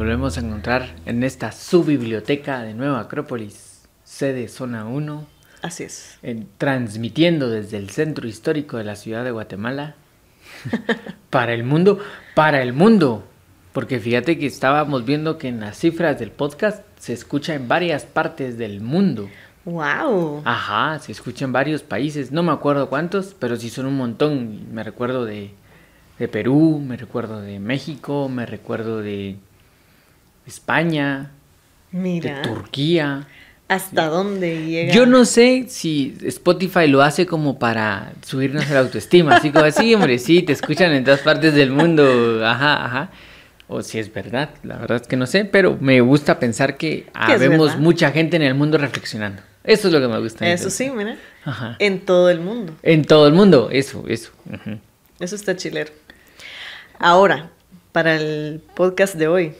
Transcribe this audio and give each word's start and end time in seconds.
Volvemos 0.00 0.38
a 0.38 0.40
encontrar 0.40 0.88
en 1.04 1.22
esta 1.24 1.52
subbiblioteca 1.52 2.62
de 2.62 2.72
Nueva 2.72 3.00
Acrópolis, 3.00 3.82
sede 4.02 4.48
Zona 4.48 4.86
1, 4.86 5.26
Así 5.60 5.82
es. 5.84 6.16
en- 6.22 6.48
transmitiendo 6.56 7.50
desde 7.50 7.76
el 7.76 7.90
centro 7.90 8.26
histórico 8.26 8.78
de 8.78 8.84
la 8.84 8.96
ciudad 8.96 9.24
de 9.24 9.30
Guatemala 9.30 9.96
para 11.28 11.52
el 11.52 11.64
mundo, 11.64 11.98
para 12.34 12.62
el 12.62 12.72
mundo. 12.72 13.28
Porque 13.74 14.00
fíjate 14.00 14.38
que 14.38 14.46
estábamos 14.46 15.04
viendo 15.04 15.36
que 15.36 15.48
en 15.48 15.60
las 15.60 15.76
cifras 15.76 16.18
del 16.18 16.30
podcast 16.30 16.82
se 16.98 17.12
escucha 17.12 17.52
en 17.54 17.68
varias 17.68 18.06
partes 18.06 18.56
del 18.56 18.80
mundo. 18.80 19.28
¡Wow! 19.66 20.40
Ajá, 20.46 20.98
se 21.00 21.12
escucha 21.12 21.44
en 21.44 21.52
varios 21.52 21.82
países, 21.82 22.32
no 22.32 22.42
me 22.42 22.52
acuerdo 22.52 22.88
cuántos, 22.88 23.36
pero 23.38 23.54
sí 23.56 23.68
son 23.68 23.84
un 23.84 23.98
montón. 23.98 24.72
Me 24.72 24.82
recuerdo 24.82 25.26
de, 25.26 25.50
de 26.18 26.26
Perú, 26.26 26.82
me 26.82 26.96
recuerdo 26.96 27.42
de 27.42 27.58
México, 27.60 28.30
me 28.30 28.46
recuerdo 28.46 29.02
de 29.02 29.36
España, 30.50 31.30
Mira, 31.92 32.36
de 32.36 32.42
Turquía. 32.42 33.26
¿hasta 33.68 34.06
dónde 34.06 34.66
llega? 34.66 34.92
Yo 34.92 35.06
no 35.06 35.24
sé 35.24 35.66
si 35.68 36.16
Spotify 36.24 36.88
lo 36.88 37.02
hace 37.02 37.24
como 37.24 37.58
para 37.58 38.12
subirnos 38.22 38.68
la 38.68 38.80
autoestima, 38.80 39.36
así 39.36 39.50
como 39.50 39.64
así, 39.64 39.94
hombre, 39.94 40.18
sí, 40.18 40.42
te 40.42 40.52
escuchan 40.52 40.92
en 40.92 41.04
todas 41.04 41.20
partes 41.20 41.54
del 41.54 41.70
mundo, 41.70 42.44
ajá, 42.44 42.84
ajá. 42.84 43.10
O 43.68 43.82
si 43.82 44.00
es 44.00 44.12
verdad, 44.12 44.50
la 44.64 44.78
verdad 44.78 45.00
es 45.00 45.06
que 45.06 45.16
no 45.16 45.28
sé, 45.28 45.44
pero 45.44 45.78
me 45.80 46.00
gusta 46.00 46.40
pensar 46.40 46.76
que 46.76 47.06
vemos 47.38 47.78
mucha 47.78 48.10
gente 48.10 48.34
en 48.34 48.42
el 48.42 48.54
mundo 48.54 48.76
reflexionando. 48.76 49.42
Eso 49.62 49.86
es 49.86 49.94
lo 49.94 50.00
que 50.00 50.08
me 50.08 50.18
gusta. 50.18 50.50
Eso 50.50 50.70
sí, 50.70 50.90
mira. 50.90 51.16
Ajá. 51.44 51.76
En 51.78 52.00
todo 52.00 52.28
el 52.30 52.40
mundo. 52.40 52.74
En 52.82 53.04
todo 53.04 53.28
el 53.28 53.34
mundo, 53.34 53.68
eso, 53.70 54.04
eso. 54.08 54.32
Eso 55.20 55.36
está 55.36 55.54
chilero. 55.54 55.92
Ahora, 56.98 57.50
para 57.92 58.16
el 58.16 58.60
podcast 58.74 59.14
de 59.14 59.28
hoy. 59.28 59.54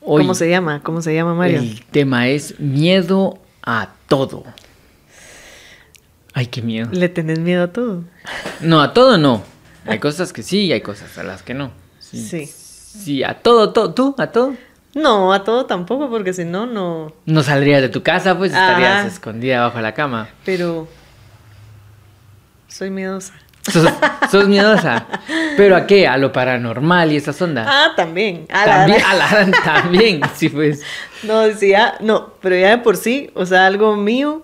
Hoy 0.00 0.22
¿Cómo 0.22 0.34
se 0.34 0.48
llama? 0.48 0.82
¿Cómo 0.82 1.02
se 1.02 1.14
llama, 1.14 1.34
Mario? 1.34 1.58
el 1.58 1.84
tema 1.86 2.28
es 2.28 2.58
miedo 2.60 3.38
a 3.62 3.90
todo. 4.06 4.44
Ay, 6.32 6.46
qué 6.46 6.62
miedo. 6.62 6.88
¿Le 6.92 7.08
tenés 7.08 7.40
miedo 7.40 7.64
a 7.64 7.72
todo? 7.72 8.04
No, 8.60 8.80
a 8.80 8.92
todo 8.92 9.18
no. 9.18 9.42
Hay 9.86 9.98
cosas 9.98 10.32
que 10.32 10.42
sí 10.42 10.66
y 10.66 10.72
hay 10.72 10.82
cosas 10.82 11.16
a 11.18 11.22
las 11.22 11.42
que 11.42 11.54
no. 11.54 11.72
Sí. 11.98 12.46
Sí, 12.46 13.22
a 13.22 13.34
todo, 13.34 13.72
todo. 13.72 13.92
¿Tú? 13.92 14.14
¿A 14.18 14.28
todo? 14.28 14.54
No, 14.94 15.32
a 15.32 15.44
todo 15.44 15.66
tampoco, 15.66 16.08
porque 16.08 16.32
si 16.32 16.44
no, 16.44 16.66
no. 16.66 17.12
No 17.26 17.42
saldrías 17.42 17.82
de 17.82 17.88
tu 17.88 18.02
casa, 18.02 18.36
pues 18.36 18.52
estarías 18.52 19.06
escondida 19.06 19.60
bajo 19.60 19.80
la 19.80 19.94
cama. 19.94 20.28
Pero. 20.44 20.88
Soy 22.68 22.90
miedosa. 22.90 23.34
Sos, 23.70 23.88
sos 24.30 24.48
miedosa. 24.48 25.06
¿Pero 25.56 25.76
a 25.76 25.86
qué? 25.86 26.06
A 26.06 26.16
lo 26.16 26.32
paranormal 26.32 27.12
y 27.12 27.16
esas 27.16 27.40
ondas. 27.42 27.66
Ah, 27.68 27.92
también. 27.96 28.46
A 28.50 28.66
la- 28.66 28.74
también, 28.78 29.02
a 29.06 29.14
la, 29.14 29.50
también, 29.64 30.20
sí, 30.36 30.48
pues. 30.48 30.82
No, 31.22 31.50
sí, 31.54 31.70
ya, 31.70 31.94
no, 32.00 32.34
pero 32.40 32.56
ya 32.56 32.70
de 32.70 32.78
por 32.78 32.96
sí, 32.96 33.30
o 33.34 33.44
sea, 33.46 33.66
algo 33.66 33.96
mío, 33.96 34.42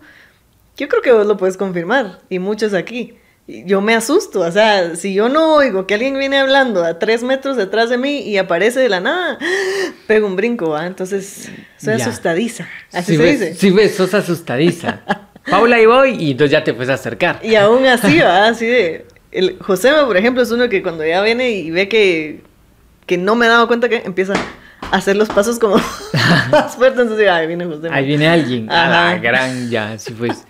yo 0.77 0.89
creo 0.89 1.02
que 1.02 1.12
vos 1.12 1.27
lo 1.27 1.36
puedes 1.36 1.56
confirmar, 1.56 2.19
y 2.28 2.39
muchos 2.39 2.75
aquí. 2.75 3.14
Y 3.47 3.64
Yo 3.67 3.83
me 3.83 3.95
asusto, 3.95 4.41
o 4.41 4.50
sea, 4.50 4.97
si 4.97 5.12
yo 5.12 5.28
no 5.28 5.55
oigo 5.56 5.86
que 5.86 5.92
alguien 5.95 6.19
viene 6.19 6.39
hablando 6.39 6.83
a 6.83 6.98
tres 6.98 7.22
metros 7.22 7.58
detrás 7.58 7.91
de 7.91 7.98
mí 7.98 8.20
y 8.20 8.39
aparece 8.39 8.80
de 8.80 8.89
la 8.89 9.00
nada, 9.00 9.39
pego 10.06 10.27
un 10.27 10.34
brinco, 10.34 10.70
¿va? 10.70 10.86
Entonces, 10.86 11.50
soy 11.77 11.98
Ya. 11.98 12.06
asustadiza, 12.06 12.67
así 12.92 13.12
Sí 13.12 13.17
se 13.19 13.22
ves, 13.22 13.41
dice. 13.41 13.55
Sí, 13.55 13.70
ves, 13.70 13.95
sos 13.95 14.14
asustadiza. 14.14 15.00
Paula, 15.50 15.77
ahí 15.77 15.84
voy, 15.84 16.17
y 16.19 16.30
entonces 16.30 16.52
ya 16.52 16.64
te 16.64 16.72
puedes 16.72 16.89
acercar. 16.89 17.39
Y 17.42 17.55
aún 17.55 17.84
así, 17.86 18.18
¿va? 18.18 18.46
Así 18.48 18.64
de... 18.67 19.07
El 19.34 19.58
Josema, 19.61 20.06
por 20.06 20.17
ejemplo, 20.17 20.42
es 20.42 20.50
uno 20.50 20.68
que 20.68 20.83
cuando 20.83 21.05
ya 21.05 21.20
viene 21.22 21.50
y 21.50 21.70
ve 21.70 21.89
que, 21.89 22.40
que 23.06 23.18
no 23.18 23.34
me 23.34 23.46
he 23.46 23.48
dado 23.48 23.67
cuenta 23.67 23.89
que 23.89 23.96
empieza 24.05 24.34
a 24.80 24.96
hacer 24.96 25.17
los 25.17 25.28
pasos 25.28 25.58
como 25.58 25.77
más 26.50 26.77
fuertes, 26.77 27.00
entonces 27.02 27.28
ay, 27.28 27.46
viene 27.48 27.64
Josema. 27.67 27.95
Ahí 27.96 28.06
viene 28.06 28.28
alguien. 28.28 28.70
A 28.70 28.89
la 28.89 29.11
Ajá. 29.11 29.18
gran, 29.18 29.70
ya, 29.70 29.98
sí, 29.98 30.14
pues. 30.17 30.45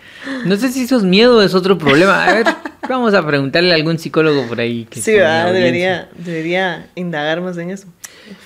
No 0.44 0.56
sé 0.56 0.70
si 0.70 0.84
eso 0.84 0.98
es 0.98 1.02
miedo 1.02 1.38
o 1.38 1.42
es 1.42 1.54
otro 1.54 1.78
problema. 1.78 2.24
A 2.24 2.34
ver, 2.34 2.46
vamos 2.88 3.14
a 3.14 3.26
preguntarle 3.26 3.72
a 3.72 3.76
algún 3.76 3.98
psicólogo 3.98 4.46
por 4.46 4.60
ahí. 4.60 4.86
Que 4.90 5.00
Sí. 5.00 5.12
Debería, 5.12 6.08
debería 6.18 6.88
indagar 6.94 7.40
más 7.40 7.56
en 7.56 7.70
eso. 7.70 7.86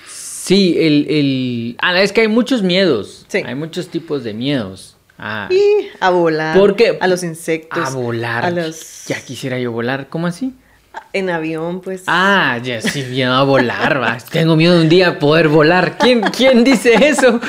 Sí, 0.06 0.76
el, 0.78 1.06
el... 1.10 1.76
Ah, 1.82 2.00
es 2.00 2.12
que 2.12 2.20
hay 2.22 2.28
muchos 2.28 2.62
miedos. 2.62 3.26
Sí. 3.28 3.42
Hay 3.44 3.54
muchos 3.56 3.88
tipos 3.88 4.24
de 4.24 4.34
miedos. 4.34 4.96
Ah, 5.18 5.48
Y 5.50 5.88
a 6.00 6.10
volar. 6.10 6.56
Porque- 6.56 6.96
A 7.00 7.06
los 7.08 7.22
insectos. 7.24 7.86
a 7.86 7.90
volar. 7.90 8.44
A 8.44 8.50
los... 8.50 9.04
Ya 9.06 9.20
quisiera 9.20 9.58
yo 9.58 9.72
volar. 9.72 10.08
¿Cómo 10.08 10.26
así? 10.28 10.54
En 11.12 11.30
avión, 11.30 11.80
pues. 11.80 12.02
Ah, 12.06 12.58
ya 12.62 12.80
sí, 12.80 13.02
miedo 13.10 13.32
a 13.34 13.42
volar, 13.44 14.00
va. 14.02 14.18
Tengo 14.30 14.56
miedo 14.56 14.74
de 14.76 14.82
un 14.82 14.88
día 14.88 15.18
poder 15.18 15.48
volar. 15.48 15.96
¿Quién, 15.98 16.20
quién 16.22 16.64
dice 16.64 16.94
eso? 17.08 17.40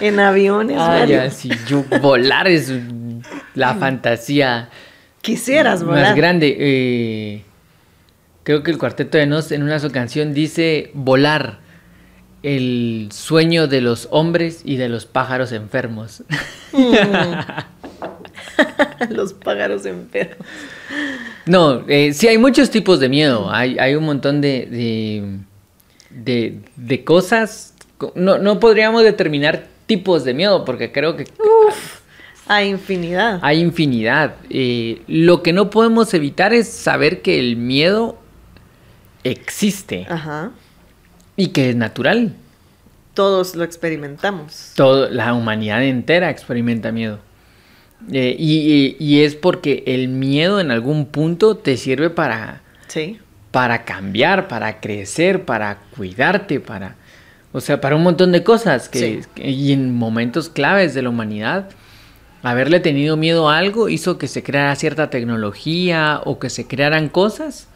En 0.00 0.20
aviones. 0.20 0.76
Ah, 0.80 0.88
Mario. 1.00 1.16
ya, 1.16 1.30
sí, 1.30 1.50
yo 1.68 1.84
volar 2.00 2.46
es 2.48 2.72
la 3.54 3.74
fantasía 3.74 4.68
Quisieras 5.20 5.82
volar. 5.82 6.04
más 6.04 6.16
grande. 6.16 6.56
Eh, 6.58 7.42
creo 8.44 8.62
que 8.62 8.70
el 8.70 8.78
Cuarteto 8.78 9.18
de 9.18 9.26
Nos 9.26 9.50
en 9.50 9.62
una 9.64 9.78
su 9.80 9.90
canción 9.90 10.32
dice 10.34 10.90
volar, 10.94 11.58
el 12.46 13.08
sueño 13.10 13.66
de 13.66 13.80
los 13.80 14.06
hombres 14.12 14.62
y 14.64 14.76
de 14.76 14.88
los 14.88 15.04
pájaros 15.04 15.50
enfermos. 15.50 16.22
los 19.10 19.32
pájaros 19.34 19.84
enfermos. 19.86 20.46
No, 21.46 21.84
eh, 21.88 22.12
sí 22.12 22.28
hay 22.28 22.38
muchos 22.38 22.70
tipos 22.70 23.00
de 23.00 23.08
miedo. 23.08 23.50
Hay, 23.50 23.78
hay 23.78 23.94
un 23.94 24.04
montón 24.04 24.40
de, 24.40 24.66
de, 24.66 25.38
de, 26.10 26.60
de 26.76 27.04
cosas. 27.04 27.74
Co- 27.98 28.12
No, 28.14 28.38
no 28.38 28.60
podríamos 28.60 29.02
determinar 29.02 29.66
tipos 29.86 30.24
de 30.24 30.34
miedo 30.34 30.64
porque 30.64 30.92
creo 30.92 31.16
que 31.16 31.24
A 32.48 32.62
infinidad. 32.64 33.38
hay 33.42 33.60
infinidad. 33.60 34.34
Eh, 34.50 35.02
lo 35.08 35.42
que 35.42 35.52
no 35.52 35.70
podemos 35.70 36.12
evitar 36.14 36.52
es 36.52 36.68
saber 36.68 37.22
que 37.22 37.38
el 37.38 37.56
miedo 37.56 38.18
existe 39.24 40.06
Ajá. 40.08 40.52
Y 41.36 41.48
que 41.48 41.70
es 41.70 41.76
natural. 41.76 42.32
Todos 43.14 43.54
lo 43.56 43.64
experimentamos. 43.64 44.72
Todo, 44.76 45.08
la 45.08 45.32
humanidad 45.34 45.82
entera 45.84 46.30
experimenta 46.30 46.92
miedo. 46.92 47.18
Eh, 48.12 48.36
y, 48.38 48.58
y- 48.58 48.96
y 48.98 49.22
es 49.22 49.34
porque 49.34 49.82
el 49.86 50.08
miedo 50.08 50.60
en 50.60 50.70
algún 50.70 51.06
punto 51.06 51.56
te 51.56 51.76
sirve 51.78 52.10
para, 52.10 52.60
Sí. 52.88 53.18
para 53.52 53.84
cambiar, 53.84 54.48
para 54.48 54.80
crecer, 54.80 55.44
para 55.44 55.78
cuidarte, 55.96 56.60
para... 56.60 56.96
O 57.52 57.60
sea, 57.62 57.80
para 57.80 57.96
un 57.96 58.02
montón 58.02 58.32
de 58.32 58.42
cosas. 58.44 58.90
Que, 58.90 58.98
Sí. 58.98 59.20
que- 59.34 59.50
y 59.50 59.72
en 59.72 59.94
momentos 59.94 60.50
claves 60.50 60.92
de 60.92 61.00
la 61.00 61.08
humanidad, 61.08 61.70
haberle 62.42 62.80
tenido 62.80 63.16
miedo 63.16 63.48
a 63.48 63.56
algo 63.56 63.88
hizo 63.88 64.18
que 64.18 64.28
se 64.28 64.42
creara 64.42 64.76
cierta 64.76 65.08
tecnología 65.08 66.20
o 66.24 66.38
que 66.38 66.50
se 66.50 66.66
crearan 66.66 67.08
cosas 67.08 67.66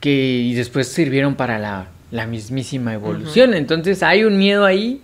que 0.00 0.10
y 0.14 0.54
después 0.54 0.88
sirvieron 0.88 1.34
para 1.34 1.58
la, 1.58 1.88
la 2.16 2.26
mismísima 2.26 2.94
evolución. 2.94 3.52
Entonces 3.54 4.02
hay 4.02 4.24
un 4.24 4.38
miedo 4.38 4.64
ahí 4.64 5.02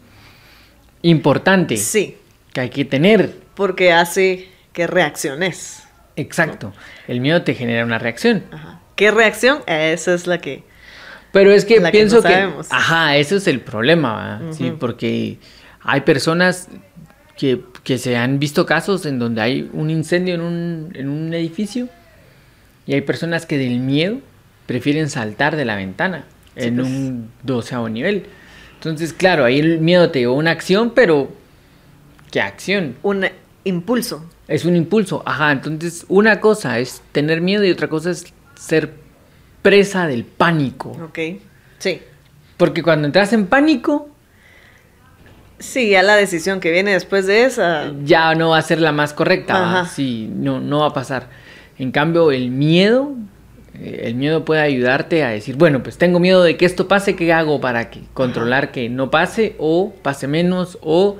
importante 1.02 1.76
Sí. 1.76 2.16
que 2.52 2.60
hay 2.62 2.70
que 2.70 2.84
tener. 2.84 3.36
Porque 3.54 3.92
hace 3.92 4.48
que 4.72 4.86
reacciones. 4.86 5.84
Exacto. 6.16 6.72
El 7.06 7.20
miedo 7.20 7.42
te 7.42 7.54
genera 7.54 7.84
una 7.84 7.98
reacción. 7.98 8.44
Ajá. 8.50 8.80
¿Qué 8.96 9.10
reacción? 9.10 9.58
Esa 9.66 10.14
es 10.14 10.26
la 10.26 10.38
que. 10.38 10.64
Pero 11.32 11.50
es 11.52 11.64
que 11.64 11.80
pienso 11.90 12.22
que, 12.22 12.48
ajá, 12.70 13.16
eso 13.16 13.36
es 13.36 13.46
el 13.46 13.60
problema, 13.60 14.42
sí, 14.50 14.70
porque 14.78 15.38
hay 15.80 16.02
personas 16.02 16.68
que, 17.38 17.62
que 17.84 17.96
se 17.96 18.18
han 18.18 18.38
visto 18.38 18.66
casos 18.66 19.06
en 19.06 19.18
donde 19.18 19.40
hay 19.40 19.70
un 19.72 19.88
incendio 19.88 20.34
en 20.34 20.42
un, 20.42 20.90
en 20.94 21.08
un 21.08 21.32
edificio 21.32 21.88
y 22.86 22.92
hay 22.92 23.00
personas 23.00 23.46
que 23.46 23.56
del 23.56 23.80
miedo 23.80 24.18
prefieren 24.66 25.08
saltar 25.08 25.56
de 25.56 25.64
la 25.64 25.76
ventana 25.76 26.26
Sí, 26.56 26.68
en 26.68 26.76
pues. 26.76 26.86
un 26.88 27.30
doceavo 27.42 27.88
nivel. 27.88 28.26
Entonces, 28.74 29.12
claro, 29.12 29.44
ahí 29.44 29.58
el 29.60 29.80
miedo 29.80 30.10
te 30.10 30.20
llevó 30.20 30.34
a 30.34 30.38
una 30.38 30.50
acción, 30.50 30.90
pero 30.94 31.30
¿qué 32.30 32.40
acción? 32.40 32.96
Un 33.02 33.26
impulso. 33.64 34.24
Es 34.48 34.64
un 34.64 34.74
impulso, 34.76 35.22
ajá. 35.24 35.52
Entonces, 35.52 36.04
una 36.08 36.40
cosa 36.40 36.78
es 36.78 37.00
tener 37.12 37.40
miedo 37.40 37.64
y 37.64 37.70
otra 37.70 37.88
cosa 37.88 38.10
es 38.10 38.26
ser 38.56 38.92
presa 39.62 40.06
del 40.06 40.24
pánico. 40.24 40.90
Ok. 41.04 41.18
Sí. 41.78 42.02
Porque 42.56 42.82
cuando 42.82 43.06
entras 43.06 43.32
en 43.32 43.46
pánico, 43.46 44.08
Sí, 45.58 45.90
ya 45.90 46.02
la 46.02 46.16
decisión 46.16 46.58
que 46.58 46.72
viene 46.72 46.90
después 46.92 47.24
de 47.26 47.44
esa. 47.44 47.92
ya 48.02 48.34
no 48.34 48.50
va 48.50 48.58
a 48.58 48.62
ser 48.62 48.80
la 48.80 48.90
más 48.90 49.12
correcta. 49.12 49.54
Ajá. 49.82 49.88
Sí, 49.88 50.28
no, 50.34 50.58
no 50.60 50.80
va 50.80 50.88
a 50.88 50.92
pasar. 50.92 51.28
En 51.78 51.92
cambio, 51.92 52.32
el 52.32 52.50
miedo, 52.50 53.14
el 53.80 54.14
miedo 54.14 54.44
puede 54.44 54.60
ayudarte 54.60 55.24
a 55.24 55.30
decir, 55.30 55.56
bueno, 55.56 55.82
pues 55.82 55.98
tengo 55.98 56.20
miedo 56.20 56.42
de 56.42 56.56
que 56.56 56.66
esto 56.66 56.88
pase, 56.88 57.16
¿qué 57.16 57.32
hago 57.32 57.60
para 57.60 57.90
que, 57.90 58.00
controlar 58.14 58.70
que 58.70 58.88
no 58.88 59.10
pase 59.10 59.54
o 59.58 59.92
pase 60.02 60.26
menos 60.26 60.78
o 60.82 61.18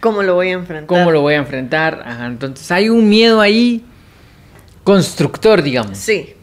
¿Cómo 0.00 0.22
lo 0.22 0.34
voy 0.34 0.48
a 0.48 0.52
enfrentar? 0.52 0.86
cómo 0.86 1.10
lo 1.10 1.20
voy 1.20 1.34
a 1.34 1.38
enfrentar? 1.38 2.02
Ajá, 2.06 2.26
entonces 2.26 2.70
hay 2.70 2.88
un 2.88 3.08
miedo 3.08 3.40
ahí 3.40 3.84
constructor, 4.82 5.62
digamos. 5.62 5.98
Sí. 5.98 6.34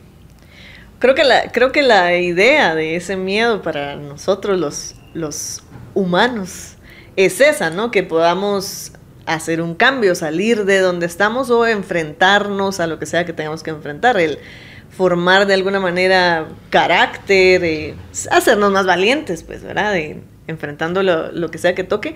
Creo 0.99 1.15
que, 1.15 1.23
la, 1.23 1.51
creo 1.51 1.71
que 1.71 1.81
la 1.81 2.17
idea 2.17 2.73
de 2.75 2.95
ese 2.95 3.17
miedo 3.17 3.61
para 3.61 3.95
nosotros 3.95 4.59
los 4.59 4.95
los 5.17 5.63
humanos 5.93 6.75
es 7.15 7.41
esa, 7.41 7.69
¿no? 7.69 7.91
Que 7.91 8.03
podamos 8.03 8.93
hacer 9.25 9.61
un 9.61 9.75
cambio, 9.75 10.15
salir 10.15 10.63
de 10.65 10.79
donde 10.79 11.05
estamos 11.05 11.49
o 11.49 11.65
enfrentarnos 11.65 12.79
a 12.79 12.87
lo 12.87 12.99
que 12.99 13.05
sea 13.05 13.25
que 13.25 13.33
tengamos 13.33 13.63
que 13.63 13.71
enfrentar. 13.71 14.17
El 14.17 14.39
formar 14.97 15.45
de 15.45 15.53
alguna 15.53 15.79
manera 15.79 16.47
carácter, 16.71 17.63
eh, 17.63 17.95
hacernos 18.31 18.71
más 18.71 18.87
valientes, 18.87 19.43
pues, 19.43 19.63
¿verdad? 19.63 19.93
De, 19.93 20.17
enfrentando 20.47 21.03
lo, 21.03 21.51
que 21.51 21.59
sea 21.59 21.75
que 21.75 21.83
toque. 21.83 22.15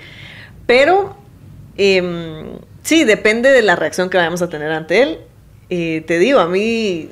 Pero 0.65 1.15
em, 1.77 2.57
sí, 2.81 3.03
depende 3.03 3.51
de 3.51 3.61
la 3.61 3.75
reacción 3.75 4.09
que 4.09 4.17
vayamos 4.17 4.41
a 4.41 4.49
tener 4.49 4.71
ante 4.71 5.03
él. 5.03 5.19
Eh, 5.69 6.03
te 6.07 6.17
digo, 6.17 6.39
a 6.39 6.47
mí 6.47 7.09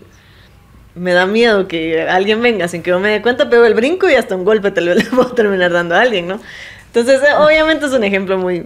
me 0.95 1.13
da 1.13 1.27
miedo 1.27 1.67
que 1.67 2.01
alguien 2.01 2.41
venga 2.41 2.67
sin 2.67 2.81
que 2.81 2.89
yo 2.89 2.99
me 2.99 3.09
dé 3.09 3.21
cuenta, 3.21 3.49
pego 3.49 3.65
el 3.65 3.75
brinco 3.75 4.09
y 4.09 4.15
hasta 4.15 4.35
un 4.35 4.45
golpe 4.45 4.71
te 4.71 4.81
lo 4.81 4.95
puedo 5.11 5.31
terminar 5.33 5.71
dando 5.71 5.95
a 5.95 6.01
alguien, 6.01 6.27
¿no? 6.27 6.39
Entonces, 6.87 7.21
eh, 7.21 7.35
obviamente 7.37 7.85
es 7.85 7.91
un 7.91 8.03
ejemplo 8.03 8.39
muy, 8.39 8.65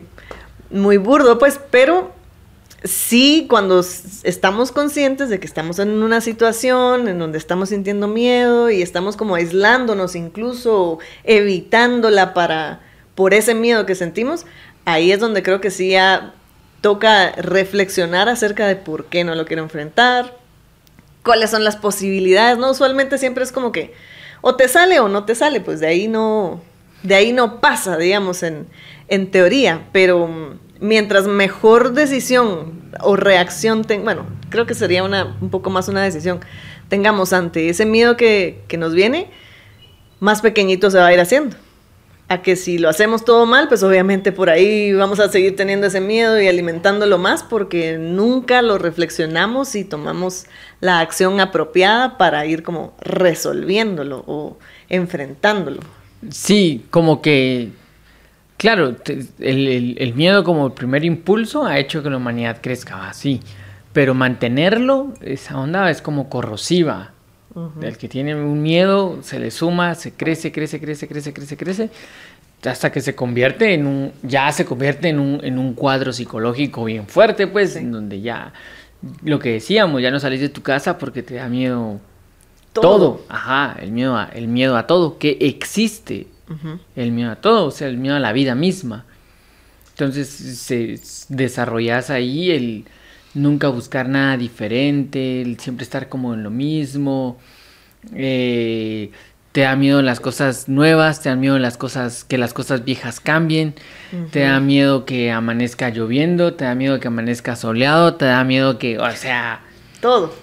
muy 0.72 0.96
burdo, 0.96 1.38
pues, 1.38 1.60
pero 1.70 2.14
sí, 2.84 3.48
cuando 3.50 3.80
estamos 4.24 4.72
conscientes 4.72 5.30
de 5.30 5.40
que 5.40 5.48
estamos 5.48 5.80
en 5.80 6.04
una 6.04 6.22
situación 6.22 7.08
en 7.08 7.20
donde 7.20 7.38
estamos 7.38 7.70
sintiendo 7.70 8.08
miedo 8.08 8.70
y 8.70 8.82
estamos 8.82 9.16
como 9.16 9.36
aislándonos, 9.36 10.16
incluso 10.16 11.00
evitándola 11.24 12.34
para, 12.34 12.82
por 13.16 13.34
ese 13.34 13.56
miedo 13.56 13.86
que 13.86 13.96
sentimos, 13.96 14.46
ahí 14.86 15.12
es 15.12 15.20
donde 15.20 15.44
creo 15.44 15.62
que 15.62 15.72
sí 15.72 15.92
ya 15.92 16.34
toca 16.82 17.32
reflexionar 17.32 18.28
acerca 18.28 18.68
de 18.68 18.76
por 18.76 19.06
qué 19.06 19.24
no 19.24 19.36
lo 19.36 19.46
quiero 19.46 19.64
enfrentar, 19.64 20.38
cuáles 21.24 21.52
son 21.52 21.64
las 21.64 21.78
posibilidades, 21.78 22.58
¿no? 22.58 22.72
Usualmente 22.72 23.18
siempre 23.18 23.46
es 23.46 23.54
como 23.54 23.72
que 23.72 23.94
o 24.42 24.56
te 24.56 24.68
sale 24.68 25.00
o 25.00 25.08
no 25.08 25.24
te 25.24 25.36
sale, 25.36 25.62
pues 25.62 25.80
de 25.80 25.88
ahí 25.88 26.10
no, 26.10 26.62
de 27.02 27.16
ahí 27.16 27.32
no 27.32 27.62
pasa, 27.62 27.96
digamos, 27.96 28.44
en, 28.44 28.68
en 29.08 29.32
teoría, 29.32 29.86
pero 29.94 30.60
mientras 30.84 31.28
mejor 31.28 31.94
decisión 31.94 32.74
o 33.00 33.16
reacción, 33.16 33.84
bueno, 34.04 34.26
creo 34.50 34.66
que 34.66 34.74
sería 34.74 35.04
una, 35.04 35.38
un 35.40 35.50
poco 35.50 35.70
más 35.70 35.88
una 35.88 36.04
decisión, 36.04 36.42
tengamos 36.90 37.32
ante 37.32 37.70
ese 37.70 37.86
miedo 37.86 38.18
que, 38.18 38.62
que 38.68 38.78
nos 38.78 38.94
viene, 38.94 39.32
más 40.20 40.42
pequeñito 40.42 40.92
se 40.92 40.98
va 40.98 41.08
a 41.08 41.14
ir 41.14 41.22
haciendo. 41.22 41.56
A 42.28 42.42
que 42.42 42.56
si 42.58 42.78
lo 42.78 42.90
hacemos 42.90 43.24
todo 43.24 43.46
mal, 43.46 43.70
pues 43.70 43.82
obviamente 43.84 44.34
por 44.34 44.50
ahí 44.50 44.92
vamos 44.94 45.22
a 45.22 45.30
seguir 45.30 45.56
teniendo 45.56 45.88
ese 45.88 46.02
miedo 46.02 46.42
y 46.42 46.48
alimentándolo 46.48 47.18
más 47.18 47.44
porque 47.44 47.98
nunca 47.98 48.62
lo 48.62 48.78
reflexionamos 48.78 49.76
y 49.76 49.86
tomamos 49.86 50.48
la 50.82 51.00
acción 51.00 51.40
apropiada 51.40 52.18
para 52.18 52.46
ir 52.46 52.62
como 52.62 52.94
resolviéndolo 53.00 54.24
o 54.28 54.58
enfrentándolo. 54.90 55.80
Sí, 56.30 56.86
como 56.90 57.22
que 57.22 57.72
Claro, 58.64 58.96
el, 59.40 60.14
miedo 60.16 60.46
como 60.46 60.68
el 60.68 60.72
primer 60.72 61.04
impulso 61.04 61.66
ha 61.66 61.80
hecho 61.80 62.02
que 62.02 62.10
la 62.10 62.16
humanidad 62.16 62.60
crezca 62.62 63.10
así, 63.10 63.42
pero 63.92 64.14
mantenerlo, 64.14 65.14
esa 65.20 65.60
onda 65.60 65.92
es 65.92 66.02
como 66.02 66.30
corrosiva. 66.30 67.12
El 67.82 67.98
que 67.98 68.08
tiene 68.08 68.36
un 68.36 68.62
miedo 68.62 69.20
se 69.22 69.38
le 69.38 69.52
suma, 69.52 69.96
se 69.96 70.14
crece, 70.14 70.54
crece, 70.54 70.80
crece, 70.80 71.10
crece, 71.10 71.34
crece, 71.34 71.58
crece, 71.58 71.90
hasta 72.64 72.90
que 72.90 73.02
se 73.02 73.14
convierte 73.16 73.74
en 73.74 73.86
un, 73.86 74.14
ya 74.22 74.50
se 74.54 74.64
convierte 74.64 75.10
en 75.10 75.20
un, 75.20 75.42
en 75.44 75.58
un 75.60 75.74
cuadro 75.74 76.14
psicológico 76.14 76.86
bien 76.86 77.06
fuerte, 77.06 77.48
pues, 77.48 77.76
en 77.76 77.92
donde 77.92 78.22
ya, 78.22 78.54
lo 79.26 79.40
que 79.40 79.52
decíamos, 79.52 80.02
ya 80.02 80.10
no 80.10 80.22
salís 80.22 80.40
de 80.40 80.48
tu 80.48 80.62
casa 80.62 80.98
porque 80.98 81.22
te 81.22 81.36
da 81.36 81.50
miedo 81.50 82.00
todo. 82.72 83.26
Ajá, 83.28 83.76
el 83.82 83.92
miedo, 83.92 84.16
a, 84.16 84.30
el 84.34 84.48
miedo 84.48 84.78
a 84.78 84.88
todo, 84.88 85.18
que 85.18 85.38
existe, 85.42 86.28
el 86.96 87.12
miedo 87.12 87.32
a 87.32 87.36
todo, 87.36 87.66
o 87.66 87.72
sea, 87.72 87.88
el 87.88 87.98
miedo 87.98 88.16
a 88.16 88.20
la 88.20 88.34
vida 88.34 88.56
misma. 88.56 89.06
Entonces 89.92 90.30
se 90.30 91.00
desarrollas 91.30 92.10
ahí 92.10 92.52
el 92.52 92.86
nunca 93.34 93.68
buscar 93.68 94.10
nada 94.10 94.38
diferente, 94.38 95.42
el 95.42 95.60
siempre 95.60 95.84
estar 95.84 96.10
como 96.10 96.34
en 96.34 96.44
lo 96.44 96.50
mismo. 96.50 97.38
Eh, 98.14 99.12
te 99.52 99.62
da 99.62 99.76
miedo 99.76 100.02
las 100.02 100.20
cosas 100.20 100.68
nuevas, 100.68 101.22
te 101.22 101.30
da 101.30 101.36
miedo 101.36 101.60
las 101.60 101.78
cosas 101.78 102.24
que 102.24 102.40
las 102.40 102.54
cosas 102.54 102.84
viejas 102.84 103.20
cambien, 103.20 103.76
te 104.32 104.42
da 104.42 104.60
miedo 104.60 105.06
que 105.06 105.32
amanezca 105.32 105.90
lloviendo, 105.90 106.56
te 106.56 106.66
da 106.66 106.74
miedo 106.74 107.00
que 107.00 107.08
amanezca 107.08 107.56
soleado, 107.56 108.16
te 108.16 108.26
da 108.26 108.44
miedo 108.44 108.80
que, 108.80 108.98
o 108.98 109.12
sea, 109.12 109.62
todo. 110.02 110.34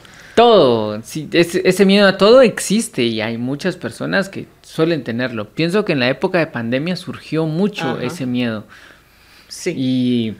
Todo, 0.41 1.03
sí, 1.03 1.29
ese, 1.33 1.61
ese 1.69 1.85
miedo 1.85 2.09
a 2.09 2.17
todo 2.17 2.41
existe 2.41 3.03
y 3.03 3.21
hay 3.21 3.37
muchas 3.37 3.77
personas 3.77 4.31
que 4.31 4.47
suelen 4.63 5.05
tenerlo. 5.05 5.51
Pienso 5.51 5.85
que 5.85 5.93
en 5.93 6.01
la 6.01 6.09
época 6.09 6.39
de 6.39 6.47
pandemia 6.47 6.97
surgió 6.97 7.45
mucho 7.45 8.01
ese 8.01 8.25
miedo. 8.25 8.65
Sí. 9.49 9.75
Y, 9.77 10.35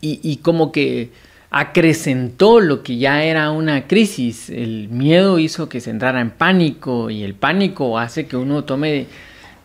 y, 0.00 0.36
como 0.38 0.72
que 0.72 1.10
acrecentó 1.50 2.60
lo 2.60 2.82
que 2.82 2.96
ya 2.96 3.22
era 3.22 3.50
una 3.50 3.86
crisis. 3.86 4.48
El 4.48 4.88
miedo 4.88 5.38
hizo 5.38 5.68
que 5.68 5.82
se 5.82 5.90
entrara 5.90 6.22
en 6.22 6.30
pánico 6.30 7.10
y 7.10 7.24
el 7.24 7.34
pánico 7.34 7.98
hace 7.98 8.26
que 8.26 8.38
uno 8.38 8.64
tome 8.64 9.08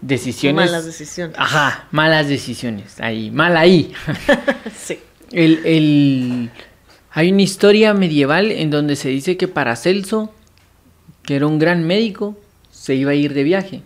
decisiones. 0.02 0.72
Malas 0.72 0.86
decisiones. 0.86 1.38
Ajá, 1.40 1.88
malas 1.92 2.28
decisiones. 2.28 3.00
Ahí, 3.00 3.32
mal 3.32 3.56
ahí. 3.56 3.94
sí. 4.78 5.00
El, 5.32 5.66
el, 5.66 6.50
hay 7.16 7.32
una 7.32 7.44
historia 7.44 7.94
medieval 7.94 8.52
en 8.52 8.72
donde 8.72 8.96
se 8.96 9.10
dice 9.10 9.38
que 9.38 9.48
Paracelso, 9.48 10.34
que 11.22 11.36
era 11.36 11.46
un 11.46 11.60
gran 11.60 11.86
médico, 11.86 12.36
se 12.72 12.96
iba 12.96 13.12
a 13.12 13.16
ir 13.16 13.36
de 13.36 13.44
viaje. 13.44 13.84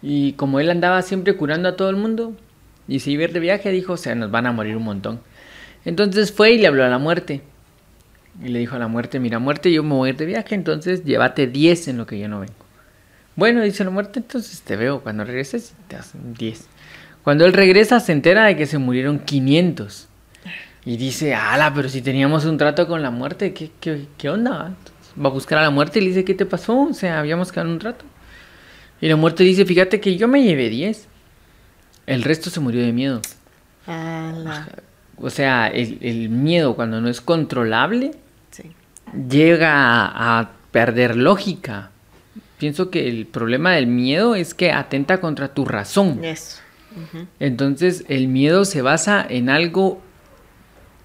Y 0.00 0.32
como 0.32 0.58
él 0.58 0.70
andaba 0.70 1.02
siempre 1.02 1.36
curando 1.36 1.68
a 1.68 1.76
todo 1.76 1.90
el 1.90 1.96
mundo 1.96 2.34
y 2.88 3.00
se 3.00 3.10
iba 3.10 3.20
a 3.20 3.24
ir 3.24 3.34
de 3.34 3.40
viaje, 3.40 3.70
dijo, 3.70 3.92
o 3.92 3.96
sea, 3.98 4.14
nos 4.14 4.30
van 4.30 4.46
a 4.46 4.52
morir 4.52 4.74
un 4.74 4.84
montón. 4.84 5.20
Entonces 5.84 6.32
fue 6.32 6.52
y 6.52 6.58
le 6.58 6.66
habló 6.66 6.82
a 6.82 6.88
la 6.88 6.96
muerte. 6.98 7.42
Y 8.42 8.48
le 8.48 8.58
dijo 8.58 8.76
a 8.76 8.78
la 8.78 8.88
muerte, 8.88 9.20
mira 9.20 9.38
muerte, 9.38 9.70
yo 9.70 9.82
me 9.82 9.94
voy 9.94 10.08
a 10.08 10.12
ir 10.12 10.16
de 10.16 10.24
viaje, 10.24 10.54
entonces 10.54 11.04
llévate 11.04 11.46
10 11.46 11.88
en 11.88 11.98
lo 11.98 12.06
que 12.06 12.18
yo 12.18 12.26
no 12.26 12.40
vengo. 12.40 12.54
Bueno, 13.34 13.62
dice 13.62 13.84
la 13.84 13.90
muerte, 13.90 14.20
entonces 14.20 14.62
te 14.62 14.76
veo 14.76 15.02
cuando 15.02 15.24
regreses, 15.24 15.74
te 15.88 15.96
hacen 15.96 16.32
10. 16.32 16.68
Cuando 17.22 17.44
él 17.44 17.52
regresa 17.52 18.00
se 18.00 18.12
entera 18.12 18.46
de 18.46 18.56
que 18.56 18.64
se 18.64 18.78
murieron 18.78 19.18
500. 19.18 20.08
Y 20.86 20.96
dice, 20.96 21.34
ala, 21.34 21.74
pero 21.74 21.88
si 21.88 22.00
teníamos 22.00 22.44
un 22.44 22.56
trato 22.56 22.86
con 22.86 23.02
la 23.02 23.10
muerte, 23.10 23.52
¿qué, 23.52 23.72
qué, 23.80 24.06
qué 24.16 24.30
onda? 24.30 24.74
Va 25.20 25.28
a 25.28 25.32
buscar 25.32 25.58
a 25.58 25.62
la 25.62 25.70
muerte 25.70 25.98
y 25.98 26.02
le 26.02 26.08
dice, 26.08 26.24
¿qué 26.24 26.32
te 26.32 26.46
pasó? 26.46 26.82
O 26.82 26.94
sea, 26.94 27.18
habíamos 27.18 27.50
quedado 27.50 27.70
un 27.70 27.80
trato. 27.80 28.04
Y 29.00 29.08
la 29.08 29.16
muerte 29.16 29.42
dice, 29.42 29.66
fíjate 29.66 30.00
que 30.00 30.16
yo 30.16 30.28
me 30.28 30.44
llevé 30.44 30.70
10. 30.70 31.08
El 32.06 32.22
resto 32.22 32.50
se 32.50 32.60
murió 32.60 32.82
de 32.82 32.92
miedo. 32.92 33.20
O 35.18 35.30
sea, 35.30 35.66
el, 35.66 36.28
miedo 36.28 36.76
cuando 36.76 37.00
no 37.00 37.08
es 37.08 37.20
controlable 37.20 38.12
llega 39.28 40.04
a, 40.06 40.52
perder 40.70 41.16
lógica. 41.16 41.90
Pienso 42.58 42.90
que 42.90 43.08
el 43.08 43.26
problema 43.26 43.72
del 43.72 43.86
miedo 43.86 44.34
es 44.34 44.52
que 44.52 44.72
atenta 44.72 45.20
contra 45.20 45.48
tu 45.48 45.64
razón. 45.64 46.20
Entonces 47.40 48.04
el 48.08 48.28
miedo 48.28 48.66
se 48.66 48.82
basa 48.82 49.24
en 49.26 49.48
algo 49.48 50.02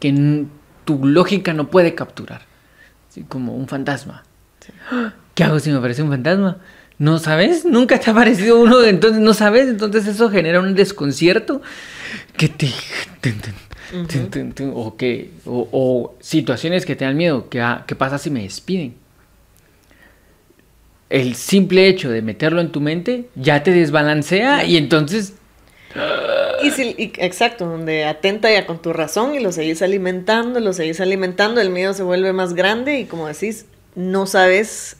que 0.01 0.46
tu 0.84 1.05
lógica 1.05 1.53
no 1.53 1.70
puede 1.70 1.96
capturar. 1.96 2.41
como 3.29 3.55
un 3.55 3.70
fantasma. 3.70 4.24
¿Qué 5.34 5.46
hago 5.46 5.60
si 5.60 5.72
me 5.72 5.77
aparece 5.77 6.01
un 6.01 6.10
fantasma? 6.10 6.58
¿No 6.98 7.17
sabes? 7.20 7.65
Nunca 7.65 8.00
te 8.00 8.12
ha 8.12 8.13
parecido 8.13 8.60
uno, 8.60 8.84
entonces 8.86 9.22
no 9.22 9.34
sabes, 9.34 9.70
entonces 9.70 10.05
eso 10.08 10.29
genera 10.29 10.60
un 10.60 10.75
desconcierto 10.75 11.62
que 12.36 12.50
te... 12.50 12.70
o, 14.74 14.98
que, 14.98 15.31
o, 15.46 16.15
situaciones 16.20 16.86
que 16.86 16.96
te 16.96 17.05
dan 17.05 17.15
miedo, 17.17 17.50
¿qué, 17.50 17.96
pasa 17.98 18.17
si 18.17 18.29
me 18.29 18.43
despiden? 18.43 18.96
El 21.10 21.36
simple 21.36 21.88
hecho 21.88 22.10
de 22.10 22.22
meterlo 22.22 22.62
en 22.62 22.72
tu 22.72 22.81
mente 22.81 23.29
ya 23.36 23.63
te 23.63 23.72
desbalancea 23.72 24.63
y 24.63 24.77
entonces... 24.77 25.34
Y 26.63 26.72
si, 26.72 26.96
exacto, 27.18 27.65
donde 27.65 28.06
atenta 28.06 28.51
ya 28.51 28.65
con 28.65 28.82
tu 28.82 28.94
razón 28.94 29.36
y 29.36 29.39
lo 29.39 29.51
seguís 29.51 29.82
alimentando, 29.82 30.60
lo 30.60 30.74
seguís 30.74 31.01
alimentando, 31.01 31.62
el 31.62 31.70
miedo 31.70 31.94
se 31.94 32.03
vuelve 32.03 32.34
más 32.34 32.53
grande 32.53 33.00
y 33.00 33.06
como 33.06 33.27
decís, 33.27 33.65
no 33.96 34.25
sabes 34.25 34.98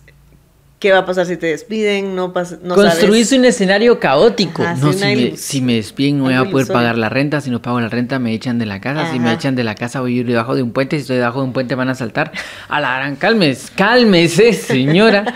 ¿Qué 0.82 0.92
va 0.92 0.98
a 0.98 1.06
pasar 1.06 1.28
si 1.28 1.38
te 1.38 1.46
despiden? 1.46 2.16
No, 2.16 2.34
no 2.64 2.76
Construirse 2.76 3.38
un 3.38 3.46
escenario 3.46 4.00
caótico. 4.00 4.64
no, 4.64 4.92
si 4.92 5.62
me, 5.62 5.76
despiden 5.76 6.18
no 6.18 6.24
voy 6.24 6.34
a 6.34 6.46
poder 6.46 6.66
pagar 6.66 6.98
la 6.98 7.08
renta. 7.08 7.40
Si 7.40 7.52
no 7.52 7.62
pago 7.62 7.80
la 7.80 7.88
renta 7.88 8.18
me 8.18 8.34
echan 8.34 8.58
de 8.58 8.66
la 8.66 8.82
casa. 8.82 9.12
Si 9.12 9.20
me 9.20 9.32
echan 9.32 9.56
de 9.56 9.64
la 9.64 9.76
casa 9.76 10.02
voy 10.02 10.18
a 10.18 10.20
ir 10.22 10.26
debajo 10.26 10.56
de 10.56 10.64
un 10.64 10.72
puente. 10.72 10.96
Si 10.96 11.02
estoy 11.02 11.18
debajo 11.18 11.42
de 11.42 11.46
un 11.46 11.54
puente 11.54 11.76
van 11.76 11.90
a 11.90 11.94
saltar. 11.94 12.32
A 12.68 12.80
la 12.80 12.96
gran 12.96 13.16
calmes, 13.16 13.72
cálmese, 13.76 14.54
señora. 14.54 15.36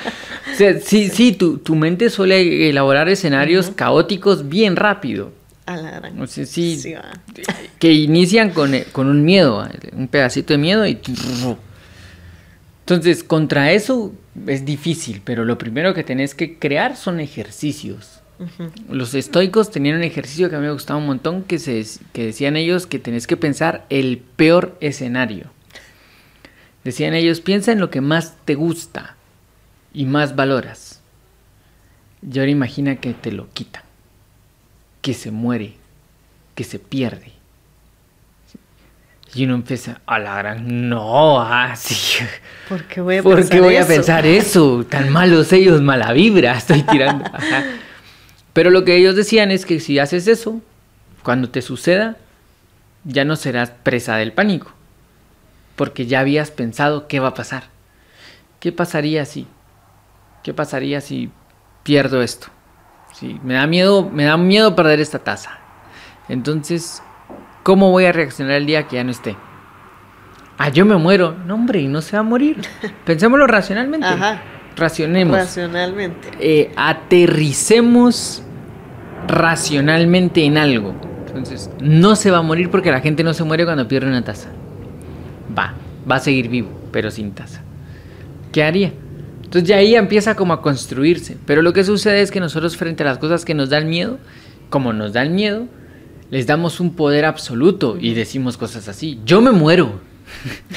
sí, 0.83 1.09
sí, 1.09 1.33
tu, 1.33 1.59
tu 1.59 1.75
mente 1.75 2.09
suele 2.09 2.67
elaborar 2.67 3.07
escenarios 3.07 3.69
caóticos 3.69 4.49
bien 4.49 4.75
rápido. 4.75 5.31
A 5.65 5.77
la 5.77 5.91
gran. 5.91 6.21
O 6.21 6.27
sea, 6.27 6.45
sí, 6.45 6.95
que 7.79 7.91
inician 7.91 8.51
con, 8.51 8.73
con 8.91 9.07
un 9.07 9.23
miedo, 9.23 9.67
un 9.93 10.07
pedacito 10.07 10.53
de 10.53 10.57
miedo 10.59 10.85
y... 10.85 10.99
Entonces, 12.81 13.23
contra 13.23 13.71
eso 13.71 14.13
es 14.45 14.63
difícil, 14.63 15.21
pero 15.25 15.43
lo 15.43 15.57
primero 15.57 15.95
que 15.95 16.03
tenés 16.03 16.35
que 16.35 16.59
crear 16.59 16.95
son 16.95 17.19
ejercicios. 17.19 18.21
Los 18.89 19.13
estoicos 19.13 19.71
tenían 19.71 19.95
un 19.95 20.03
ejercicio 20.03 20.49
que 20.49 20.55
a 20.55 20.59
mí 20.59 20.65
me 20.65 20.73
gustaba 20.73 20.99
un 20.99 21.07
montón, 21.07 21.43
que, 21.43 21.57
se, 21.57 21.83
que 22.13 22.25
decían 22.25 22.57
ellos 22.57 22.85
que 22.85 22.99
tenés 22.99 23.27
que 23.27 23.37
pensar 23.37 23.85
el 23.89 24.19
peor 24.35 24.77
escenario. 24.81 25.49
Decían 26.83 27.15
ellos, 27.15 27.41
piensa 27.41 27.71
en 27.71 27.79
lo 27.79 27.89
que 27.89 28.01
más 28.01 28.35
te 28.45 28.53
gusta 28.53 29.15
y 29.93 30.05
más 30.05 30.35
valoras. 30.35 31.01
Y 32.21 32.37
ahora 32.37 32.51
imagina 32.51 32.97
que 32.97 33.13
te 33.13 33.31
lo 33.31 33.49
quitan, 33.51 33.83
que 35.05 35.13
se 35.13 35.29
muere, 35.29 35.75
que 36.55 36.63
se 36.63 36.79
pierde. 36.79 37.31
Y 39.35 39.45
uno 39.45 39.53
empieza, 39.53 40.01
a 40.07 40.17
la 40.17 40.35
gran, 40.37 40.89
no, 40.89 41.39
así. 41.43 42.23
Ah, 42.23 42.27
¿Por 42.67 42.85
qué 42.85 43.01
voy 43.01 43.17
a 43.17 43.21
¿Por 43.21 43.35
pensar 43.35 43.51
qué 43.51 43.61
voy 43.61 43.75
eso? 43.75 43.83
a 43.83 43.87
pensar 43.87 44.25
eso? 44.25 44.83
Tan 44.89 45.11
malos 45.11 45.53
ellos, 45.53 45.79
mala 45.83 46.11
vibra, 46.11 46.57
estoy 46.57 46.81
tirando. 46.81 47.23
Ajá. 47.33 47.65
Pero 48.53 48.71
lo 48.71 48.83
que 48.83 48.95
ellos 48.95 49.15
decían 49.15 49.51
es 49.51 49.67
que 49.67 49.79
si 49.79 49.99
haces 49.99 50.27
eso, 50.27 50.59
cuando 51.21 51.51
te 51.51 51.61
suceda, 51.61 52.17
ya 53.03 53.25
no 53.25 53.35
serás 53.35 53.69
presa 53.69 54.15
del 54.15 54.33
pánico. 54.33 54.73
Porque 55.75 56.07
ya 56.07 56.21
habías 56.21 56.49
pensado 56.49 57.07
qué 57.07 57.19
va 57.19 57.27
a 57.27 57.33
pasar. 57.35 57.65
¿Qué 58.59 58.71
pasaría 58.71 59.23
si? 59.25 59.45
¿Qué 60.41 60.51
pasaría 60.55 60.99
si 60.99 61.29
pierdo 61.83 62.23
esto? 62.23 62.47
Si 63.17 63.39
me 63.43 63.53
da 63.53 63.65
miedo, 63.65 64.09
me 64.11 64.25
da 64.25 64.35
miedo 64.35 64.75
perder 64.75 64.99
esta 64.99 65.19
taza. 65.19 65.51
Entonces, 66.27 67.01
¿cómo 67.63 67.89
voy 67.91 68.03
a 68.03 68.11
reaccionar 68.11 68.55
el 68.55 68.65
día 68.65 68.87
que 68.87 68.97
ya 68.97 69.05
no 69.05 69.11
esté? 69.11 69.37
Ah, 70.57 70.67
yo 70.67 70.85
me 70.85 70.97
muero. 70.97 71.33
No, 71.45 71.53
hombre, 71.53 71.79
y 71.79 71.87
no 71.87 72.01
se 72.01 72.17
va 72.17 72.19
a 72.19 72.23
morir. 72.23 72.61
Pensémoslo 73.05 73.47
racionalmente. 73.47 74.05
Ajá. 74.05 74.41
Racionemos. 74.75 75.37
Racionalmente. 75.37 76.29
Eh, 76.39 76.73
aterricemos 76.75 78.43
racionalmente 79.29 80.43
en 80.43 80.57
algo. 80.57 80.93
Entonces, 81.25 81.69
no 81.79 82.17
se 82.17 82.31
va 82.31 82.39
a 82.39 82.41
morir 82.41 82.69
porque 82.69 82.91
la 82.91 82.99
gente 82.99 83.23
no 83.23 83.33
se 83.33 83.45
muere 83.45 83.63
cuando 83.63 83.87
pierde 83.87 84.09
una 84.09 84.25
taza. 84.25 84.49
Va, 85.57 85.73
va 86.09 86.15
a 86.17 86.19
seguir 86.19 86.49
vivo, 86.49 86.69
pero 86.91 87.09
sin 87.11 87.31
taza. 87.31 87.61
¿Qué 88.51 88.61
haría? 88.61 88.91
Entonces 89.55 89.69
ya 89.69 89.77
ahí 89.77 89.95
empieza 89.95 90.35
como 90.35 90.51
a 90.51 90.61
construirse. 90.61 91.37
Pero 91.45 91.61
lo 91.61 91.71
que 91.71 91.85
sucede 91.85 92.19
es 92.21 92.29
que 92.29 92.41
nosotros 92.41 92.75
frente 92.75 93.03
a 93.03 93.05
las 93.05 93.19
cosas 93.19 93.45
que 93.45 93.53
nos 93.53 93.69
dan 93.69 93.87
miedo, 93.87 94.19
como 94.69 94.91
nos 94.91 95.13
dan 95.13 95.33
miedo, 95.33 95.67
les 96.29 96.45
damos 96.45 96.81
un 96.81 96.93
poder 96.93 97.23
absoluto 97.23 97.97
y 97.97 98.13
decimos 98.15 98.57
cosas 98.57 98.89
así. 98.89 99.17
Yo 99.25 99.39
me 99.39 99.51
muero. 99.51 100.01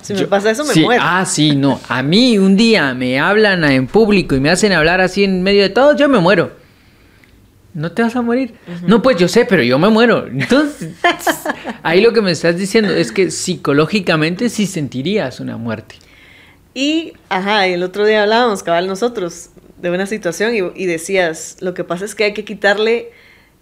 Si 0.00 0.14
me 0.14 0.20
Yo- 0.20 0.28
pasa 0.30 0.50
eso, 0.52 0.64
me 0.64 0.72
sí, 0.72 0.80
muero. 0.80 1.02
Ah, 1.04 1.26
sí, 1.26 1.54
no. 1.54 1.78
A 1.88 2.02
mí 2.02 2.38
un 2.38 2.56
día 2.56 2.94
me 2.94 3.18
hablan 3.20 3.62
en 3.64 3.86
público 3.88 4.34
y 4.34 4.40
me 4.40 4.48
hacen 4.48 4.72
hablar 4.72 5.02
así 5.02 5.22
en 5.24 5.42
medio 5.42 5.60
de 5.62 5.68
todo, 5.68 5.94
yo 5.96 6.08
me 6.08 6.18
muero. 6.18 6.52
No 7.74 7.92
te 7.92 8.00
vas 8.02 8.16
a 8.16 8.22
morir. 8.22 8.54
No, 8.86 9.02
pues 9.02 9.18
yo 9.18 9.28
sé, 9.28 9.44
pero 9.44 9.62
yo 9.62 9.78
me 9.78 9.90
muero. 9.90 10.26
Entonces, 10.26 10.92
ahí 11.82 12.00
lo 12.00 12.14
que 12.14 12.22
me 12.22 12.30
estás 12.30 12.56
diciendo 12.56 12.90
es 12.94 13.12
que 13.12 13.30
psicológicamente 13.30 14.48
sí 14.48 14.66
sentirías 14.66 15.40
una 15.40 15.58
muerte. 15.58 15.96
Y, 16.74 17.14
ajá, 17.28 17.66
el 17.66 17.82
otro 17.82 18.04
día 18.04 18.22
hablábamos, 18.22 18.62
cabal, 18.62 18.86
nosotros, 18.86 19.50
de 19.80 19.90
una 19.90 20.06
situación 20.06 20.54
y, 20.54 20.82
y 20.82 20.86
decías, 20.86 21.56
lo 21.60 21.74
que 21.74 21.84
pasa 21.84 22.04
es 22.04 22.14
que 22.14 22.24
hay 22.24 22.34
que 22.34 22.44
quitarle 22.44 23.12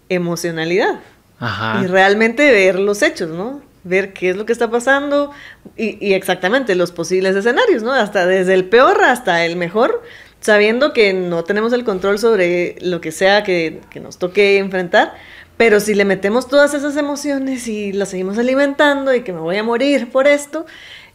emocionalidad 0.09 0.99
Ajá. 1.39 1.81
y 1.83 1.87
realmente 1.87 2.51
ver 2.51 2.79
los 2.79 3.01
hechos, 3.01 3.29
¿no? 3.29 3.61
Ver 3.83 4.13
qué 4.13 4.29
es 4.29 4.37
lo 4.37 4.45
que 4.45 4.53
está 4.53 4.69
pasando 4.69 5.31
y, 5.75 5.97
y 6.05 6.13
exactamente 6.13 6.75
los 6.75 6.91
posibles 6.91 7.35
escenarios, 7.35 7.83
¿no? 7.83 7.93
Hasta 7.93 8.25
desde 8.25 8.53
el 8.53 8.65
peor 8.65 9.01
hasta 9.03 9.45
el 9.45 9.55
mejor, 9.55 10.03
sabiendo 10.41 10.93
que 10.93 11.13
no 11.13 11.43
tenemos 11.43 11.73
el 11.73 11.83
control 11.83 12.19
sobre 12.19 12.75
lo 12.81 13.01
que 13.01 13.11
sea 13.11 13.43
que, 13.43 13.81
que 13.89 13.99
nos 13.99 14.17
toque 14.17 14.57
enfrentar. 14.57 15.13
Pero 15.57 15.79
si 15.79 15.95
le 15.95 16.05
metemos 16.05 16.47
todas 16.47 16.75
esas 16.75 16.95
emociones 16.97 17.67
y 17.67 17.91
las 17.91 18.09
seguimos 18.09 18.37
alimentando 18.37 19.15
y 19.15 19.21
que 19.21 19.33
me 19.33 19.39
voy 19.39 19.57
a 19.57 19.63
morir 19.63 20.11
por 20.11 20.27
esto, 20.27 20.67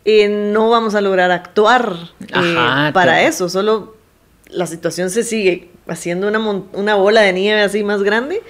eh, 0.05 0.29
no 0.29 0.71
vamos 0.71 0.95
a 0.95 1.01
lograr 1.01 1.31
actuar 1.31 1.95
eh, 2.21 2.27
Ajá, 2.33 2.91
para 2.93 3.15
te- 3.17 3.27
eso. 3.27 3.49
Solo 3.49 3.97
la 4.49 4.67
situación 4.67 5.11
se 5.11 5.23
sigue 5.23 5.69
haciendo 5.89 6.29
una, 6.29 6.39
una 6.73 6.95
bola 6.95 7.21
de 7.23 7.33
nieve 7.33 7.63
así 7.63 7.83
más 7.85 8.03
grande. 8.03 8.43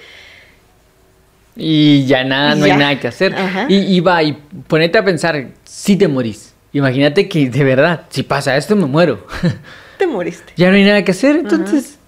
Y 1.55 2.05
ya 2.05 2.23
nada, 2.23 2.55
no 2.55 2.65
ya. 2.65 2.73
hay 2.73 2.79
nada 2.79 2.99
que 2.99 3.07
hacer. 3.07 3.35
Ajá. 3.35 3.65
Y, 3.69 3.75
y 3.77 3.99
va, 3.99 4.23
y 4.23 4.33
ponete 4.67 4.97
a 4.97 5.05
pensar, 5.05 5.49
si 5.63 5.95
te 5.95 6.07
morís. 6.07 6.53
Imagínate 6.71 7.29
que 7.29 7.49
de 7.49 7.63
verdad, 7.63 8.05
si 8.09 8.23
pasa 8.23 8.57
esto, 8.57 8.75
me 8.75 8.85
muero. 8.87 9.25
Te 9.99 10.07
moriste. 10.07 10.53
ya 10.57 10.69
no 10.71 10.75
hay 10.75 10.83
nada 10.83 11.03
que 11.05 11.11
hacer, 11.11 11.35
entonces. 11.35 11.99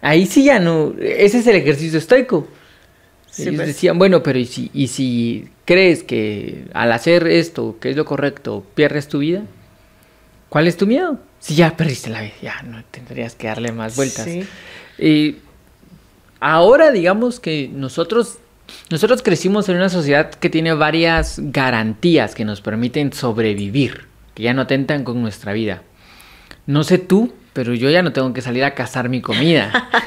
Ahí 0.00 0.24
sí 0.24 0.42
ya 0.44 0.58
no. 0.58 0.94
Ese 0.98 1.40
es 1.40 1.46
el 1.46 1.56
ejercicio 1.56 1.98
estoico. 1.98 2.48
Sí, 3.38 3.44
Ellos 3.44 3.54
pues. 3.56 3.68
decían, 3.68 3.98
bueno, 3.98 4.20
pero 4.20 4.36
¿y 4.36 4.46
si, 4.46 4.68
¿y 4.74 4.88
si 4.88 5.48
crees 5.64 6.02
que 6.02 6.64
al 6.74 6.90
hacer 6.90 7.28
esto, 7.28 7.76
que 7.80 7.90
es 7.90 7.96
lo 7.96 8.04
correcto, 8.04 8.66
pierdes 8.74 9.06
tu 9.06 9.20
vida? 9.20 9.42
¿Cuál 10.48 10.66
es 10.66 10.76
tu 10.76 10.88
miedo? 10.88 11.20
Si 11.38 11.54
ya 11.54 11.76
perdiste 11.76 12.10
la 12.10 12.22
vida, 12.22 12.34
ya 12.42 12.62
no 12.62 12.82
tendrías 12.90 13.36
que 13.36 13.46
darle 13.46 13.70
más 13.70 13.94
vueltas. 13.94 14.24
Sí. 14.24 14.44
Y 14.98 15.36
ahora 16.40 16.90
digamos 16.90 17.38
que 17.38 17.70
nosotros, 17.72 18.38
nosotros 18.90 19.22
crecimos 19.22 19.68
en 19.68 19.76
una 19.76 19.88
sociedad 19.88 20.30
que 20.30 20.50
tiene 20.50 20.72
varias 20.72 21.38
garantías 21.38 22.34
que 22.34 22.44
nos 22.44 22.60
permiten 22.60 23.12
sobrevivir, 23.12 24.06
que 24.34 24.42
ya 24.42 24.52
no 24.52 24.62
atentan 24.62 25.04
con 25.04 25.22
nuestra 25.22 25.52
vida. 25.52 25.82
No 26.66 26.82
sé 26.82 26.98
tú, 26.98 27.32
pero 27.52 27.72
yo 27.72 27.88
ya 27.88 28.02
no 28.02 28.12
tengo 28.12 28.32
que 28.32 28.42
salir 28.42 28.64
a 28.64 28.74
cazar 28.74 29.08
mi 29.08 29.20
comida. 29.20 29.88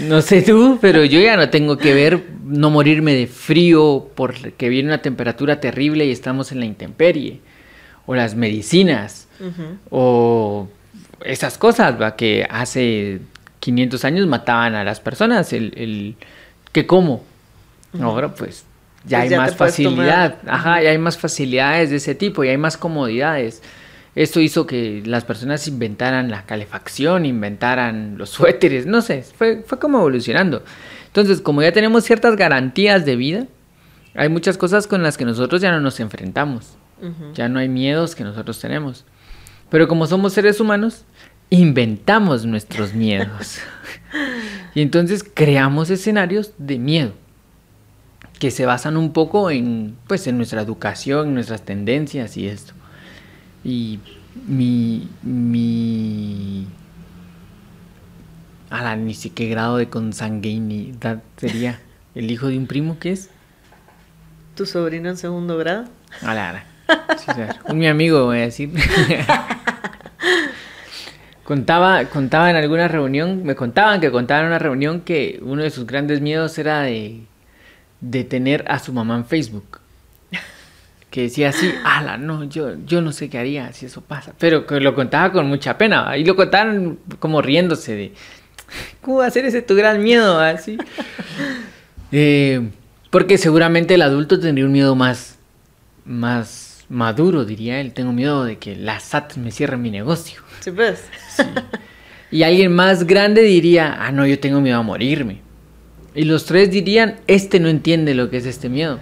No 0.00 0.22
sé 0.22 0.42
tú, 0.42 0.78
pero 0.80 1.04
yo 1.04 1.20
ya 1.20 1.36
no 1.36 1.50
tengo 1.50 1.76
que 1.76 1.94
ver 1.94 2.24
no 2.44 2.70
morirme 2.70 3.14
de 3.14 3.26
frío 3.26 4.08
porque 4.14 4.68
viene 4.68 4.88
una 4.88 5.02
temperatura 5.02 5.60
terrible 5.60 6.06
y 6.06 6.10
estamos 6.10 6.52
en 6.52 6.60
la 6.60 6.66
intemperie. 6.66 7.40
O 8.06 8.14
las 8.14 8.34
medicinas. 8.34 9.28
O 9.90 10.68
esas 11.24 11.58
cosas, 11.58 12.00
¿va? 12.00 12.16
Que 12.16 12.46
hace 12.50 13.20
500 13.60 14.04
años 14.04 14.26
mataban 14.26 14.74
a 14.74 14.84
las 14.84 15.00
personas. 15.00 15.52
El, 15.52 15.72
el 15.76 16.16
que 16.72 16.86
como. 16.86 17.22
Ahora 18.00 18.34
pues 18.34 18.64
ya 19.04 19.18
Pues 19.18 19.22
hay 19.22 19.28
ya 19.30 19.36
más 19.38 19.56
facilidad. 19.56 20.36
Ajá, 20.46 20.82
ya 20.82 20.90
hay 20.90 20.98
más 20.98 21.18
facilidades 21.18 21.90
de 21.90 21.96
ese 21.96 22.14
tipo 22.14 22.44
y 22.44 22.48
hay 22.48 22.58
más 22.58 22.76
comodidades. 22.76 23.62
Esto 24.14 24.40
hizo 24.40 24.66
que 24.66 25.02
las 25.04 25.24
personas 25.24 25.68
inventaran 25.68 26.30
la 26.30 26.44
calefacción, 26.44 27.26
inventaran 27.26 28.18
los 28.18 28.30
suéteres, 28.30 28.86
no 28.86 29.02
sé, 29.02 29.22
fue, 29.22 29.62
fue 29.66 29.78
como 29.78 29.98
evolucionando. 29.98 30.62
Entonces, 31.06 31.40
como 31.40 31.62
ya 31.62 31.72
tenemos 31.72 32.04
ciertas 32.04 32.36
garantías 32.36 33.04
de 33.04 33.16
vida, 33.16 33.46
hay 34.14 34.28
muchas 34.28 34.58
cosas 34.58 34.86
con 34.86 35.02
las 35.02 35.16
que 35.16 35.24
nosotros 35.24 35.60
ya 35.60 35.70
no 35.70 35.80
nos 35.80 36.00
enfrentamos. 36.00 36.76
Ya 37.32 37.48
no 37.48 37.58
hay 37.58 37.68
miedos 37.68 38.14
que 38.14 38.24
nosotros 38.24 38.60
tenemos. 38.60 39.06
Pero 39.70 39.88
como 39.88 40.06
somos 40.06 40.34
seres 40.34 40.60
humanos, 40.60 41.04
inventamos 41.48 42.44
nuestros 42.44 42.92
miedos. 42.92 43.58
y 44.74 44.82
entonces 44.82 45.24
creamos 45.24 45.88
escenarios 45.88 46.52
de 46.58 46.78
miedo 46.78 47.12
que 48.38 48.50
se 48.50 48.66
basan 48.66 48.96
un 48.96 49.12
poco 49.12 49.50
en 49.50 49.96
pues 50.06 50.26
en 50.26 50.36
nuestra 50.36 50.62
educación, 50.62 51.28
en 51.28 51.34
nuestras 51.34 51.62
tendencias 51.62 52.36
y 52.36 52.48
esto. 52.48 52.74
Y 53.64 54.00
mi 54.46 55.08
mi 55.22 56.66
ni 58.98 59.14
sé 59.14 59.30
qué 59.30 59.48
grado 59.48 59.76
de 59.76 59.88
consanguinidad 59.88 61.22
sería 61.36 61.80
el 62.14 62.30
hijo 62.30 62.48
de 62.48 62.56
un 62.56 62.66
primo 62.66 62.98
que 62.98 63.12
es 63.12 63.30
Tu 64.54 64.66
sobrino 64.66 65.08
en 65.08 65.16
segundo 65.16 65.56
grado. 65.58 65.84
a 66.22 66.34
la 66.34 66.48
ara. 66.50 66.64
Sí, 67.18 67.26
un 67.68 67.78
mi 67.78 67.86
amigo, 67.86 68.24
voy 68.24 68.38
a 68.38 68.42
decir. 68.42 68.70
contaba, 71.44 72.04
contaba 72.06 72.50
en 72.50 72.56
alguna 72.56 72.88
reunión, 72.88 73.44
me 73.44 73.54
contaban 73.54 74.00
que 74.00 74.10
contaba 74.10 74.40
en 74.40 74.46
una 74.46 74.58
reunión 74.58 75.00
que 75.00 75.38
uno 75.42 75.62
de 75.62 75.70
sus 75.70 75.86
grandes 75.86 76.20
miedos 76.20 76.58
era 76.58 76.82
de, 76.82 77.22
de 78.00 78.24
tener 78.24 78.64
a 78.68 78.78
su 78.80 78.92
mamá 78.92 79.16
en 79.16 79.24
Facebook. 79.24 79.79
Que 81.10 81.22
decía 81.22 81.48
así, 81.48 81.72
ala, 81.84 82.16
no, 82.16 82.44
yo, 82.44 82.76
yo 82.86 83.00
no 83.00 83.10
sé 83.10 83.28
qué 83.28 83.38
haría 83.38 83.72
si 83.72 83.86
eso 83.86 84.00
pasa. 84.00 84.32
Pero 84.38 84.66
que 84.66 84.78
lo 84.78 84.94
contaba 84.94 85.32
con 85.32 85.48
mucha 85.48 85.76
pena, 85.76 86.02
¿va? 86.02 86.16
y 86.16 86.24
lo 86.24 86.36
contaban 86.36 86.98
como 87.18 87.42
riéndose 87.42 87.96
de, 87.96 88.12
¿cómo 89.00 89.18
va 89.18 89.26
a 89.26 89.30
ser 89.30 89.44
ese 89.44 89.62
tu 89.62 89.74
gran 89.74 90.02
miedo? 90.02 90.38
Así. 90.40 90.78
Eh, 92.12 92.70
porque 93.10 93.38
seguramente 93.38 93.94
el 93.94 94.02
adulto 94.02 94.40
tendría 94.40 94.66
un 94.66 94.72
miedo 94.72 94.96
más, 94.96 95.38
más 96.04 96.84
maduro, 96.88 97.44
diría 97.44 97.80
él. 97.80 97.92
Tengo 97.92 98.12
miedo 98.12 98.44
de 98.44 98.58
que 98.58 98.74
la 98.74 98.98
SAT 98.98 99.36
me 99.36 99.52
cierre 99.52 99.76
mi 99.76 99.92
negocio. 99.92 100.42
¿Sí 100.58 100.70
ves? 100.70 101.04
Y 102.32 102.44
alguien 102.44 102.72
más 102.72 103.06
grande 103.06 103.42
diría, 103.42 103.96
ah, 104.00 104.12
no, 104.12 104.24
yo 104.26 104.38
tengo 104.38 104.60
miedo 104.60 104.78
a 104.78 104.82
morirme. 104.82 105.40
Y 106.14 106.24
los 106.24 106.44
tres 106.44 106.70
dirían, 106.70 107.16
este 107.26 107.58
no 107.58 107.68
entiende 107.68 108.14
lo 108.14 108.30
que 108.30 108.36
es 108.36 108.46
este 108.46 108.68
miedo. 108.68 109.00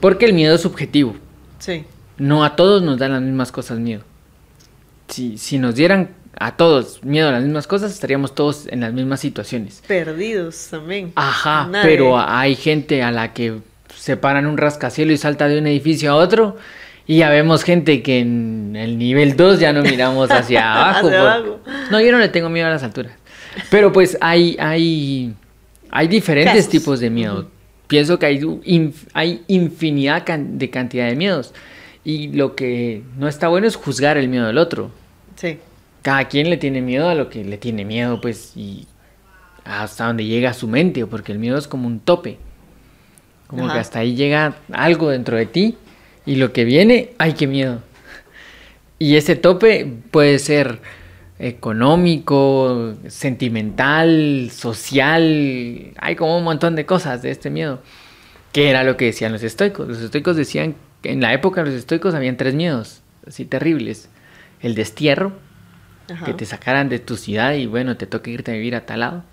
Porque 0.00 0.26
el 0.26 0.32
miedo 0.32 0.54
es 0.54 0.60
subjetivo. 0.62 1.14
Sí. 1.58 1.84
No 2.18 2.44
a 2.44 2.56
todos 2.56 2.82
nos 2.82 2.98
dan 2.98 3.12
las 3.12 3.22
mismas 3.22 3.52
cosas 3.52 3.78
miedo. 3.78 4.02
Si, 5.08 5.38
si 5.38 5.58
nos 5.58 5.74
dieran 5.74 6.10
a 6.38 6.56
todos 6.56 7.02
miedo 7.02 7.28
a 7.28 7.32
las 7.32 7.42
mismas 7.42 7.66
cosas, 7.66 7.92
estaríamos 7.92 8.34
todos 8.34 8.66
en 8.68 8.80
las 8.80 8.92
mismas 8.92 9.20
situaciones. 9.20 9.82
Perdidos 9.86 10.68
también. 10.70 11.12
Ajá, 11.16 11.66
Nadie. 11.70 11.88
pero 11.90 12.18
hay 12.18 12.54
gente 12.54 13.02
a 13.02 13.10
la 13.10 13.32
que 13.32 13.58
se 13.96 14.16
paran 14.16 14.46
un 14.46 14.56
rascacielos 14.56 15.14
y 15.14 15.18
salta 15.18 15.48
de 15.48 15.58
un 15.58 15.66
edificio 15.66 16.10
a 16.12 16.16
otro. 16.16 16.56
Y 17.06 17.18
ya 17.18 17.30
vemos 17.30 17.64
gente 17.64 18.02
que 18.02 18.18
en 18.20 18.76
el 18.76 18.98
nivel 18.98 19.34
2 19.34 19.60
ya 19.60 19.72
no 19.72 19.82
miramos 19.82 20.30
hacia 20.30 20.74
abajo. 20.74 21.06
Hacia 21.08 21.18
por- 21.20 21.28
abajo. 21.28 21.60
No, 21.90 22.00
yo 22.00 22.12
no 22.12 22.18
le 22.18 22.28
tengo 22.28 22.50
miedo 22.50 22.66
a 22.66 22.70
las 22.70 22.82
alturas. 22.82 23.12
Pero 23.70 23.92
pues 23.92 24.18
hay, 24.20 24.56
hay, 24.60 25.34
hay 25.90 26.06
diferentes 26.08 26.54
Casos. 26.54 26.70
tipos 26.70 27.00
de 27.00 27.08
miedo. 27.10 27.48
Pienso 27.88 28.18
que 28.18 28.26
hay, 28.26 28.40
hay 29.14 29.42
infinidad 29.48 30.24
de 30.24 30.70
cantidad 30.70 31.08
de 31.08 31.16
miedos. 31.16 31.52
Y 32.04 32.28
lo 32.28 32.54
que 32.54 33.02
no 33.16 33.28
está 33.28 33.48
bueno 33.48 33.66
es 33.66 33.76
juzgar 33.76 34.16
el 34.16 34.28
miedo 34.28 34.46
del 34.46 34.58
otro. 34.58 34.90
Sí. 35.36 35.58
Cada 36.02 36.28
quien 36.28 36.48
le 36.48 36.56
tiene 36.56 36.80
miedo 36.80 37.08
a 37.08 37.14
lo 37.14 37.28
que 37.28 37.44
le 37.44 37.58
tiene 37.58 37.84
miedo, 37.84 38.20
pues, 38.20 38.52
y 38.56 38.86
hasta 39.64 40.06
donde 40.06 40.24
llega 40.24 40.54
su 40.54 40.68
mente, 40.68 41.04
porque 41.06 41.32
el 41.32 41.38
miedo 41.38 41.58
es 41.58 41.66
como 41.66 41.86
un 41.86 42.00
tope. 42.00 42.38
Como 43.46 43.64
Ajá. 43.64 43.74
que 43.74 43.80
hasta 43.80 43.98
ahí 44.00 44.14
llega 44.14 44.56
algo 44.72 45.10
dentro 45.10 45.36
de 45.36 45.46
ti 45.46 45.76
y 46.26 46.36
lo 46.36 46.52
que 46.52 46.64
viene, 46.64 47.12
¡ay, 47.18 47.32
qué 47.32 47.46
miedo! 47.46 47.82
Y 49.00 49.14
ese 49.14 49.36
tope 49.36 49.86
puede 50.10 50.40
ser 50.40 50.80
económico, 51.38 52.94
sentimental, 53.06 54.50
social, 54.52 55.92
hay 55.98 56.16
como 56.16 56.36
un 56.36 56.44
montón 56.44 56.74
de 56.74 56.86
cosas 56.86 57.22
de 57.22 57.30
este 57.30 57.50
miedo. 57.50 57.80
Que 58.52 58.70
era 58.70 58.82
lo 58.82 58.96
que 58.96 59.06
decían 59.06 59.32
los 59.32 59.42
estoicos. 59.42 59.86
Los 59.86 60.00
estoicos 60.00 60.36
decían 60.36 60.74
que 61.02 61.12
en 61.12 61.20
la 61.20 61.32
época 61.32 61.62
de 61.62 61.70
los 61.70 61.78
estoicos 61.78 62.14
habían 62.14 62.36
tres 62.36 62.54
miedos, 62.54 63.02
así 63.26 63.44
terribles. 63.44 64.08
El 64.60 64.74
destierro, 64.74 65.32
Ajá. 66.10 66.24
que 66.26 66.34
te 66.34 66.46
sacaran 66.46 66.88
de 66.88 66.98
tu 66.98 67.16
ciudad 67.16 67.52
y 67.52 67.66
bueno, 67.66 67.96
te 67.96 68.06
toca 68.06 68.30
irte 68.30 68.50
a 68.50 68.54
vivir 68.54 68.74
a 68.74 68.86
tal 68.86 69.00
lado. 69.00 69.24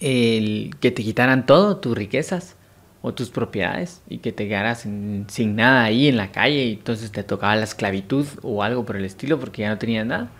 El 0.00 0.74
que 0.80 0.90
te 0.90 1.02
quitaran 1.02 1.46
todo, 1.46 1.76
tus 1.78 1.96
riquezas 1.96 2.56
o 3.00 3.14
tus 3.14 3.30
propiedades 3.30 4.02
y 4.08 4.18
que 4.18 4.32
te 4.32 4.48
quedaras 4.48 4.80
sin, 4.80 5.26
sin 5.28 5.56
nada 5.56 5.84
ahí 5.84 6.08
en 6.08 6.16
la 6.16 6.32
calle 6.32 6.64
y 6.66 6.72
entonces 6.72 7.12
te 7.12 7.22
tocaba 7.22 7.54
la 7.56 7.64
esclavitud 7.64 8.26
o 8.42 8.62
algo 8.62 8.84
por 8.84 8.96
el 8.96 9.04
estilo 9.04 9.38
porque 9.38 9.62
ya 9.62 9.70
no 9.70 9.78
tenías 9.78 10.04
nada. 10.04 10.30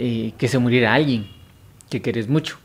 Eh, 0.00 0.32
que 0.38 0.46
se 0.46 0.58
muriera 0.60 0.94
alguien 0.94 1.26
que 1.90 2.00
querés 2.00 2.28
mucho. 2.28 2.58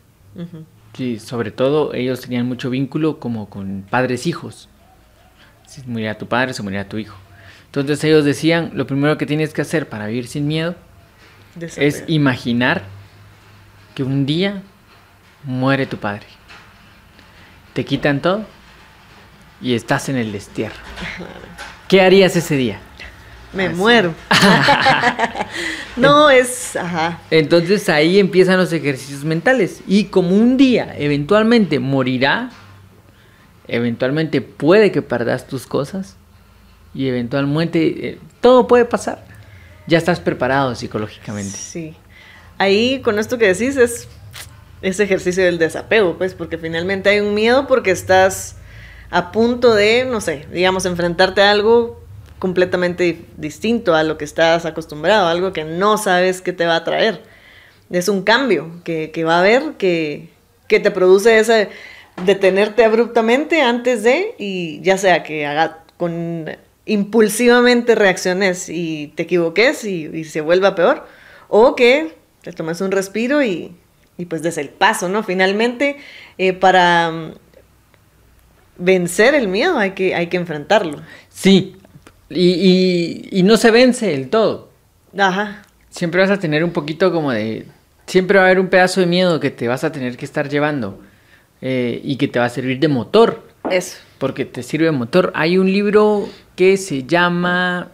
Sí, 0.96 1.18
sobre 1.18 1.50
todo 1.50 1.96
ellos 1.96 2.22
tenían 2.22 2.46
mucho 2.46 2.70
vínculo 2.70 3.20
como 3.20 3.50
con 3.50 3.84
padres 3.90 4.28
hijos. 4.28 4.70
Si 5.66 5.82
muriera 5.88 6.16
tu 6.16 6.28
padre, 6.28 6.54
se 6.54 6.62
muriera 6.62 6.88
tu 6.88 7.00
hijo. 7.00 7.18
Entonces 7.66 8.04
ellos 8.04 8.24
decían, 8.24 8.70
lo 8.76 8.86
primero 8.86 9.18
que 9.18 9.26
tienes 9.26 9.52
que 9.52 9.64
hacer 9.64 9.90
para 9.90 10.06
vivir 10.06 10.28
sin 10.28 10.48
miedo 10.48 10.76
es 11.60 12.04
imaginar 12.06 12.84
que 13.96 14.04
un 14.04 14.28
día 14.28 14.62
muere 15.44 15.88
tu 15.88 15.98
padre. 15.98 16.28
Te 17.74 17.84
quitan 17.84 18.22
todo 18.22 18.46
y 19.60 19.74
estás 19.74 20.08
en 20.10 20.18
el 20.18 20.32
destierro. 20.32 20.76
¿Qué 21.88 22.02
harías 22.02 22.36
ese 22.36 22.56
día? 22.56 22.80
Me 23.54 23.68
Así. 23.68 23.76
muero. 23.76 24.14
no, 25.96 26.30
es. 26.30 26.76
Ajá. 26.76 27.22
Entonces 27.32 27.90
ahí 27.90 28.20
empiezan 28.20 28.58
los 28.58 28.74
ejercicios 28.74 29.24
mentales. 29.24 29.82
Y 29.88 30.06
como 30.06 30.36
un 30.36 30.58
día 30.58 30.94
eventualmente 30.98 31.80
morirá, 31.80 32.52
eventualmente 33.68 34.42
puede 34.42 34.92
que 34.92 35.02
perdas 35.02 35.48
tus 35.48 35.66
cosas 35.66 36.18
y 36.94 37.08
eventualmente 37.08 38.10
eh, 38.10 38.20
todo 38.42 38.68
puede 38.68 38.86
pasar. 38.86 39.26
Ya 39.88 39.98
estás 39.98 40.20
preparado 40.20 40.76
psicológicamente. 40.76 41.58
Sí. 41.58 41.96
Ahí, 42.58 43.02
con 43.02 43.20
esto 43.20 43.38
que 43.38 43.48
decís, 43.48 43.76
es 43.78 44.08
ese 44.82 45.04
ejercicio 45.04 45.44
del 45.44 45.58
desapego, 45.58 46.18
pues, 46.18 46.34
porque 46.36 46.58
finalmente 46.58 47.10
hay 47.10 47.20
un 47.20 47.34
miedo 47.34 47.68
porque 47.68 47.92
estás 47.92 48.58
a 49.10 49.32
punto 49.32 49.74
de, 49.74 50.06
no 50.06 50.22
sé, 50.22 50.46
digamos, 50.52 50.86
enfrentarte 50.86 51.42
a 51.42 51.52
algo 51.52 52.03
completamente 52.40 53.26
distinto 53.38 53.96
a 53.96 54.04
lo 54.04 54.18
que 54.18 54.26
estás 54.26 54.66
acostumbrado, 54.66 55.28
algo 55.28 55.54
que 55.54 55.64
no 55.64 55.98
sabes 55.98 56.42
qué 56.42 56.54
te 56.54 56.66
va 56.66 56.78
a 56.78 56.84
traer. 56.84 57.22
Es 57.90 58.10
un 58.10 58.24
cambio 58.24 58.82
que, 58.84 59.12
que 59.12 59.24
va 59.24 59.38
a 59.38 59.40
haber, 59.40 59.74
que, 59.74 60.30
que 60.68 60.80
te 60.80 60.92
produce 60.92 61.40
ese 61.40 61.70
detenerte 62.26 62.84
abruptamente 62.86 63.62
antes 63.62 64.04
de, 64.04 64.36
y 64.38 64.82
ya 64.82 64.98
sea 64.98 65.24
que 65.24 65.46
haga 65.46 65.84
con 65.98 66.50
impulsivamente 66.86 67.96
reacciones 67.96 68.68
y 68.70 69.14
te 69.16 69.24
equivoques 69.24 69.86
y, 69.86 70.06
y 70.06 70.24
se 70.26 70.42
vuelva 70.42 70.76
peor, 70.76 71.06
o 71.48 71.76
que 71.76 72.16
te 72.42 72.52
tomes 72.52 72.82
un 72.82 72.92
respiro 72.92 73.42
y, 73.42 73.76
y 74.18 74.26
pues 74.26 74.42
des 74.42 74.58
el 74.58 74.70
paso, 74.70 75.10
¿no? 75.10 75.24
Finalmente, 75.24 75.98
eh, 76.38 76.54
para 76.54 77.12
mm, 77.12 77.34
vencer 78.78 79.36
el 79.36 79.48
miedo 79.48 79.78
hay 79.78 79.92
que, 79.92 80.16
hay 80.16 80.28
que 80.28 80.38
enfrentarlo. 80.38 81.02
Sí, 81.30 81.78
y, 82.36 82.52
y- 83.32 83.40
y 83.40 83.44
no 83.44 83.58
se 83.58 83.72
vence 83.72 84.08
del 84.08 84.30
todo. 84.30 84.70
Ajá, 85.18 85.62
Siempre 85.90 86.22
vas 86.22 86.32
a 86.32 86.40
tener 86.40 86.64
un 86.64 86.72
poquito 86.72 87.12
como 87.12 87.32
de... 87.32 87.66
Siempre 88.08 88.38
va 88.40 88.46
a 88.46 88.48
haber 88.48 88.60
un 88.60 88.68
pedazo 88.68 89.00
de 89.00 89.06
miedo 89.06 89.40
que 89.40 89.52
te 89.52 89.68
vas 89.68 89.84
a 89.84 89.92
tener 89.92 90.18
que 90.18 90.26
estar 90.26 90.50
llevando 90.50 91.00
eh, 91.62 92.02
y 92.04 92.16
que 92.18 92.28
te 92.28 92.40
va 92.40 92.46
a 92.46 92.50
servir 92.50 92.80
de 92.80 92.88
motor. 92.88 93.44
eso. 93.70 93.98
porque 94.18 94.44
te 94.46 94.64
sirve 94.64 94.86
de 94.88 94.92
motor. 94.92 95.32
Hay 95.36 95.58
un 95.58 95.72
libro 95.72 96.28
que 96.56 96.78
se 96.78 97.04
llama... 97.04 97.90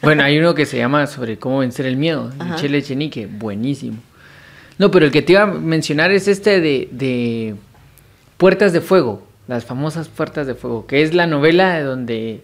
Bueno, 0.00 0.24
hay 0.24 0.38
uno 0.38 0.54
que 0.54 0.64
se 0.66 0.78
llama 0.78 1.06
sobre 1.06 1.38
cómo 1.38 1.58
vencer 1.58 1.84
el 1.86 1.96
miedo. 1.96 2.32
Ajá. 2.38 2.54
Michele 2.54 2.78
Echenique, 2.78 3.26
buenísimo. 3.26 3.98
No, 4.78 4.90
pero 4.90 5.04
el 5.06 5.12
que 5.12 5.20
te 5.22 5.32
iba 5.32 5.42
a 5.42 5.46
mencionar 5.46 6.10
es 6.10 6.26
este 6.28 6.60
de, 6.60 6.88
de 6.90 7.54
Puertas 8.38 8.72
de 8.72 8.80
Fuego, 8.80 9.22
las 9.46 9.64
famosas 9.66 10.08
Puertas 10.08 10.46
de 10.46 10.54
Fuego, 10.54 10.86
que 10.86 11.02
es 11.02 11.12
la 11.14 11.26
novela 11.26 11.74
de 11.74 11.82
donde... 11.82 12.40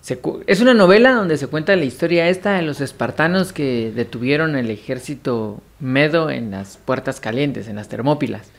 Se, 0.00 0.18
es 0.46 0.60
una 0.60 0.72
novela 0.72 1.12
donde 1.12 1.36
se 1.36 1.46
cuenta 1.46 1.76
la 1.76 1.84
historia 1.84 2.28
esta 2.28 2.54
de 2.54 2.62
los 2.62 2.80
espartanos 2.80 3.52
que 3.52 3.92
detuvieron 3.94 4.56
el 4.56 4.70
ejército 4.70 5.60
medo 5.78 6.30
en 6.30 6.50
las 6.50 6.78
puertas 6.78 7.20
calientes, 7.20 7.68
en 7.68 7.76
las 7.76 7.88
termópilas 7.88 8.50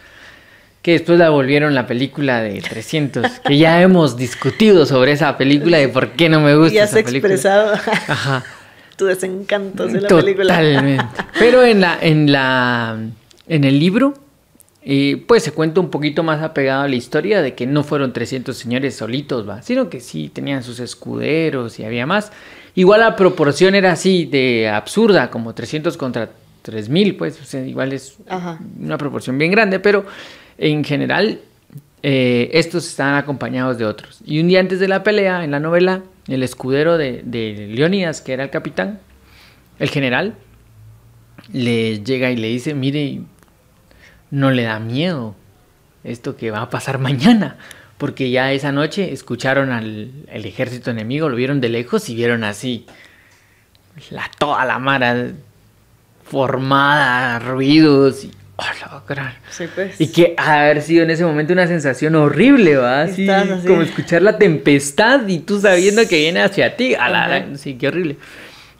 que 0.81 0.93
después 0.93 1.19
la 1.19 1.29
volvieron 1.29 1.75
la 1.75 1.85
película 1.85 2.41
de 2.41 2.59
300, 2.59 3.39
que 3.45 3.57
ya 3.57 3.81
hemos 3.83 4.17
discutido 4.17 4.85
sobre 4.85 5.11
esa 5.11 5.37
película 5.37 5.77
de 5.77 5.89
por 5.89 6.11
qué 6.11 6.29
no 6.29 6.41
me 6.41 6.55
gusta 6.55 6.73
Y 6.73 6.79
has 6.79 6.93
esa 6.93 7.03
película. 7.03 7.33
expresado 7.33 7.73
Ajá. 8.07 8.43
tu 8.97 9.05
desencanto 9.05 9.87
de 9.87 10.01
la 10.01 10.07
película. 10.07 10.55
Totalmente. 10.55 11.05
Pero 11.39 11.63
en 11.63 11.81
la 11.81 11.97
en 12.01 12.31
la 12.31 12.97
en 13.47 13.63
el 13.63 13.79
libro 13.79 14.13
eh, 14.83 15.23
pues 15.27 15.43
se 15.43 15.51
cuenta 15.51 15.79
un 15.79 15.89
poquito 15.89 16.23
más 16.23 16.41
apegado 16.41 16.83
a 16.83 16.87
la 16.87 16.95
historia 16.95 17.41
de 17.41 17.53
que 17.53 17.67
no 17.67 17.83
fueron 17.83 18.13
300 18.13 18.55
señores 18.57 18.95
solitos, 18.95 19.47
va, 19.47 19.61
sino 19.61 19.89
que 19.89 19.99
sí 19.99 20.29
tenían 20.29 20.63
sus 20.63 20.79
escuderos 20.79 21.79
y 21.79 21.85
había 21.85 22.05
más. 22.07 22.31
Igual 22.73 23.01
la 23.01 23.15
proporción 23.15 23.75
era 23.75 23.91
así 23.91 24.25
de 24.25 24.69
absurda, 24.69 25.29
como 25.29 25.53
300 25.53 25.97
contra 25.97 26.31
3000, 26.63 27.15
pues 27.15 27.39
o 27.39 27.45
sea, 27.45 27.65
igual 27.65 27.93
es 27.93 28.17
Ajá. 28.27 28.59
una 28.79 28.97
proporción 28.97 29.37
bien 29.37 29.51
grande, 29.51 29.79
pero 29.79 30.05
en 30.57 30.83
general 30.83 31.39
eh, 32.01 32.49
estos 32.53 32.87
estaban 32.87 33.15
acompañados 33.15 33.77
de 33.77 33.85
otros. 33.85 34.19
Y 34.25 34.39
un 34.39 34.47
día 34.47 34.59
antes 34.59 34.79
de 34.79 34.87
la 34.87 35.03
pelea, 35.03 35.43
en 35.43 35.51
la 35.51 35.59
novela, 35.59 36.01
el 36.27 36.41
escudero 36.41 36.97
de, 36.97 37.21
de 37.23 37.67
Leónidas, 37.71 38.21
que 38.21 38.33
era 38.33 38.43
el 38.45 38.49
capitán, 38.49 38.99
el 39.77 39.89
general, 39.89 40.35
le 41.53 42.03
llega 42.03 42.31
y 42.31 42.37
le 42.37 42.47
dice, 42.47 42.73
mire, 42.73 43.21
no 44.31 44.51
le 44.51 44.63
da 44.63 44.79
miedo 44.79 45.35
esto 46.03 46.35
que 46.35 46.51
va 46.51 46.61
a 46.61 46.69
pasar 46.69 46.97
mañana, 47.09 47.57
porque 47.97 48.31
ya 48.31 48.51
esa 48.51 48.71
noche 48.71 49.13
escucharon 49.13 49.71
al 49.71 50.11
el 50.27 50.45
ejército 50.45 50.89
enemigo, 50.91 51.29
lo 51.29 51.35
vieron 51.35 51.61
de 51.61 51.69
lejos 51.69 52.09
y 52.09 52.15
vieron 52.15 52.43
así 52.43 52.85
la 54.09 54.29
toda 54.39 54.65
la 54.65 54.79
mara 54.79 55.31
formada, 56.23 57.39
ruidos 57.39 58.23
y 58.23 58.31
¡oh! 58.55 59.01
Sí, 59.49 59.65
pues. 59.73 59.99
Y 59.99 60.11
que 60.11 60.33
ha 60.37 60.61
haber 60.61 60.81
sido 60.81 61.03
en 61.03 61.09
ese 61.11 61.25
momento 61.25 61.53
una 61.53 61.67
sensación 61.67 62.15
horrible, 62.15 62.77
¿va? 62.77 63.01
Así, 63.03 63.27
como 63.67 63.81
escuchar 63.81 64.21
la 64.21 64.37
tempestad 64.37 65.27
y 65.27 65.39
tú 65.39 65.59
sabiendo 65.59 66.07
que 66.07 66.17
viene 66.19 66.41
hacia 66.41 66.77
ti. 66.77 66.95
A 66.95 67.09
la 67.09 67.57
sí, 67.57 67.75
qué 67.75 67.87
horrible. 67.87 68.17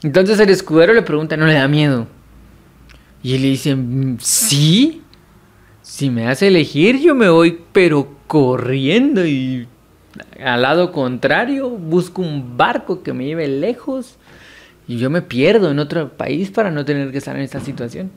Entonces 0.02 0.38
el 0.40 0.50
escudero 0.50 0.94
le 0.94 1.02
pregunta, 1.02 1.36
¿no 1.36 1.46
le 1.46 1.54
da 1.54 1.68
miedo? 1.68 2.06
Y 3.22 3.34
él 3.36 3.42
le 3.42 3.48
dice, 3.48 3.74
"Mm, 3.76 4.18
sí. 4.20 5.01
Si 5.92 6.08
me 6.08 6.26
hace 6.26 6.48
elegir, 6.48 7.00
yo 7.00 7.14
me 7.14 7.28
voy, 7.28 7.60
pero 7.74 8.16
corriendo 8.26 9.26
y 9.26 9.68
al 10.42 10.62
lado 10.62 10.90
contrario, 10.90 11.68
busco 11.68 12.22
un 12.22 12.56
barco 12.56 13.02
que 13.02 13.12
me 13.12 13.26
lleve 13.26 13.46
lejos 13.46 14.16
y 14.88 14.96
yo 14.96 15.10
me 15.10 15.20
pierdo 15.20 15.70
en 15.70 15.78
otro 15.78 16.16
país 16.16 16.50
para 16.50 16.70
no 16.70 16.86
tener 16.86 17.12
que 17.12 17.18
estar 17.18 17.36
en 17.36 17.42
esta 17.42 17.60
situación. 17.60 18.10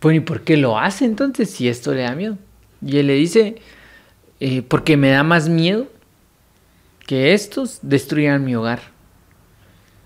Bueno, 0.00 0.16
¿y 0.16 0.20
por 0.20 0.40
qué 0.40 0.56
lo 0.56 0.78
hace 0.78 1.04
entonces 1.04 1.50
si 1.50 1.68
esto 1.68 1.92
le 1.92 2.04
da 2.04 2.14
miedo? 2.14 2.38
Y 2.80 2.96
él 2.96 3.08
le 3.08 3.14
dice, 3.14 3.56
"Eh, 4.40 4.62
porque 4.62 4.96
me 4.96 5.10
da 5.10 5.22
más 5.24 5.50
miedo 5.50 5.88
que 7.06 7.34
estos 7.34 7.80
destruyan 7.82 8.46
mi 8.46 8.54
hogar. 8.56 8.80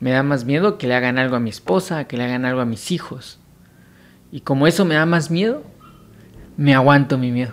Me 0.00 0.10
da 0.10 0.24
más 0.24 0.44
miedo 0.44 0.78
que 0.78 0.88
le 0.88 0.96
hagan 0.96 1.16
algo 1.16 1.36
a 1.36 1.40
mi 1.40 1.50
esposa, 1.50 2.08
que 2.08 2.16
le 2.16 2.24
hagan 2.24 2.44
algo 2.44 2.60
a 2.60 2.64
mis 2.64 2.90
hijos. 2.90 3.38
Y 4.32 4.40
como 4.40 4.66
eso 4.66 4.84
me 4.84 4.96
da 4.96 5.06
más 5.06 5.30
miedo, 5.30 5.62
me 6.56 6.74
aguanto 6.74 7.18
mi 7.18 7.32
miedo. 7.32 7.52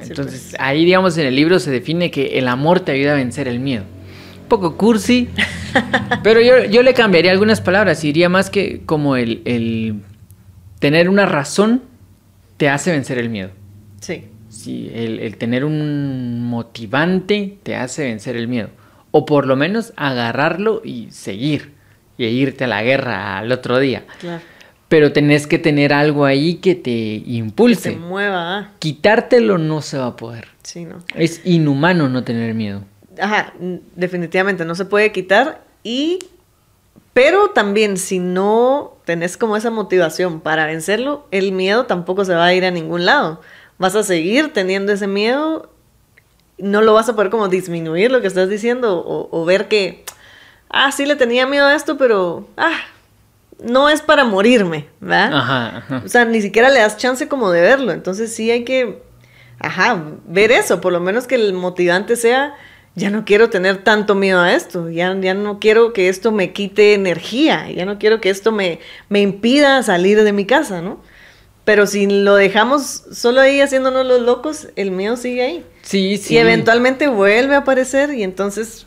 Entonces, 0.00 0.48
pues. 0.50 0.56
ahí, 0.58 0.84
digamos, 0.84 1.16
en 1.18 1.26
el 1.26 1.36
libro 1.36 1.58
se 1.58 1.70
define 1.70 2.10
que 2.10 2.38
el 2.38 2.48
amor 2.48 2.80
te 2.80 2.92
ayuda 2.92 3.12
a 3.12 3.16
vencer 3.16 3.48
el 3.48 3.60
miedo. 3.60 3.84
Un 4.42 4.48
poco 4.48 4.76
cursi, 4.76 5.28
pero 6.22 6.40
yo, 6.40 6.64
yo 6.64 6.82
le 6.82 6.94
cambiaría 6.94 7.30
algunas 7.30 7.60
palabras 7.60 8.02
y 8.04 8.08
diría 8.08 8.28
más 8.28 8.50
que 8.50 8.82
como 8.84 9.16
el, 9.16 9.42
el 9.44 10.02
tener 10.80 11.08
una 11.08 11.26
razón 11.26 11.82
te 12.56 12.68
hace 12.68 12.90
vencer 12.90 13.18
el 13.18 13.30
miedo. 13.30 13.50
Sí. 14.00 14.24
Sí, 14.48 14.90
el, 14.94 15.18
el 15.20 15.36
tener 15.36 15.64
un 15.64 16.42
motivante 16.44 17.58
te 17.62 17.76
hace 17.76 18.04
vencer 18.04 18.36
el 18.36 18.48
miedo. 18.48 18.70
O 19.10 19.24
por 19.26 19.46
lo 19.46 19.56
menos 19.56 19.92
agarrarlo 19.96 20.82
y 20.84 21.10
seguir. 21.10 21.74
Y 22.16 22.26
irte 22.26 22.64
a 22.64 22.68
la 22.68 22.82
guerra 22.82 23.38
al 23.38 23.50
otro 23.50 23.78
día. 23.80 24.04
Claro. 24.20 24.42
Pero 24.94 25.12
tenés 25.12 25.48
que 25.48 25.58
tener 25.58 25.92
algo 25.92 26.24
ahí 26.24 26.54
que 26.54 26.76
te 26.76 27.20
impulse. 27.26 27.94
Se 27.94 27.96
mueva. 27.96 28.58
ah. 28.58 28.70
Quitártelo 28.78 29.58
no 29.58 29.82
se 29.82 29.98
va 29.98 30.06
a 30.06 30.16
poder. 30.16 30.46
Sí, 30.62 30.84
¿no? 30.84 31.02
Es 31.16 31.40
inhumano 31.42 32.08
no 32.08 32.22
tener 32.22 32.54
miedo. 32.54 32.82
Ajá, 33.20 33.54
definitivamente 33.96 34.64
no 34.64 34.76
se 34.76 34.84
puede 34.84 35.10
quitar 35.10 35.64
y 35.82 36.20
pero 37.12 37.48
también 37.50 37.96
si 37.96 38.20
no 38.20 38.96
tenés 39.04 39.36
como 39.36 39.56
esa 39.56 39.72
motivación 39.72 40.40
para 40.40 40.64
vencerlo, 40.64 41.26
el 41.32 41.50
miedo 41.50 41.86
tampoco 41.86 42.24
se 42.24 42.34
va 42.34 42.44
a 42.44 42.54
ir 42.54 42.64
a 42.64 42.70
ningún 42.70 43.04
lado. 43.04 43.40
Vas 43.78 43.96
a 43.96 44.04
seguir 44.04 44.52
teniendo 44.52 44.92
ese 44.92 45.08
miedo, 45.08 45.70
no 46.58 46.82
lo 46.82 46.94
vas 46.94 47.08
a 47.08 47.16
poder 47.16 47.32
como 47.32 47.48
disminuir 47.48 48.12
lo 48.12 48.20
que 48.20 48.28
estás 48.28 48.48
diciendo 48.48 49.00
o, 49.00 49.28
o 49.36 49.44
ver 49.44 49.66
que, 49.66 50.04
ah, 50.70 50.92
sí 50.92 51.04
le 51.04 51.16
tenía 51.16 51.48
miedo 51.48 51.66
a 51.66 51.74
esto, 51.74 51.98
pero, 51.98 52.46
ah, 52.56 52.78
no 53.62 53.88
es 53.88 54.00
para 54.02 54.24
morirme, 54.24 54.88
¿verdad? 55.00 55.34
Ajá, 55.34 55.76
ajá. 55.78 56.02
O 56.04 56.08
sea, 56.08 56.24
ni 56.24 56.40
siquiera 56.42 56.70
le 56.70 56.80
das 56.80 56.96
chance 56.96 57.28
como 57.28 57.50
de 57.50 57.60
verlo. 57.60 57.92
Entonces 57.92 58.34
sí 58.34 58.50
hay 58.50 58.64
que, 58.64 59.02
ajá, 59.58 60.02
ver 60.26 60.52
eso. 60.52 60.80
Por 60.80 60.92
lo 60.92 61.00
menos 61.00 61.26
que 61.26 61.36
el 61.36 61.52
motivante 61.52 62.16
sea, 62.16 62.54
ya 62.94 63.10
no 63.10 63.24
quiero 63.24 63.50
tener 63.50 63.82
tanto 63.82 64.14
miedo 64.14 64.40
a 64.40 64.52
esto. 64.52 64.90
Ya, 64.90 65.16
ya 65.20 65.34
no 65.34 65.58
quiero 65.58 65.92
que 65.92 66.08
esto 66.08 66.32
me 66.32 66.52
quite 66.52 66.94
energía. 66.94 67.70
Ya 67.70 67.84
no 67.86 67.98
quiero 67.98 68.20
que 68.20 68.30
esto 68.30 68.52
me, 68.52 68.80
me 69.08 69.20
impida 69.20 69.82
salir 69.82 70.22
de 70.22 70.32
mi 70.32 70.46
casa, 70.46 70.80
¿no? 70.80 71.00
Pero 71.64 71.86
si 71.86 72.06
lo 72.06 72.34
dejamos 72.34 73.04
solo 73.12 73.40
ahí 73.40 73.60
haciéndonos 73.60 74.06
los 74.06 74.20
locos, 74.20 74.68
el 74.76 74.90
miedo 74.90 75.16
sigue 75.16 75.42
ahí. 75.42 75.66
Sí, 75.80 76.18
sí. 76.18 76.34
Y 76.34 76.38
eventualmente 76.38 77.08
vuelve 77.08 77.54
a 77.54 77.58
aparecer 77.58 78.12
y 78.12 78.22
entonces, 78.22 78.86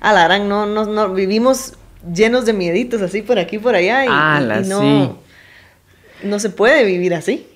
a 0.00 0.12
la 0.12 0.24
gran, 0.24 0.46
no, 0.46 0.66
no, 0.66 0.84
no, 0.84 1.14
vivimos 1.14 1.74
llenos 2.14 2.46
de 2.46 2.52
mieditos 2.52 3.02
así 3.02 3.22
por 3.22 3.38
aquí 3.38 3.58
por 3.58 3.74
allá 3.74 4.04
y, 4.04 4.08
Ala, 4.10 4.60
y 4.60 4.68
no, 4.68 4.80
sí. 6.20 6.26
no 6.26 6.38
se 6.38 6.50
puede 6.50 6.84
vivir 6.84 7.14
así. 7.14 7.46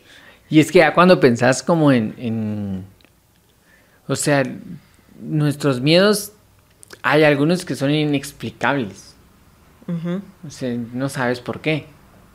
Y 0.51 0.61
es 0.61 0.71
que 0.71 0.81
ya 0.81 0.93
cuando 0.95 1.19
pensás 1.21 1.63
como 1.63 1.93
en, 1.93 2.15
en- 2.19 2.85
O 4.07 4.17
sea, 4.17 4.43
nuestros 5.21 5.81
miedos, 5.81 6.33
hay 7.03 7.25
algunos 7.25 7.65
que 7.65 7.75
son 7.75 7.91
inexplicables. 7.91 9.11
O 10.47 10.51
sea, 10.51 10.75
no 10.95 11.09
sabes 11.09 11.41
por 11.41 11.61
qué, 11.61 11.85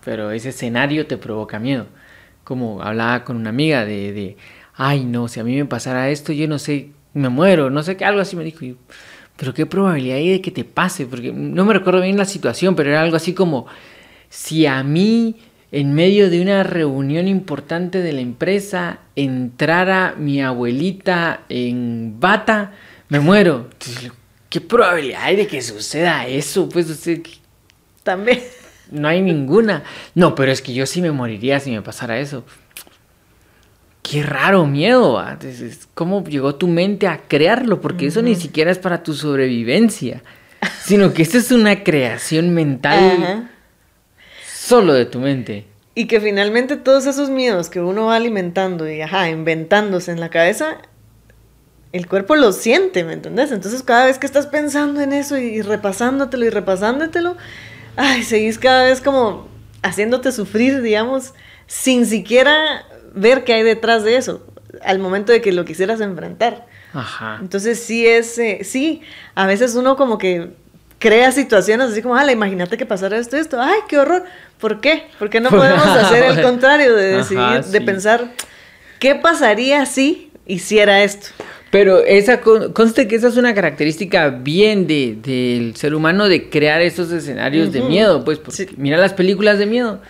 pero 0.06 0.30
ese 0.32 0.50
escenario 0.50 1.08
te 1.08 1.18
provoca 1.18 1.60
miedo. 1.60 1.88
Como 2.44 2.82
hablaba 2.84 3.24
con 3.24 3.36
una 3.38 3.50
amiga 3.50 3.84
de, 3.84 4.14
de, 4.14 4.38
ay 4.76 5.04
no, 5.06 5.28
si 5.28 5.40
a 5.40 5.44
mí 5.44 5.56
me 5.56 5.66
pasara 5.66 6.10
esto, 6.10 6.32
yo 6.34 6.48
no 6.48 6.60
sé, 6.60 6.92
me 7.14 7.30
muero, 7.30 7.70
no 7.70 7.82
sé 7.84 7.98
qué, 7.98 8.06
algo 8.06 8.22
así 8.22 8.36
me 8.36 8.44
dijo. 8.44 8.64
Yo, 8.64 8.76
pero 9.38 9.54
qué 9.54 9.66
probabilidad 9.66 10.18
hay 10.18 10.30
de 10.30 10.42
que 10.42 10.52
te 10.52 10.66
pase, 10.66 11.06
porque 11.06 11.32
no 11.32 11.64
me 11.64 11.74
recuerdo 11.74 12.02
bien 12.02 12.18
la 12.18 12.26
situación, 12.26 12.76
pero 12.76 12.90
era 12.90 13.02
algo 13.02 13.16
así 13.16 13.34
como, 13.34 13.68
si 14.30 14.66
a 14.66 14.84
mí 14.84 15.36
en 15.72 15.94
medio 15.94 16.30
de 16.30 16.42
una 16.42 16.64
reunión 16.64 17.28
importante 17.28 18.02
de 18.02 18.14
la 18.14 18.22
empresa 18.22 19.00
entrara 19.16 20.16
mi 20.18 20.42
abuelita 20.42 21.42
en 21.50 22.20
bata, 22.20 22.74
me 23.10 23.20
muero. 23.20 23.70
¿Qué 24.50 24.62
probabilidad 24.62 25.24
hay 25.24 25.36
de 25.36 25.48
que 25.48 25.62
suceda 25.62 26.26
eso? 26.26 26.70
Pues, 26.70 26.88
sea, 26.88 27.18
También. 28.04 28.42
no 28.92 29.08
hay 29.10 29.22
ninguna. 29.22 29.84
No, 30.16 30.36
pero 30.36 30.52
es 30.52 30.62
que 30.62 30.74
yo 30.74 30.86
sí 30.86 31.02
me 31.02 31.12
moriría 31.12 31.60
si 31.60 31.72
me 31.72 31.82
pasara 31.82 32.20
eso. 32.20 32.46
Qué 34.10 34.24
raro 34.24 34.66
miedo. 34.66 35.24
¿Cómo 35.94 36.24
llegó 36.24 36.56
tu 36.56 36.68
mente 36.68 37.08
a 37.08 37.22
crearlo? 37.28 37.82
Porque 37.82 38.08
eso 38.08 38.22
ni 38.22 38.36
siquiera 38.36 38.72
es 38.72 38.78
para 38.78 39.04
tu 39.04 39.14
sobrevivencia. 39.14 40.24
Sino 40.84 41.14
que 41.14 41.24
eso 41.24 41.38
es 41.38 41.52
una 41.52 41.84
creación 41.84 42.54
mental 42.54 43.50
solo 44.46 44.94
de 44.94 45.06
tu 45.06 45.20
mente. 45.20 45.66
Y 45.94 46.08
que 46.08 46.22
finalmente 46.22 46.78
todos 46.78 47.06
esos 47.06 47.30
miedos 47.30 47.70
que 47.70 47.82
uno 47.82 48.06
va 48.06 48.16
alimentando 48.16 48.90
y 48.90 49.02
ajá, 49.02 49.30
inventándose 49.30 50.12
en 50.12 50.20
la 50.20 50.30
cabeza, 50.30 50.78
el 51.92 52.08
cuerpo 52.08 52.36
lo 52.36 52.52
siente, 52.52 53.04
¿me 53.04 53.14
entendés? 53.14 53.52
Entonces 53.52 53.82
cada 53.82 54.06
vez 54.06 54.20
que 54.20 54.26
estás 54.26 54.48
pensando 54.48 55.02
en 55.02 55.12
eso 55.12 55.38
y 55.38 55.62
repasándotelo 55.62 56.46
y 56.46 56.50
repasándotelo, 56.50 57.36
ay, 57.96 58.24
seguís 58.24 58.60
cada 58.60 58.86
vez 58.86 59.02
como 59.02 59.48
haciéndote 59.82 60.32
sufrir, 60.32 60.82
digamos, 60.82 61.34
sin 61.66 62.06
siquiera 62.06 62.86
ver 63.18 63.44
qué 63.44 63.54
hay 63.54 63.64
detrás 63.64 64.04
de 64.04 64.18
eso, 64.18 64.46
al 64.84 65.00
momento 65.00 65.32
de 65.32 65.42
que 65.42 65.52
lo 65.52 65.66
quisieras 65.66 66.02
enfrentar. 66.02 66.66
Ajá. 66.94 67.38
Entonces 67.42 67.80
sí 67.80 68.08
es, 68.08 68.38
eh, 68.40 68.60
sí, 68.64 69.02
a 69.36 69.46
veces 69.48 69.76
uno 69.76 69.96
como 69.96 70.18
que 70.18 70.50
crea 71.00 71.32
situaciones 71.32 71.92
así 71.92 72.02
como, 72.02 72.16
ala, 72.16 72.32
imagínate 72.32 72.78
que 72.78 72.86
pasara 72.86 73.18
esto 73.18 73.38
y 73.38 73.40
esto, 73.40 73.62
ay, 73.62 73.80
qué 73.88 74.00
horror, 74.00 74.24
¿por 74.60 74.82
qué? 74.82 75.04
¿Por 75.20 75.30
qué 75.30 75.40
no 75.42 75.50
podemos 75.52 75.86
hacer 75.86 76.24
el 76.24 76.42
contrario 76.42 76.96
de 76.96 77.16
Ajá, 77.16 77.18
decidir, 77.18 77.72
de 77.72 77.80
sí. 77.80 77.86
pensar, 77.86 78.32
¿qué 79.00 79.14
pasaría 79.16 79.86
si 79.86 80.32
hiciera 80.48 81.04
esto? 81.04 81.28
Pero 81.70 82.00
esa 82.00 82.40
con- 82.40 82.72
conste 82.72 83.08
que 83.10 83.18
esa 83.18 83.28
es 83.28 83.36
una 83.36 83.54
característica 83.54 84.30
bien 84.30 84.88
de, 84.88 85.18
del 85.22 85.76
ser 85.76 85.94
humano 85.94 86.30
de 86.30 86.50
crear 86.50 86.82
esos 86.82 87.12
escenarios 87.12 87.74
de 87.74 87.82
Ujú. 87.82 87.90
miedo, 87.90 88.24
pues 88.26 88.40
porque 88.40 88.66
Sí. 88.66 88.70
mira 88.78 88.98
las 88.98 89.14
películas 89.14 89.60
de 89.60 89.66
miedo. 89.66 90.02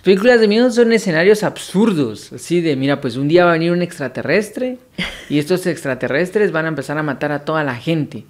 Las 0.00 0.04
películas 0.04 0.40
de 0.40 0.48
miedo 0.48 0.70
son 0.70 0.92
escenarios 0.94 1.42
absurdos, 1.42 2.32
así 2.32 2.62
de, 2.62 2.74
mira, 2.74 3.02
pues 3.02 3.16
un 3.16 3.28
día 3.28 3.44
va 3.44 3.50
a 3.50 3.52
venir 3.52 3.70
un 3.70 3.82
extraterrestre 3.82 4.78
y 5.28 5.38
estos 5.38 5.66
extraterrestres 5.66 6.52
van 6.52 6.64
a 6.64 6.68
empezar 6.68 6.96
a 6.96 7.02
matar 7.02 7.32
a 7.32 7.44
toda 7.44 7.62
la 7.64 7.74
gente. 7.76 8.24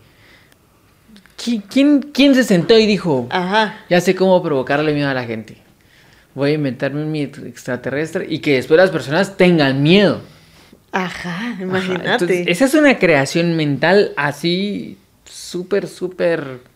¿Qui- 1.39 1.63
¿Quién, 1.71 2.11
quién 2.13 2.35
se 2.35 2.43
sentó 2.43 2.77
y 2.77 2.87
dijo, 2.87 3.29
Ajá, 3.31 3.85
ya 3.89 4.01
sé 4.01 4.17
cómo 4.17 4.43
provocarle 4.43 4.93
miedo 4.93 5.09
a 5.11 5.15
la 5.15 5.23
gente? 5.25 5.59
Voy 6.35 6.51
a 6.51 6.55
inventarme 6.55 7.03
un 7.05 7.13
miedo 7.13 7.47
extraterrestre 7.47 8.27
y 8.29 8.41
que 8.41 8.55
después 8.55 8.77
las 8.77 8.91
personas 8.91 9.37
tengan 9.37 9.81
miedo. 9.81 10.23
ajá, 10.91 11.53
Ajá, 11.53 11.63
imagínate. 11.63 12.11
entonces, 12.11 12.47
esa 12.49 12.65
es 12.65 12.75
una 12.75 12.99
creación 12.99 13.57
mental 13.57 14.13
así 14.17 14.99
súper, 15.25 15.87
súper... 15.87 16.69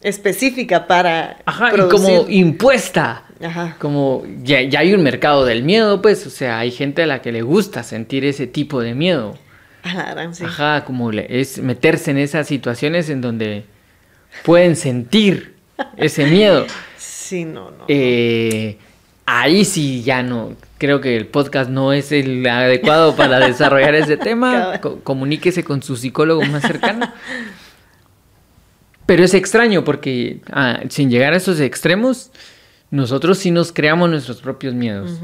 Específica 0.00 0.86
para 0.86 1.38
Ajá, 1.46 1.68
y 1.70 1.72
producir. 1.72 2.06
como 2.18 2.28
impuesta. 2.28 3.23
Ajá, 3.42 3.76
Como 3.78 4.24
ya, 4.42 4.62
ya 4.62 4.80
hay 4.80 4.94
un 4.94 5.02
mercado 5.02 5.44
del 5.44 5.62
miedo, 5.64 6.00
pues, 6.02 6.26
o 6.26 6.30
sea, 6.30 6.58
hay 6.60 6.70
gente 6.70 7.02
a 7.02 7.06
la 7.06 7.20
que 7.22 7.32
le 7.32 7.42
gusta 7.42 7.82
sentir 7.82 8.24
ese 8.24 8.46
tipo 8.46 8.80
de 8.80 8.94
miedo. 8.94 9.36
a 9.82 9.94
la 9.94 10.10
gran, 10.12 10.34
sí. 10.34 10.44
Ajá, 10.44 10.84
como 10.84 11.10
es 11.10 11.58
meterse 11.58 12.10
en 12.12 12.18
esas 12.18 12.46
situaciones 12.46 13.10
en 13.10 13.20
donde 13.20 13.64
pueden 14.44 14.76
sentir 14.76 15.54
ese 15.96 16.26
miedo. 16.26 16.66
Sí, 17.24 17.46
no, 17.46 17.70
no. 17.70 17.86
Eh, 17.88 18.76
ahí 19.24 19.64
sí 19.64 20.02
ya 20.02 20.22
no, 20.22 20.52
creo 20.76 21.00
que 21.00 21.16
el 21.16 21.26
podcast 21.26 21.70
no 21.70 21.94
es 21.94 22.12
el 22.12 22.46
adecuado 22.46 23.16
para 23.16 23.38
desarrollar 23.40 23.94
ese 23.94 24.18
tema. 24.18 24.78
Co- 24.82 25.00
comuníquese 25.02 25.64
con 25.64 25.82
su 25.82 25.96
psicólogo 25.96 26.42
más 26.42 26.60
cercano. 26.62 27.10
Pero 29.06 29.24
es 29.24 29.32
extraño 29.34 29.84
porque 29.84 30.40
ah, 30.52 30.80
sin 30.90 31.10
llegar 31.10 31.32
a 31.32 31.36
esos 31.38 31.60
extremos, 31.60 32.30
nosotros 32.90 33.38
sí 33.38 33.50
nos 33.50 33.72
creamos 33.72 34.10
nuestros 34.10 34.40
propios 34.40 34.74
miedos, 34.74 35.18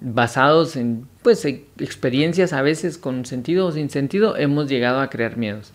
basados 0.00 0.76
en 0.76 1.06
pues 1.22 1.44
e- 1.44 1.64
experiencias 1.78 2.52
a 2.52 2.62
veces 2.62 2.98
con 2.98 3.24
sentido 3.24 3.66
o 3.66 3.72
sin 3.72 3.90
sentido, 3.90 4.36
hemos 4.36 4.68
llegado 4.68 5.00
a 5.00 5.08
crear 5.10 5.36
miedos. 5.36 5.72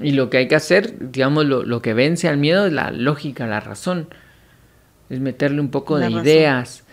Y 0.00 0.12
lo 0.12 0.30
que 0.30 0.38
hay 0.38 0.48
que 0.48 0.54
hacer, 0.56 0.94
digamos, 1.12 1.44
lo, 1.44 1.62
lo 1.62 1.82
que 1.82 1.92
vence 1.92 2.28
al 2.28 2.38
miedo 2.38 2.66
es 2.66 2.72
la 2.72 2.90
lógica, 2.90 3.46
la 3.46 3.60
razón. 3.60 4.08
Es 5.10 5.20
meterle 5.20 5.60
un 5.60 5.70
poco 5.70 5.98
La 5.98 6.06
de 6.06 6.10
razón. 6.10 6.26
ideas 6.26 6.84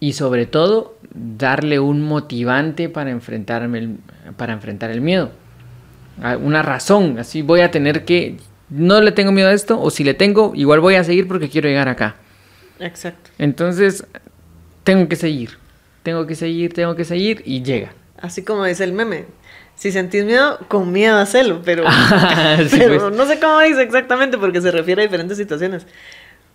y 0.00 0.14
sobre 0.14 0.46
todo 0.46 0.96
darle 1.14 1.78
un 1.78 2.02
motivante 2.02 2.88
para, 2.88 3.10
enfrentarme 3.10 3.78
el- 3.78 3.96
para 4.36 4.52
enfrentar 4.52 4.90
el 4.90 5.00
miedo. 5.00 5.30
Ah, 6.22 6.36
Una 6.38 6.62
razón, 6.62 7.18
así 7.18 7.42
voy 7.42 7.60
a 7.60 7.70
tener 7.70 8.04
que, 8.04 8.36
no 8.70 9.00
le 9.00 9.12
tengo 9.12 9.30
miedo 9.32 9.48
a 9.48 9.52
esto, 9.52 9.80
o 9.80 9.90
si 9.90 10.02
le 10.02 10.14
tengo, 10.14 10.52
igual 10.56 10.80
voy 10.80 10.94
a 10.96 11.04
seguir 11.04 11.28
porque 11.28 11.48
quiero 11.48 11.68
llegar 11.68 11.88
acá. 11.88 12.16
Exacto. 12.80 13.30
Entonces, 13.38 14.04
tengo 14.84 15.08
que 15.08 15.16
seguir, 15.16 15.58
tengo 16.02 16.26
que 16.26 16.34
seguir, 16.34 16.72
tengo 16.72 16.94
que 16.94 17.04
seguir 17.04 17.42
y 17.44 17.62
llega. 17.62 17.92
Así 18.18 18.42
como 18.42 18.64
dice 18.64 18.84
el 18.84 18.92
meme. 18.92 19.26
Si 19.74 19.92
sentís 19.92 20.24
miedo, 20.24 20.58
con 20.68 20.90
miedo 20.90 21.18
hacerlo, 21.18 21.60
pero, 21.64 21.84
Ah, 21.86 22.56
sí, 22.68 22.76
pero 22.78 23.08
pues. 23.08 23.16
no 23.16 23.26
sé 23.26 23.38
cómo 23.38 23.60
dice 23.60 23.82
exactamente 23.82 24.38
porque 24.38 24.62
se 24.62 24.70
refiere 24.70 25.02
a 25.02 25.04
diferentes 25.04 25.36
situaciones. 25.36 25.86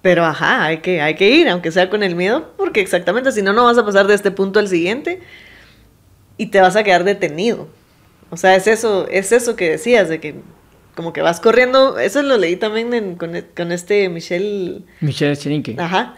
Pero 0.02 0.26
ajá, 0.26 0.64
hay 0.66 0.78
que, 0.80 1.02
hay 1.02 1.14
que 1.14 1.30
ir, 1.30 1.48
aunque 1.48 1.72
sea 1.72 1.90
con 1.92 2.02
el 2.02 2.16
miedo, 2.16 2.52
porque 2.58 2.82
exactamente, 2.82 3.32
si 3.32 3.44
no, 3.44 3.54
no 3.54 3.66
vas 3.66 3.78
a 3.78 3.86
pasar 3.86 4.08
de 4.08 4.16
este 4.16 4.32
punto 4.32 4.58
al 4.58 4.68
siguiente 4.68 5.20
y 6.38 6.48
te 6.48 6.60
vas 6.62 6.76
a 6.76 6.84
quedar 6.84 7.04
detenido. 7.04 7.68
O 8.32 8.38
sea, 8.38 8.56
es 8.56 8.66
eso, 8.66 9.08
es 9.10 9.32
eso 9.32 9.56
que 9.56 9.70
decías, 9.70 10.10
de 10.10 10.20
que 10.20 10.36
como 10.96 11.14
que 11.14 11.22
vas 11.22 11.40
corriendo, 11.40 11.98
eso 12.00 12.22
lo 12.24 12.38
leí 12.38 12.56
también 12.56 12.94
en- 12.94 13.16
con, 13.16 13.36
e- 13.36 13.46
con 13.46 13.72
este 13.72 14.08
Michel 14.10 14.86
Michelle 15.02 15.36
Chenique. 15.38 15.76
Ajá. 15.80 16.16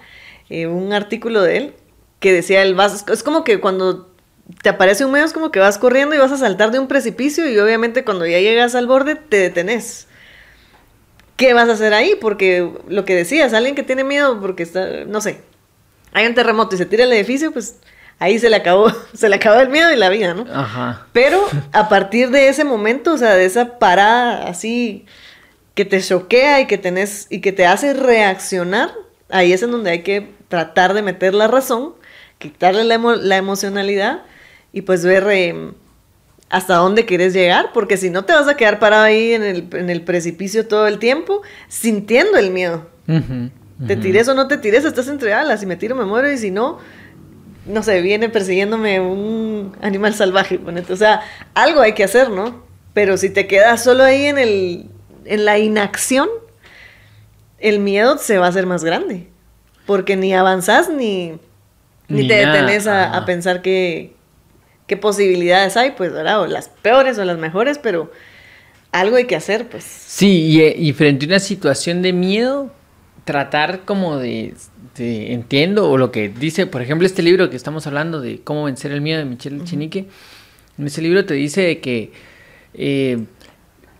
eh, 0.49 0.67
un 0.67 0.93
artículo 0.93 1.41
de 1.41 1.57
él 1.57 1.73
que 2.19 2.31
decía 2.33 2.61
el 2.61 2.75
vas 2.75 3.05
es 3.11 3.23
como 3.23 3.43
que 3.43 3.59
cuando 3.59 4.09
te 4.61 4.69
aparece 4.69 5.05
un 5.05 5.11
medio 5.11 5.25
es 5.25 5.33
como 5.33 5.51
que 5.51 5.59
vas 5.59 5.77
corriendo 5.77 6.15
y 6.15 6.17
vas 6.19 6.31
a 6.31 6.37
saltar 6.37 6.71
de 6.71 6.79
un 6.79 6.87
precipicio 6.87 7.49
y 7.49 7.57
obviamente 7.59 8.03
cuando 8.03 8.25
ya 8.25 8.39
llegas 8.39 8.75
al 8.75 8.87
borde 8.87 9.15
te 9.15 9.37
detenés. 9.37 10.07
¿Qué 11.37 11.53
vas 11.53 11.67
a 11.69 11.73
hacer 11.73 11.93
ahí? 11.93 12.15
Porque 12.19 12.69
lo 12.87 13.05
que 13.05 13.15
decías, 13.15 13.53
alguien 13.53 13.75
que 13.75 13.83
tiene 13.83 14.03
miedo 14.03 14.39
porque 14.39 14.63
está, 14.63 15.05
no 15.05 15.19
sé, 15.19 15.39
hay 16.13 16.27
un 16.27 16.35
terremoto 16.35 16.75
y 16.75 16.77
se 16.77 16.85
tira 16.85 17.05
el 17.05 17.13
edificio, 17.13 17.51
pues 17.51 17.77
ahí 18.19 18.39
se 18.39 18.49
le 18.49 18.55
acabó, 18.57 18.91
se 19.13 19.29
le 19.29 19.35
acabó 19.35 19.59
el 19.59 19.69
miedo 19.69 19.91
y 19.91 19.95
la 19.95 20.09
vida, 20.09 20.33
¿no? 20.33 20.45
Ajá. 20.53 21.07
Pero 21.13 21.43
a 21.71 21.89
partir 21.89 22.29
de 22.29 22.47
ese 22.49 22.63
momento, 22.63 23.13
o 23.13 23.17
sea, 23.17 23.35
de 23.35 23.45
esa 23.45 23.79
parada 23.79 24.47
así 24.47 25.05
que 25.75 25.85
te 25.85 26.01
choquea 26.01 26.61
y 26.61 26.67
que 26.67 26.77
tenés 26.77 27.27
y 27.29 27.41
que 27.41 27.51
te 27.51 27.65
hace 27.65 27.93
reaccionar, 27.93 28.91
ahí 29.29 29.53
es 29.53 29.63
en 29.63 29.71
donde 29.71 29.89
hay 29.91 30.03
que 30.03 30.31
tratar 30.47 30.93
de 30.93 31.01
meter 31.01 31.33
la 31.33 31.47
razón, 31.47 31.93
quitarle 32.37 32.83
la, 32.83 32.95
emo- 32.95 33.15
la 33.15 33.37
emocionalidad 33.37 34.21
y 34.71 34.81
pues 34.83 35.03
ver 35.03 35.25
eh, 35.31 35.71
hasta 36.49 36.75
dónde 36.75 37.05
quieres 37.05 37.33
llegar, 37.33 37.71
porque 37.73 37.97
si 37.97 38.11
no 38.11 38.25
te 38.25 38.33
vas 38.33 38.47
a 38.47 38.55
quedar 38.55 38.77
parado 38.77 39.03
ahí 39.05 39.33
en 39.33 39.41
el, 39.43 39.67
en 39.73 39.89
el 39.89 40.01
precipicio 40.03 40.67
todo 40.67 40.85
el 40.87 40.99
tiempo 40.99 41.41
sintiendo 41.67 42.37
el 42.37 42.51
miedo. 42.51 42.87
Te 43.87 43.95
tires 43.97 44.27
o 44.27 44.35
no 44.35 44.47
te 44.47 44.57
tires, 44.57 44.85
estás 44.85 45.07
entre 45.07 45.33
alas, 45.33 45.59
si 45.61 45.65
me 45.65 45.75
tiro 45.75 45.95
me 45.95 46.05
muero 46.05 46.31
y 46.31 46.37
si 46.37 46.51
no, 46.51 46.77
no 47.65 47.83
sé, 47.83 48.01
viene 48.01 48.29
persiguiéndome 48.29 48.99
un 48.99 49.75
animal 49.81 50.13
salvaje, 50.13 50.59
ponete. 50.59 50.91
O 50.91 50.97
sea, 50.97 51.21
algo 51.53 51.81
hay 51.81 51.93
que 51.93 52.03
hacer, 52.03 52.29
¿no? 52.29 52.63
Pero 52.93 53.17
si 53.17 53.29
te 53.29 53.47
quedas 53.47 53.83
solo 53.83 54.03
ahí 54.03 54.25
en, 54.25 54.37
el, 54.37 54.89
en 55.25 55.45
la 55.45 55.57
inacción, 55.57 56.29
el 57.59 57.79
miedo 57.79 58.17
se 58.17 58.37
va 58.37 58.47
a 58.47 58.49
hacer 58.49 58.65
más 58.65 58.83
grande. 58.83 59.27
Porque 59.85 60.15
ni 60.15 60.33
avanzás 60.33 60.89
ni, 60.89 61.31
ni, 62.07 62.21
Ni 62.21 62.27
te 62.27 62.45
nada, 62.45 62.53
detenés 62.53 62.87
a, 62.87 63.23
pensar 63.25 63.61
qué, 63.61 64.13
qué 64.87 64.97
posibilidades 64.97 65.77
hay, 65.77 65.91
pues, 65.91 66.11
¿verdad? 66.11 66.41
O 66.41 66.47
las 66.47 66.69
peores 66.69 67.17
o 67.17 67.25
las 67.25 67.37
mejores, 67.37 67.77
pero 67.77 68.11
algo 68.91 69.15
hay 69.15 69.25
que 69.25 69.35
hacer, 69.35 69.67
pues. 69.67 69.83
Sí, 69.83 70.43
y, 70.43 70.61
eh, 70.61 70.75
y 70.77 70.93
frente 70.93 71.25
a 71.25 71.29
una 71.29 71.39
situación 71.39 72.01
de 72.01 72.13
miedo, 72.13 72.71
tratar 73.25 73.85
como 73.85 74.17
de, 74.17 74.53
de- 74.95 75.33
entiendo, 75.33 75.89
o 75.89 75.97
lo 75.97 76.11
que 76.11 76.29
dice, 76.29 76.65
por 76.67 76.81
ejemplo, 76.81 77.05
este 77.05 77.23
libro 77.23 77.49
que 77.49 77.55
estamos 77.55 77.87
hablando 77.87 78.21
de 78.21 78.41
cómo 78.43 78.65
vencer 78.65 78.91
el 78.91 79.01
miedo 79.01 79.19
de 79.19 79.25
Michelle 79.25 79.63
Chinique, 79.63 80.07
en 80.77 80.87
ese 80.87 81.01
libro 81.01 81.25
te 81.25 81.33
dice 81.35 81.79
que 81.79 82.11
eh, 82.73 83.25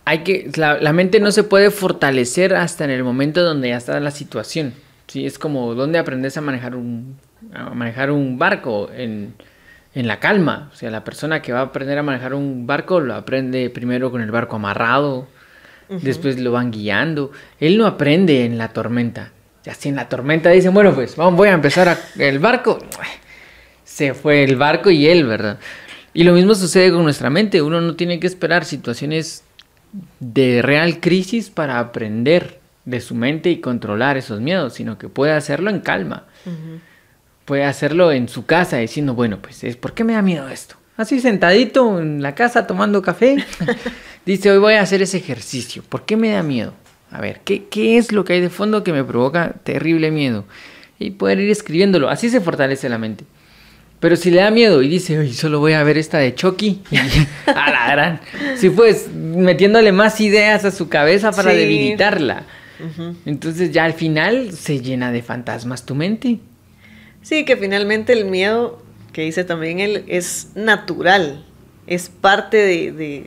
hay 0.04 0.18
que, 0.18 0.50
la, 0.56 0.78
la 0.80 0.92
mente 0.92 1.20
no 1.20 1.30
se 1.32 1.44
puede 1.44 1.70
fortalecer 1.70 2.54
hasta 2.54 2.84
en 2.84 2.90
el 2.90 3.04
momento 3.04 3.42
donde 3.42 3.68
ya 3.68 3.76
está 3.76 3.98
la 4.00 4.10
situación. 4.10 4.74
Sí, 5.06 5.26
es 5.26 5.38
como 5.38 5.74
donde 5.74 5.98
aprendes 5.98 6.36
a 6.36 6.40
manejar 6.40 6.74
un, 6.74 7.16
a 7.52 7.70
manejar 7.70 8.10
un 8.10 8.38
barco 8.38 8.90
en, 8.94 9.34
en 9.94 10.06
la 10.06 10.18
calma. 10.18 10.70
O 10.72 10.76
sea, 10.76 10.90
la 10.90 11.04
persona 11.04 11.42
que 11.42 11.52
va 11.52 11.60
a 11.60 11.64
aprender 11.64 11.98
a 11.98 12.02
manejar 12.02 12.34
un 12.34 12.66
barco 12.66 13.00
lo 13.00 13.14
aprende 13.14 13.70
primero 13.70 14.10
con 14.10 14.20
el 14.22 14.30
barco 14.30 14.56
amarrado, 14.56 15.28
después 15.88 16.40
lo 16.40 16.52
van 16.52 16.70
guiando. 16.70 17.30
Él 17.60 17.76
no 17.78 17.86
aprende 17.86 18.44
en 18.46 18.56
la 18.58 18.68
tormenta. 18.72 19.30
Ya 19.64 19.74
si 19.74 19.88
en 19.88 19.96
la 19.96 20.08
tormenta 20.08 20.50
dicen, 20.50 20.74
bueno, 20.74 20.94
pues 20.94 21.16
vamos, 21.16 21.36
voy 21.36 21.48
a 21.48 21.52
empezar 21.52 21.88
a- 21.88 21.98
el 22.18 22.38
barco. 22.38 22.78
Se 23.84 24.12
fue 24.14 24.44
el 24.44 24.56
barco 24.56 24.90
y 24.90 25.06
él, 25.06 25.24
¿verdad? 25.26 25.58
Y 26.12 26.24
lo 26.24 26.32
mismo 26.32 26.54
sucede 26.54 26.90
con 26.92 27.02
nuestra 27.02 27.30
mente. 27.30 27.62
Uno 27.62 27.80
no 27.80 27.96
tiene 27.96 28.20
que 28.20 28.26
esperar 28.26 28.64
situaciones 28.64 29.42
de 30.20 30.60
real 30.62 31.00
crisis 31.00 31.50
para 31.50 31.78
aprender 31.78 32.60
de 32.84 33.00
su 33.00 33.14
mente 33.14 33.50
y 33.50 33.60
controlar 33.60 34.16
esos 34.16 34.40
miedos, 34.40 34.74
sino 34.74 34.98
que 34.98 35.08
puede 35.08 35.32
hacerlo 35.32 35.70
en 35.70 35.80
calma. 35.80 36.24
Puede 37.44 37.64
hacerlo 37.64 38.12
en 38.12 38.28
su 38.28 38.46
casa 38.46 38.78
diciendo, 38.78 39.14
bueno, 39.14 39.38
pues 39.40 39.64
es 39.64 39.76
¿por 39.76 39.94
qué 39.94 40.04
me 40.04 40.14
da 40.14 40.22
miedo 40.22 40.48
esto? 40.48 40.76
Así 40.96 41.20
sentadito 41.20 42.00
en 42.00 42.22
la 42.22 42.34
casa 42.34 42.66
tomando 42.66 43.02
café. 43.02 43.36
Dice, 44.26 44.50
hoy 44.50 44.58
voy 44.58 44.74
a 44.74 44.82
hacer 44.82 45.02
ese 45.02 45.16
ejercicio. 45.18 45.82
¿Por 45.88 46.04
qué 46.04 46.16
me 46.16 46.30
da 46.30 46.42
miedo? 46.42 46.72
A 47.14 47.20
ver, 47.20 47.40
¿qué, 47.44 47.64
¿qué 47.70 47.96
es 47.96 48.10
lo 48.10 48.24
que 48.24 48.32
hay 48.32 48.40
de 48.40 48.50
fondo 48.50 48.82
que 48.82 48.92
me 48.92 49.04
provoca 49.04 49.54
terrible 49.62 50.10
miedo? 50.10 50.44
Y 50.98 51.10
poder 51.12 51.38
ir 51.38 51.48
escribiéndolo. 51.50 52.08
Así 52.08 52.28
se 52.28 52.40
fortalece 52.40 52.88
la 52.88 52.98
mente. 52.98 53.24
Pero 54.00 54.16
si 54.16 54.30
le 54.32 54.38
da 54.40 54.50
miedo 54.50 54.82
y 54.82 54.88
dice, 54.88 55.16
hoy 55.18 55.32
solo 55.32 55.60
voy 55.60 55.74
a 55.74 55.82
ver 55.84 55.96
esta 55.96 56.18
de 56.18 56.34
Chucky, 56.34 56.82
a 57.46 57.70
la 57.70 57.90
gran. 57.92 58.20
Sí, 58.56 58.68
pues 58.68 59.08
metiéndole 59.12 59.92
más 59.92 60.20
ideas 60.20 60.64
a 60.64 60.70
su 60.72 60.88
cabeza 60.88 61.30
para 61.30 61.52
Sí. 61.52 61.56
debilitarla. 61.56 62.42
Entonces 63.24 63.70
ya 63.70 63.84
al 63.84 63.94
final 63.94 64.52
se 64.52 64.80
llena 64.80 65.12
de 65.12 65.22
fantasmas 65.22 65.86
tu 65.86 65.94
mente. 65.94 66.38
Sí, 67.22 67.44
que 67.44 67.56
finalmente 67.56 68.12
el 68.12 68.24
miedo, 68.26 68.82
que 69.12 69.22
dice 69.22 69.44
también 69.44 69.78
él, 69.78 70.04
es 70.08 70.48
natural, 70.56 71.44
es 71.86 72.08
parte 72.08 72.56
de, 72.58 72.92
de, 72.92 73.26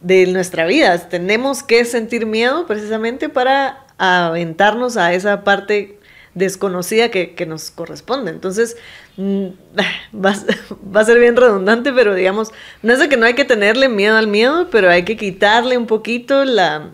de 0.00 0.26
nuestra 0.26 0.66
vida. 0.66 0.96
Tenemos 1.08 1.62
que 1.62 1.84
sentir 1.84 2.26
miedo 2.26 2.66
precisamente 2.66 3.28
para 3.28 3.84
aventarnos 3.98 4.96
a 4.96 5.12
esa 5.12 5.42
parte 5.44 5.98
desconocida 6.34 7.10
que, 7.10 7.34
que 7.34 7.46
nos 7.46 7.70
corresponde. 7.72 8.30
Entonces, 8.30 8.76
mm, 9.16 9.46
va, 10.14 10.30
a- 10.30 10.86
va 10.96 11.00
a 11.00 11.04
ser 11.04 11.18
bien 11.18 11.36
redundante, 11.36 11.92
pero 11.92 12.14
digamos, 12.14 12.52
no 12.82 12.92
es 12.92 13.00
de 13.00 13.08
que 13.08 13.16
no 13.16 13.26
hay 13.26 13.34
que 13.34 13.44
tenerle 13.44 13.88
miedo 13.88 14.16
al 14.16 14.28
miedo, 14.28 14.68
pero 14.70 14.88
hay 14.90 15.04
que 15.04 15.16
quitarle 15.16 15.76
un 15.76 15.86
poquito 15.86 16.44
la, 16.44 16.90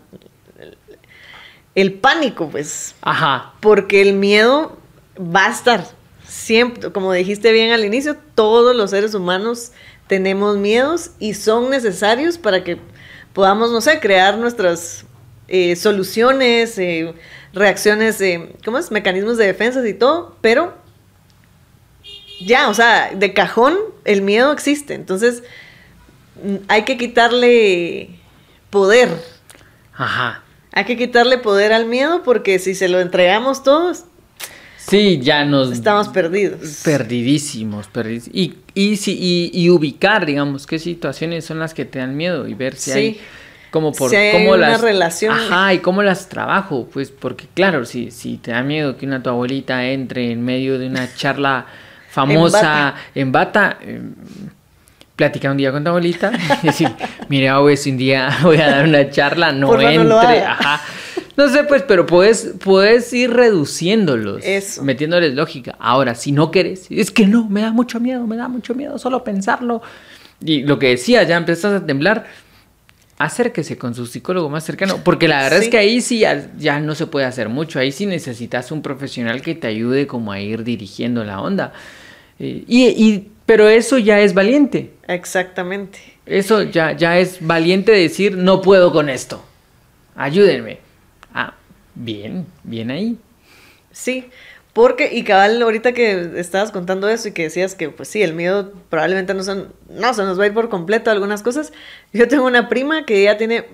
el 1.75 1.93
pánico, 1.93 2.49
pues, 2.49 2.95
Ajá. 3.01 3.53
porque 3.59 4.01
el 4.01 4.13
miedo 4.13 4.77
va 5.19 5.47
a 5.47 5.51
estar 5.51 5.85
siempre, 6.25 6.91
como 6.91 7.11
dijiste 7.13 7.51
bien 7.51 7.71
al 7.71 7.85
inicio, 7.85 8.15
todos 8.33 8.75
los 8.75 8.91
seres 8.91 9.13
humanos 9.13 9.71
tenemos 10.07 10.57
miedos 10.57 11.11
y 11.19 11.33
son 11.33 11.69
necesarios 11.69 12.37
para 12.37 12.63
que 12.63 12.77
podamos, 13.35 13.69
no 13.69 13.81
sé, 13.81 13.99
crear 13.99 14.37
nuestras 14.37 15.05
eh, 15.49 15.75
soluciones, 15.75 16.79
eh, 16.79 17.13
reacciones, 17.53 18.19
eh, 18.21 18.55
¿cómo 18.63 18.77
es? 18.79 18.91
Mecanismos 18.91 19.37
de 19.37 19.45
defensa 19.45 19.85
y 19.87 19.93
todo, 19.93 20.37
pero 20.39 20.73
ya, 22.41 22.69
o 22.69 22.73
sea, 22.73 23.11
de 23.13 23.33
cajón 23.33 23.77
el 24.05 24.21
miedo 24.21 24.53
existe, 24.53 24.93
entonces 24.95 25.43
mm, 26.43 26.55
hay 26.69 26.83
que 26.83 26.97
quitarle 26.97 28.09
poder, 28.69 29.09
Ajá. 29.93 30.41
hay 30.71 30.85
que 30.85 30.95
quitarle 30.97 31.37
poder 31.37 31.73
al 31.73 31.87
miedo 31.87 32.23
porque 32.23 32.57
si 32.57 32.73
se 32.73 32.87
lo 32.87 33.01
entregamos 33.01 33.63
todos, 33.63 34.05
Sí, 34.77 35.19
ya 35.19 35.45
nos... 35.45 35.71
estamos 35.71 36.09
perdidos. 36.09 36.81
Perdidísimos, 36.83 37.87
perdidísimos. 37.87 38.35
Y, 38.37 38.53
y, 38.75 38.97
si- 38.97 39.17
y, 39.19 39.49
y 39.53 39.69
ubicar, 39.71 40.25
digamos, 40.27 40.67
qué 40.67 40.77
situaciones 40.77 41.45
son 41.45 41.57
las 41.59 41.73
que 41.73 41.85
te 41.85 41.97
dan 41.99 42.15
miedo 42.15 42.47
y 42.47 42.53
ver 42.53 42.75
si 42.75 42.91
Sí. 42.91 42.97
hay 42.99 43.19
como 43.71 43.91
por 43.91 44.09
Si 44.09 44.15
hay 44.15 44.31
cómo 44.31 44.51
una 44.53 44.69
las 44.69 44.81
relación. 44.81 45.33
Ajá, 45.35 45.73
y 45.73 45.79
cómo 45.79 46.03
las 46.03 46.29
trabajo, 46.29 46.87
pues 46.93 47.09
porque 47.11 47.45
claro, 47.53 47.83
si 47.85 48.11
si 48.11 48.37
te 48.37 48.51
da 48.51 48.61
miedo 48.63 48.95
que 48.97 49.05
una 49.05 49.21
tu 49.23 49.29
abuelita 49.29 49.83
entre 49.87 50.31
en 50.31 50.45
medio 50.45 50.77
de 50.79 50.87
una 50.87 51.13
charla 51.13 51.65
famosa 52.09 52.95
en 53.15 53.31
bata, 53.31 53.77
eh, 53.81 53.99
platica 55.15 55.49
un 55.51 55.57
día 55.57 55.71
con 55.71 55.83
tu 55.83 55.89
abuelita 55.89 56.31
y 56.63 56.67
decir, 56.67 56.89
mire, 57.29 57.49
abue, 57.49 57.77
si 57.77 57.91
un 57.91 57.97
día 57.97 58.29
voy 58.43 58.57
a 58.57 58.69
dar 58.69 58.85
una 58.87 59.09
charla, 59.09 59.51
no 59.51 59.67
Porfa, 59.67 59.93
entre, 59.93 60.43
ajá. 60.43 60.81
No 61.37 61.49
sé, 61.49 61.63
pues, 61.65 61.83
pero 61.83 62.05
puedes, 62.05 62.53
puedes 62.63 63.11
ir 63.11 63.31
reduciéndolos, 63.31 64.43
Eso. 64.45 64.83
metiéndoles 64.83 65.33
lógica. 65.33 65.75
Ahora, 65.79 66.15
si 66.15 66.31
no 66.31 66.49
quieres, 66.51 66.87
es 66.89 67.11
que 67.11 67.27
no, 67.27 67.49
me 67.49 67.61
da 67.61 67.71
mucho 67.71 67.99
miedo, 67.99 68.25
me 68.25 68.37
da 68.37 68.47
mucho 68.47 68.73
miedo 68.73 68.97
solo 68.97 69.23
pensarlo. 69.23 69.81
Y 70.43 70.63
lo 70.63 70.79
que 70.79 70.87
decía, 70.87 71.23
ya 71.23 71.35
empiezas 71.37 71.73
a 71.81 71.85
temblar, 71.85 72.25
acérquese 73.17 73.77
con 73.77 73.95
su 73.95 74.05
psicólogo 74.05 74.49
más 74.49 74.63
cercano, 74.65 74.99
porque 75.03 75.27
la 75.27 75.41
verdad 75.43 75.59
Sí. 75.59 75.65
es 75.65 75.69
que 75.71 75.77
ahí 75.77 76.01
sí 76.01 76.19
ya, 76.19 76.51
ya 76.57 76.79
no 76.79 76.95
se 76.95 77.07
puede 77.07 77.25
hacer 77.25 77.49
mucho, 77.49 77.79
ahí 77.79 77.91
sí 77.91 78.05
necesitas 78.05 78.71
un 78.71 78.81
profesional 78.81 79.41
que 79.41 79.55
te 79.55 79.67
ayude 79.67 80.07
como 80.07 80.31
a 80.31 80.39
ir 80.39 80.63
dirigiendo 80.63 81.23
la 81.23 81.41
onda. 81.41 81.71
Eh, 82.39 82.63
y, 82.67 82.85
y- 82.87 83.31
pero 83.45 83.69
eso 83.69 83.97
ya 83.97 84.19
es 84.21 84.33
valiente, 84.33 84.91
Exactamente. 85.07 85.99
eso 86.25 86.63
ya, 86.63 86.93
ya 86.93 87.17
es 87.19 87.37
valiente 87.45 87.91
decir, 87.91 88.35
no 88.37 88.61
puedo 88.61 88.91
con 88.91 89.07
esto, 89.09 89.43
ayúdenme. 90.15 90.79
Bien, 91.95 92.45
bien 92.63 92.91
ahí. 92.91 93.17
Sí, 93.91 94.29
Porque, 94.73 95.13
y 95.13 95.23
cabal, 95.23 95.61
ahorita 95.61 95.93
que 95.93 96.33
estabas 96.35 96.71
contando 96.71 97.07
eso 97.07 97.29
y 97.29 97.31
que 97.31 97.43
decías 97.43 97.75
que, 97.75 97.89
pues 97.89 98.09
sí, 98.09 98.21
el 98.21 98.33
miedo 98.33 98.73
probablemente 98.89 99.33
no, 99.33 99.41
son, 99.41 99.73
no 99.87 100.13
se 100.13 100.23
nos 100.23 100.37
va 100.37 100.43
a 100.43 100.47
ir 100.47 100.53
por 100.53 100.67
completo 100.67 101.09
algunas 101.09 101.41
cosas. 101.41 101.71
Yo 102.13 102.27
tengo 102.27 102.45
una 102.45 102.67
prima 102.67 103.05
que 103.05 103.21
ella 103.21 103.37
tiene 103.37 103.65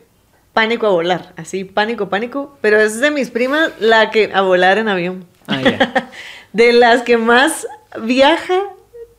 pánico 0.53 0.85
a 0.85 0.91
volar, 0.91 1.33
así, 1.37 1.63
pánico, 1.63 2.09
pánico, 2.09 2.55
pero 2.61 2.79
es 2.79 2.99
de 2.99 3.09
mis 3.09 3.31
primas 3.31 3.71
la 3.79 4.11
que 4.11 4.31
a 4.33 4.41
volar 4.41 4.77
en 4.77 4.89
avión. 4.89 5.25
Ah, 5.47 5.61
ya. 5.61 6.11
de 6.53 6.73
las 6.73 7.01
que 7.01 7.17
más 7.17 7.65
viaja 8.03 8.61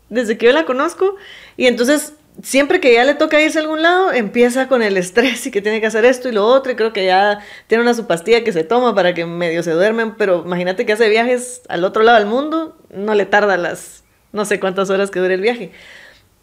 desde 0.08 0.38
que 0.38 0.46
yo 0.46 0.52
la 0.52 0.66
conozco. 0.66 1.16
Y 1.56 1.66
entonces, 1.66 2.14
siempre 2.42 2.80
que 2.80 2.94
ya 2.94 3.04
le 3.04 3.14
toca 3.14 3.40
irse 3.40 3.58
a 3.58 3.62
algún 3.62 3.82
lado, 3.82 4.12
empieza 4.12 4.68
con 4.68 4.82
el 4.82 4.96
estrés 4.96 5.46
y 5.46 5.50
que 5.50 5.60
tiene 5.60 5.80
que 5.80 5.86
hacer 5.86 6.04
esto 6.04 6.28
y 6.28 6.32
lo 6.32 6.46
otro. 6.46 6.72
Y 6.72 6.76
creo 6.76 6.92
que 6.92 7.04
ya 7.04 7.40
tiene 7.66 7.82
una 7.82 7.94
su 7.94 8.06
pastilla 8.06 8.44
que 8.44 8.52
se 8.52 8.64
toma 8.64 8.94
para 8.94 9.12
que 9.14 9.26
medio 9.26 9.62
se 9.62 9.72
duermen. 9.72 10.14
Pero 10.16 10.42
imagínate 10.46 10.86
que 10.86 10.92
hace 10.94 11.08
viajes 11.08 11.62
al 11.68 11.84
otro 11.84 12.02
lado 12.02 12.18
del 12.18 12.26
mundo, 12.26 12.76
no 12.94 13.14
le 13.14 13.26
tarda 13.26 13.56
las 13.56 14.04
no 14.32 14.46
sé 14.46 14.58
cuántas 14.58 14.88
horas 14.88 15.10
que 15.10 15.20
dure 15.20 15.34
el 15.34 15.40
viaje. 15.42 15.72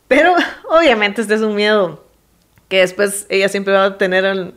Pero 0.08 0.36
obviamente 0.70 1.22
este 1.22 1.34
es 1.36 1.42
un 1.42 1.56
miedo 1.56 2.06
que 2.68 2.80
después 2.82 3.26
ella 3.30 3.50
siempre 3.50 3.74
va 3.74 3.86
a 3.86 3.98
tener 3.98 4.54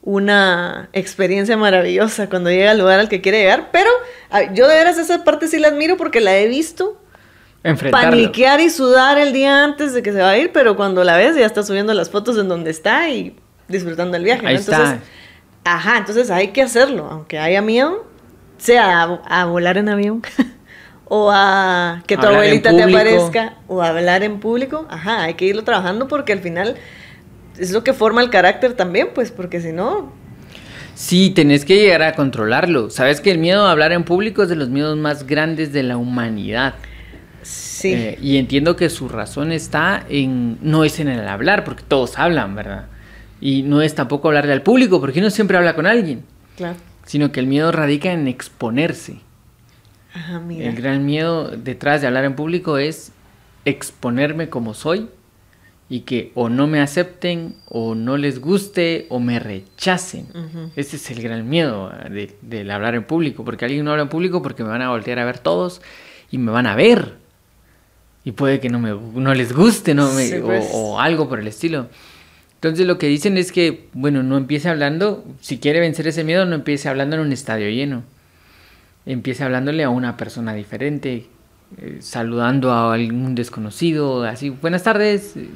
una 0.00 0.88
experiencia 0.94 1.56
maravillosa 1.56 2.28
cuando 2.28 2.50
llega 2.50 2.70
al 2.72 2.78
lugar 2.78 2.98
al 2.98 3.08
que 3.08 3.20
quiere 3.20 3.40
llegar. 3.40 3.68
Pero 3.72 3.90
a- 4.30 4.52
yo 4.52 4.66
de 4.68 4.74
veras 4.74 4.98
esa 4.98 5.22
parte 5.24 5.48
sí 5.48 5.58
la 5.58 5.68
admiro 5.68 5.96
porque 5.96 6.20
la 6.20 6.36
he 6.38 6.48
visto 6.48 6.98
Enfrentarlo. 7.64 8.10
paniquear 8.10 8.60
y 8.60 8.70
sudar 8.70 9.18
el 9.18 9.32
día 9.32 9.64
antes 9.64 9.94
de 9.94 10.02
que 10.02 10.12
se 10.12 10.20
va 10.20 10.30
a 10.30 10.38
ir, 10.38 10.50
pero 10.52 10.76
cuando 10.76 11.04
la 11.04 11.16
ves 11.16 11.36
ya 11.36 11.46
está 11.46 11.62
subiendo 11.62 11.94
las 11.94 12.10
fotos 12.10 12.36
en 12.38 12.48
donde 12.48 12.70
está 12.70 13.08
y 13.08 13.36
disfrutando 13.68 14.16
el 14.16 14.24
viaje. 14.24 14.42
¿no? 14.42 14.48
Entonces, 14.48 14.90
está. 14.90 15.00
ajá, 15.64 15.98
entonces 15.98 16.30
hay 16.30 16.48
que 16.48 16.62
hacerlo, 16.62 17.08
aunque 17.10 17.38
haya 17.38 17.62
miedo, 17.62 18.04
sea 18.58 19.02
a, 19.02 19.42
a 19.42 19.44
volar 19.46 19.78
en 19.78 19.88
avión 19.88 20.22
o 21.04 21.30
a 21.32 22.02
que 22.06 22.16
tu 22.16 22.26
Hablar 22.26 22.42
abuelita 22.42 22.70
te 22.70 22.82
aparezca 22.82 23.54
o 23.68 23.80
a 23.80 23.88
hablar 23.88 24.22
en 24.22 24.40
público, 24.40 24.86
ajá, 24.90 25.22
hay 25.22 25.34
que 25.34 25.44
irlo 25.44 25.62
trabajando 25.62 26.08
porque 26.08 26.32
al 26.32 26.40
final 26.40 26.76
es 27.58 27.70
lo 27.70 27.84
que 27.84 27.92
forma 27.92 28.22
el 28.22 28.30
carácter 28.30 28.74
también, 28.74 29.10
pues, 29.14 29.30
porque 29.30 29.60
si 29.60 29.72
no, 29.72 30.12
Sí, 30.94 31.30
tenés 31.30 31.64
que 31.64 31.76
llegar 31.76 32.02
a 32.02 32.14
controlarlo. 32.14 32.90
Sabes 32.90 33.20
que 33.20 33.30
el 33.30 33.38
miedo 33.38 33.66
a 33.66 33.70
hablar 33.70 33.92
en 33.92 34.04
público 34.04 34.42
es 34.42 34.48
de 34.48 34.56
los 34.56 34.68
miedos 34.68 34.96
más 34.96 35.26
grandes 35.26 35.72
de 35.72 35.82
la 35.82 35.96
humanidad. 35.96 36.74
Sí, 37.42 37.92
Eh, 37.92 38.18
y 38.22 38.36
entiendo 38.38 38.76
que 38.76 38.88
su 38.90 39.08
razón 39.08 39.52
está 39.52 40.04
en, 40.08 40.58
no 40.62 40.84
es 40.84 41.00
en 41.00 41.08
el 41.08 41.26
hablar, 41.28 41.64
porque 41.64 41.82
todos 41.86 42.18
hablan, 42.18 42.54
¿verdad? 42.54 42.86
Y 43.40 43.62
no 43.62 43.82
es 43.82 43.94
tampoco 43.94 44.28
hablarle 44.28 44.52
al 44.52 44.62
público, 44.62 45.00
porque 45.00 45.18
uno 45.20 45.30
siempre 45.30 45.56
habla 45.56 45.74
con 45.74 45.86
alguien, 45.86 46.22
claro. 46.56 46.76
sino 47.04 47.32
que 47.32 47.40
el 47.40 47.46
miedo 47.46 47.72
radica 47.72 48.12
en 48.12 48.28
exponerse. 48.28 49.16
Ajá, 50.14 50.38
mira. 50.40 50.68
El 50.68 50.76
gran 50.76 51.04
miedo 51.06 51.48
detrás 51.48 52.00
de 52.00 52.06
hablar 52.06 52.24
en 52.24 52.34
público 52.36 52.78
es 52.78 53.12
exponerme 53.64 54.48
como 54.48 54.74
soy 54.74 55.08
y 55.88 56.00
que 56.00 56.32
o 56.34 56.48
no 56.48 56.66
me 56.66 56.80
acepten 56.80 57.54
o 57.68 57.94
no 57.94 58.16
les 58.16 58.40
guste 58.40 59.06
o 59.10 59.20
me 59.20 59.38
rechacen. 59.38 60.26
Ese 60.76 60.96
es 60.96 61.10
el 61.10 61.22
gran 61.22 61.48
miedo 61.48 61.90
ah, 61.92 62.08
de- 62.08 62.34
del 62.42 62.70
hablar 62.70 62.94
en 62.94 63.04
público, 63.04 63.44
porque 63.44 63.64
alguien 63.64 63.84
no 63.84 63.90
habla 63.90 64.04
en 64.04 64.08
público 64.08 64.40
porque 64.42 64.62
me 64.62 64.70
van 64.70 64.82
a 64.82 64.88
voltear 64.90 65.18
a 65.18 65.24
ver 65.24 65.38
todos 65.38 65.82
y 66.30 66.38
me 66.38 66.50
van 66.50 66.66
a 66.66 66.74
ver. 66.74 67.14
Y 68.24 68.32
puede 68.32 68.60
que 68.60 68.68
no, 68.68 68.78
me, 68.78 68.90
no 69.14 69.34
les 69.34 69.52
guste 69.52 69.94
no 69.94 70.12
me- 70.12 70.28
Sí, 70.28 70.36
o- 70.36 70.44
pues. 70.46 70.68
o, 70.72 71.00
algo 71.00 71.28
por 71.28 71.40
el 71.40 71.46
estilo. 71.48 71.88
Entonces 72.54 72.86
lo 72.86 72.96
que 72.98 73.08
dicen 73.08 73.36
es 73.36 73.50
que, 73.50 73.88
bueno, 73.92 74.22
no 74.22 74.36
empiece 74.36 74.68
hablando, 74.68 75.24
si 75.40 75.58
quiere 75.58 75.80
vencer 75.80 76.06
ese 76.06 76.22
miedo, 76.22 76.44
no 76.46 76.54
empiece 76.54 76.88
hablando 76.88 77.16
en 77.16 77.22
un 77.22 77.32
estadio 77.32 77.68
lleno. 77.68 78.04
Empiece 79.04 79.42
hablándole 79.42 79.82
a 79.82 79.90
una 79.90 80.16
persona 80.16 80.54
diferente, 80.54 81.26
eh, 81.78 81.96
saludando 82.00 82.70
a 82.70 82.94
algún 82.94 83.34
desconocido, 83.34 84.22
así, 84.22 84.50
buenas 84.50 84.84
tardes, 84.84 85.36
eh, 85.36 85.48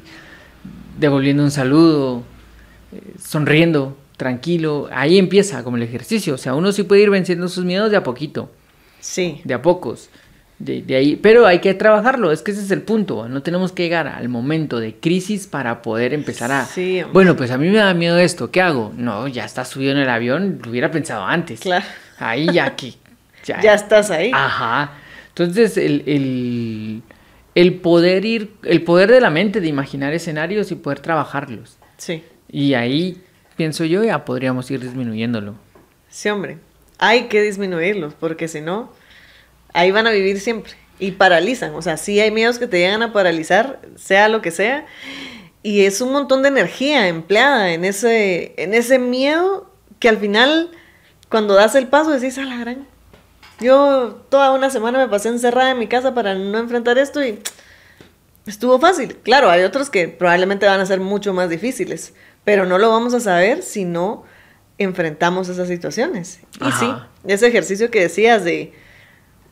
devolviendo 0.98 1.44
un 1.44 1.52
saludo, 1.52 2.24
eh, 2.92 3.00
sonriendo, 3.22 3.96
tranquilo. 4.16 4.88
Ahí 4.92 5.18
empieza 5.18 5.62
como 5.62 5.76
el 5.76 5.84
ejercicio. 5.84 6.34
O 6.34 6.38
sea, 6.38 6.54
uno 6.56 6.72
sí 6.72 6.82
puede 6.82 7.02
ir 7.02 7.10
venciendo 7.10 7.46
sus 7.48 7.64
miedos 7.64 7.92
de 7.92 7.96
a 7.98 8.02
poquito, 8.02 8.50
Sí, 8.98 9.40
de 9.44 9.54
a 9.54 9.62
pocos. 9.62 10.10
De, 10.58 10.80
de 10.80 10.96
ahí, 10.96 11.16
pero 11.16 11.46
hay 11.46 11.58
que 11.58 11.74
trabajarlo, 11.74 12.32
es 12.32 12.40
que 12.40 12.52
ese 12.52 12.62
es 12.62 12.70
el 12.70 12.80
punto. 12.80 13.28
No 13.28 13.42
tenemos 13.42 13.72
que 13.72 13.82
llegar 13.82 14.08
al 14.08 14.28
momento 14.30 14.80
de 14.80 14.94
crisis 14.94 15.46
para 15.46 15.82
poder 15.82 16.14
empezar 16.14 16.50
a. 16.50 16.64
Sí, 16.64 17.02
bueno, 17.12 17.36
pues 17.36 17.50
a 17.50 17.58
mí 17.58 17.68
me 17.68 17.76
da 17.76 17.92
miedo 17.92 18.18
esto, 18.18 18.50
¿qué 18.50 18.62
hago? 18.62 18.92
No, 18.96 19.28
ya 19.28 19.44
está 19.44 19.66
subido 19.66 19.92
en 19.92 19.98
el 19.98 20.08
avión, 20.08 20.60
lo 20.64 20.70
hubiera 20.70 20.90
pensado 20.90 21.24
antes. 21.24 21.60
Claro. 21.60 21.84
Ahí 22.18 22.46
ya 22.52 22.74
que. 22.76 22.94
Ya, 23.44 23.60
ya 23.60 23.74
estás 23.74 24.10
ahí. 24.10 24.32
Ajá. 24.34 24.94
Entonces, 25.28 25.76
el, 25.76 26.02
el, 26.06 27.02
el 27.54 27.74
poder 27.74 28.24
ir, 28.24 28.50
el 28.64 28.82
poder 28.82 29.08
de 29.08 29.20
la 29.20 29.30
mente 29.30 29.60
de 29.60 29.68
imaginar 29.68 30.12
escenarios 30.12 30.72
y 30.72 30.74
poder 30.74 30.98
trabajarlos. 30.98 31.76
Sí. 31.96 32.24
Y 32.50 32.74
ahí, 32.74 33.22
pienso 33.56 33.84
yo, 33.84 34.02
ya 34.02 34.24
podríamos 34.24 34.68
ir 34.72 34.80
disminuyéndolo. 34.80 35.54
Sí, 36.08 36.28
hombre. 36.28 36.58
Hay 36.98 37.28
que 37.28 37.40
disminuirlos, 37.40 38.14
porque 38.14 38.48
si 38.48 38.62
no, 38.62 38.90
ahí 39.76 39.92
van 39.92 40.06
a 40.06 40.10
vivir 40.10 40.40
siempre. 40.40 40.72
Y 40.98 41.12
paralizan. 41.12 41.74
O 41.74 41.82
sea, 41.82 41.96
sí 41.98 42.18
hay 42.18 42.30
miedos 42.30 42.58
que 42.58 42.66
te 42.66 42.78
llegan 42.78 43.02
a 43.02 43.12
paralizar, 43.12 43.80
sea 43.96 44.28
lo 44.28 44.40
que 44.40 44.50
sea. 44.50 44.86
Y 45.62 45.84
es 45.84 46.00
un 46.00 46.12
montón 46.12 46.42
de 46.42 46.48
energía 46.48 47.08
empleada 47.08 47.72
en 47.72 47.84
ese, 47.84 48.54
en 48.56 48.72
ese 48.72 48.98
miedo 48.98 49.70
que 49.98 50.08
al 50.08 50.16
final, 50.16 50.70
cuando 51.28 51.54
das 51.54 51.74
el 51.74 51.88
paso, 51.88 52.10
decís, 52.10 52.38
a 52.38 52.44
la 52.44 52.56
gran. 52.56 52.86
Yo 53.60 54.24
toda 54.28 54.52
una 54.52 54.70
semana 54.70 54.98
me 54.98 55.08
pasé 55.08 55.28
encerrada 55.28 55.70
en 55.70 55.78
mi 55.78 55.86
casa 55.86 56.14
para 56.14 56.34
no 56.34 56.58
enfrentar 56.58 56.98
esto 56.98 57.24
y 57.24 57.38
estuvo 58.46 58.78
fácil. 58.78 59.16
Claro, 59.16 59.50
hay 59.50 59.62
otros 59.62 59.90
que 59.90 60.08
probablemente 60.08 60.66
van 60.66 60.80
a 60.80 60.86
ser 60.86 61.00
mucho 61.00 61.34
más 61.34 61.50
difíciles, 61.50 62.14
pero 62.44 62.64
no 62.64 62.78
lo 62.78 62.90
vamos 62.90 63.12
a 63.14 63.20
saber 63.20 63.62
si 63.62 63.84
no 63.84 64.24
enfrentamos 64.78 65.48
esas 65.48 65.68
situaciones. 65.68 66.40
Y 66.60 66.64
Ajá. 66.64 66.78
sí, 66.78 67.32
ese 67.32 67.46
ejercicio 67.46 67.90
que 67.90 68.00
decías 68.00 68.44
de, 68.44 68.74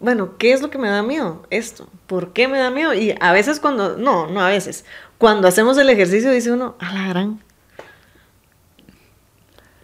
bueno, 0.01 0.37
¿qué 0.39 0.53
es 0.53 0.63
lo 0.63 0.71
que 0.71 0.79
me 0.79 0.89
da 0.89 1.03
miedo? 1.03 1.47
Esto. 1.51 1.89
¿Por 2.07 2.33
qué 2.33 2.49
me 2.49 2.59
da 2.59 2.71
miedo? 2.71 2.95
Y 2.95 3.15
a 3.21 3.33
veces 3.33 3.61
cuando, 3.61 3.97
no, 3.97 4.27
no 4.29 4.41
a 4.41 4.49
veces, 4.49 4.85
cuando 5.19 5.49
hacemos 5.49 5.79
el 5.79 5.89
ejercicio 5.91 6.31
dice 6.31 6.53
uno, 6.53 6.77
a 6.79 6.93
la 6.93 7.09
gran. 7.09 7.41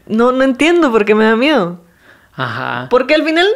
No, 0.07 0.33
no 0.33 0.43
entiendo 0.43 0.91
por 0.91 1.05
qué 1.05 1.15
me 1.15 1.25
da 1.25 1.37
miedo. 1.37 1.81
Ajá. 2.33 2.89
Porque 2.91 3.15
al 3.15 3.25
final 3.25 3.47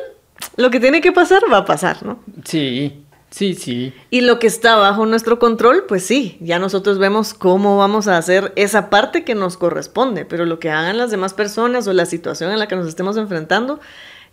lo 0.56 0.70
que 0.70 0.80
tiene 0.80 1.00
que 1.00 1.12
pasar 1.12 1.42
va 1.52 1.58
a 1.58 1.64
pasar, 1.64 2.04
¿no? 2.04 2.20
Sí, 2.44 3.04
sí, 3.30 3.54
sí. 3.54 3.92
Y 4.10 4.20
lo 4.20 4.38
que 4.38 4.46
está 4.46 4.76
bajo 4.76 5.04
nuestro 5.06 5.38
control, 5.38 5.84
pues 5.88 6.06
sí, 6.06 6.38
ya 6.40 6.58
nosotros 6.58 6.98
vemos 6.98 7.34
cómo 7.34 7.76
vamos 7.76 8.08
a 8.08 8.16
hacer 8.16 8.52
esa 8.56 8.88
parte 8.88 9.24
que 9.24 9.34
nos 9.34 9.56
corresponde, 9.56 10.24
pero 10.24 10.44
lo 10.44 10.58
que 10.58 10.70
hagan 10.70 10.96
las 10.96 11.10
demás 11.10 11.34
personas 11.34 11.86
o 11.88 11.92
la 11.92 12.06
situación 12.06 12.52
en 12.52 12.58
la 12.58 12.68
que 12.68 12.76
nos 12.76 12.86
estemos 12.86 13.16
enfrentando, 13.16 13.80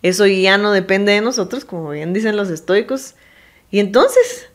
eso 0.03 0.25
ya 0.27 0.57
no 0.57 0.71
depende 0.71 1.11
de 1.13 1.21
nosotros, 1.21 1.65
como 1.65 1.89
bien 1.91 2.13
dicen 2.13 2.35
los 2.37 2.49
estoicos. 2.49 3.15
Y 3.69 3.79
entonces, 3.79 4.49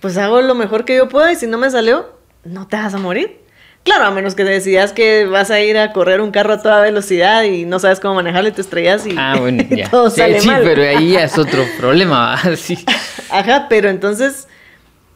pues 0.00 0.16
hago 0.16 0.40
lo 0.40 0.54
mejor 0.54 0.84
que 0.84 0.96
yo 0.96 1.08
pueda 1.08 1.32
y 1.32 1.36
si 1.36 1.46
no 1.46 1.58
me 1.58 1.70
salió, 1.70 2.12
no 2.44 2.66
te 2.68 2.76
vas 2.76 2.94
a 2.94 2.98
morir. 2.98 3.40
Claro, 3.84 4.04
a 4.04 4.10
menos 4.10 4.34
que 4.34 4.44
decidas 4.44 4.92
que 4.92 5.24
vas 5.24 5.50
a 5.50 5.60
ir 5.60 5.78
a 5.78 5.92
correr 5.92 6.20
un 6.20 6.30
carro 6.30 6.52
a 6.54 6.62
toda 6.62 6.80
velocidad 6.82 7.44
y 7.44 7.64
no 7.64 7.78
sabes 7.78 8.00
cómo 8.00 8.14
manejarlo 8.16 8.48
y 8.48 8.52
te 8.52 8.60
estrellas 8.60 9.06
y, 9.06 9.14
Ah, 9.16 9.36
bueno, 9.38 9.62
y 9.70 9.76
ya. 9.76 9.88
todo 9.90 10.10
sí, 10.10 10.20
sale 10.20 10.40
sí, 10.40 10.46
mal. 10.46 10.62
pero 10.62 10.82
ahí 10.82 11.12
ya 11.12 11.24
es 11.24 11.38
otro 11.38 11.64
problema. 11.78 12.38
Sí. 12.56 12.84
Ajá, 13.30 13.66
pero 13.68 13.88
entonces, 13.88 14.46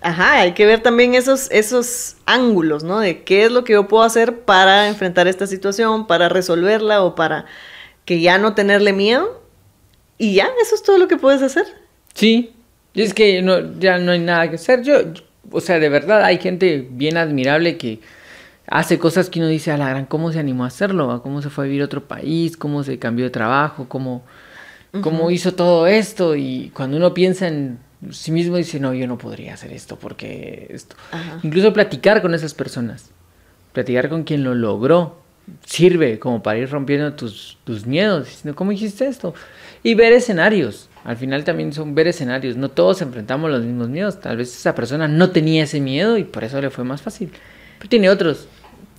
ajá, 0.00 0.34
hay 0.40 0.52
que 0.52 0.64
ver 0.64 0.80
también 0.80 1.14
esos, 1.14 1.50
esos 1.50 2.16
ángulos, 2.24 2.82
¿no? 2.84 2.98
De 3.00 3.22
qué 3.24 3.44
es 3.44 3.52
lo 3.52 3.64
que 3.64 3.74
yo 3.74 3.88
puedo 3.88 4.04
hacer 4.04 4.40
para 4.40 4.88
enfrentar 4.88 5.28
esta 5.28 5.46
situación, 5.46 6.06
para 6.06 6.28
resolverla 6.28 7.02
o 7.02 7.14
para 7.14 7.44
que 8.04 8.20
ya 8.20 8.38
no 8.38 8.54
tenerle 8.54 8.92
miedo. 8.92 9.41
Y 10.22 10.34
ya, 10.34 10.48
eso 10.62 10.74
es 10.76 10.82
todo 10.84 10.98
lo 10.98 11.08
que 11.08 11.16
puedes 11.16 11.42
hacer. 11.42 11.64
Sí, 12.14 12.52
y 12.94 13.02
es 13.02 13.12
que 13.12 13.42
no, 13.42 13.78
ya 13.80 13.98
no 13.98 14.12
hay 14.12 14.20
nada 14.20 14.48
que 14.48 14.54
hacer. 14.54 14.82
Yo, 14.82 15.12
yo- 15.12 15.22
o 15.50 15.60
sea, 15.60 15.80
de 15.80 15.88
verdad 15.88 16.22
hay 16.24 16.38
gente 16.38 16.86
bien 16.88 17.16
admirable 17.16 17.76
que 17.76 17.98
hace 18.68 18.98
cosas 18.98 19.28
que 19.28 19.40
uno 19.40 19.48
dice 19.48 19.72
a 19.72 19.76
la 19.76 19.88
gran, 19.88 20.06
¿cómo 20.06 20.30
se 20.32 20.38
animó 20.38 20.62
a 20.64 20.68
hacerlo? 20.68 21.20
¿Cómo 21.22 21.42
se 21.42 21.50
fue 21.50 21.64
a 21.64 21.66
vivir 21.66 21.82
a 21.82 21.86
otro 21.86 22.04
país? 22.06 22.56
¿Cómo 22.56 22.84
se 22.84 22.98
cambió 23.00 23.24
de 23.24 23.30
trabajo? 23.30 23.86
¿Cómo, 23.88 24.22
cómo 25.00 25.30
hizo 25.32 25.54
todo 25.54 25.86
esto? 25.88 26.36
Y 26.36 26.70
cuando 26.72 26.96
uno 26.98 27.12
piensa 27.12 27.48
en 27.48 27.78
sí 28.10 28.30
mismo 28.30 28.56
dice, 28.56 28.78
no, 28.78 28.94
yo 28.94 29.08
no 29.08 29.18
podría 29.18 29.54
hacer 29.54 29.72
esto 29.72 29.96
porque 29.98 30.68
esto. 30.70 30.94
Ajá. 31.10 31.40
Incluso 31.42 31.72
platicar 31.72 32.22
con 32.22 32.32
esas 32.34 32.54
personas, 32.54 33.10
platicar 33.72 34.08
con 34.08 34.22
quien 34.22 34.44
lo 34.44 34.54
logró, 34.54 35.20
sirve 35.66 36.18
como 36.20 36.42
para 36.42 36.58
ir 36.60 36.70
rompiendo 36.70 37.12
tus, 37.14 37.58
tus 37.64 37.84
miedos, 37.86 38.26
diciendo, 38.26 38.54
¿cómo 38.54 38.70
hiciste 38.70 39.06
esto? 39.06 39.34
Y 39.82 39.94
ver 39.94 40.12
escenarios. 40.12 40.88
Al 41.04 41.16
final 41.16 41.44
también 41.44 41.72
son 41.72 41.94
ver 41.94 42.06
escenarios. 42.06 42.56
No 42.56 42.68
todos 42.68 43.02
enfrentamos 43.02 43.50
los 43.50 43.62
mismos 43.62 43.88
miedos. 43.88 44.20
Tal 44.20 44.36
vez 44.36 44.54
esa 44.54 44.74
persona 44.74 45.08
no 45.08 45.30
tenía 45.30 45.64
ese 45.64 45.80
miedo 45.80 46.16
y 46.16 46.24
por 46.24 46.44
eso 46.44 46.60
le 46.60 46.70
fue 46.70 46.84
más 46.84 47.02
fácil. 47.02 47.32
Pero 47.78 47.88
tiene 47.88 48.08
otros. 48.08 48.46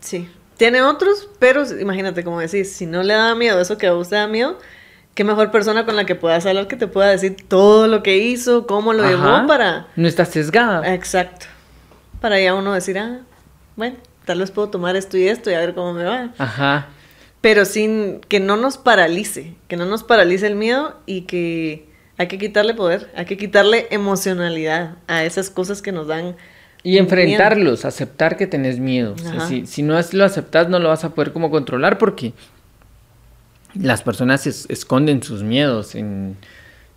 Sí. 0.02 0.30
Tiene 0.58 0.82
otros, 0.82 1.30
pero 1.40 1.64
imagínate, 1.80 2.24
como 2.24 2.40
decís, 2.40 2.72
si 2.74 2.86
no 2.86 3.02
le 3.04 3.14
da 3.14 3.34
miedo 3.36 3.60
eso 3.60 3.78
que 3.78 3.88
a 3.88 4.04
te 4.04 4.16
da 4.16 4.28
miedo, 4.28 4.60
qué 5.16 5.24
mejor 5.24 5.52
persona 5.52 5.86
con 5.86 5.96
la 5.96 6.06
que 6.06 6.16
puedas 6.16 6.46
hablar 6.46 6.68
que 6.68 6.76
te 6.76 6.88
pueda 6.88 7.10
decir 7.10 7.36
todo 7.48 7.88
lo 7.88 8.04
que 8.04 8.18
hizo, 8.18 8.68
cómo 8.68 8.94
lo 8.94 9.04
Ajá. 9.04 9.10
llevó 9.10 9.48
para... 9.48 9.88
No 9.96 10.08
estás 10.08 10.30
sesgada. 10.30 10.94
Exacto. 10.94 11.48
Para 12.22 12.40
ya 12.40 12.54
uno 12.54 12.74
decir, 12.74 13.00
ah, 13.00 13.22
bueno, 13.76 13.96
tal 14.26 14.40
vez 14.40 14.52
puedo 14.52 14.70
tomar 14.70 14.96
esto 14.96 15.18
y 15.18 15.28
esto 15.28 15.50
y 15.50 15.56
a 15.56 15.60
ver 15.60 15.74
cómo 15.74 15.94
me 15.94 16.04
va. 16.04 16.30
Ajá. 16.38 16.88
Pero 17.44 17.66
sin 17.66 18.22
que 18.30 18.39
no 18.39 18.56
nos 18.56 18.78
paralice, 18.78 19.54
que 19.68 19.76
no 19.76 19.86
nos 19.86 20.02
paralice 20.04 20.48
el 20.48 20.56
miedo 20.56 20.96
y 21.06 21.24
que 21.24 21.86
hay 22.18 22.28
que 22.30 22.38
quitarle 22.38 22.74
poder, 22.74 23.12
hay 23.18 23.26
que 23.26 23.36
quitarle 23.36 23.88
emocionalidad 23.91 24.96
a 25.08 25.26
esas 25.26 25.50
cosas 25.50 25.82
que 25.82 25.91
nos 25.91 26.08
dan 26.08 26.38
Y 26.84 26.98
enfrentarlos, 27.00 27.84
aceptar 27.84 28.38
que 28.38 28.48
tenés 28.48 28.80
miedo. 28.80 29.16
O 29.16 29.18
sea, 29.18 29.32
Ajá. 29.34 29.48
si, 29.50 29.66
si 29.66 29.84
no 29.84 30.00
lo 30.14 30.24
aceptas, 30.24 30.70
no 30.70 30.80
lo 30.80 30.88
vas 30.88 31.04
a 31.04 31.10
poder 31.14 31.34
como 31.34 31.52
controlar 31.52 31.98
porque 31.98 32.32
las 33.76 34.04
personas 34.04 34.48
es- 34.48 34.66
esconden 34.70 35.22
sus 35.22 35.44
miedos 35.44 35.96
en, 35.96 36.38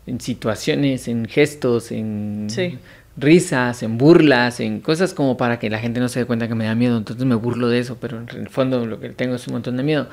en 0.07 0.21
situaciones, 0.21 1.09
en 1.09 1.27
gestos, 1.27 1.91
en 1.91 2.47
Sí. 2.51 2.79
risas, 3.17 3.83
en 3.83 3.99
burlas, 3.99 4.61
en 4.61 4.81
cosas 4.81 5.13
como 5.13 5.37
para 5.37 5.59
que 5.59 5.71
la 5.71 5.79
gente 5.81 5.99
no 5.99 6.09
se 6.09 6.21
dé 6.21 6.25
cuenta 6.27 6.47
que 6.47 6.55
me 6.55 6.67
da 6.67 6.77
miedo. 6.77 6.97
Entonces 6.99 7.25
me 7.27 7.35
burlo 7.35 7.69
de 7.69 7.81
eso, 7.81 7.97
pero 8.01 8.19
en 8.21 8.29
el 8.29 8.49
fondo 8.49 8.87
lo 8.87 9.01
que 9.01 9.09
tengo 9.09 9.35
es 9.35 9.47
un 9.49 9.55
montón 9.55 9.77
de 9.77 9.83
miedo. 9.83 10.09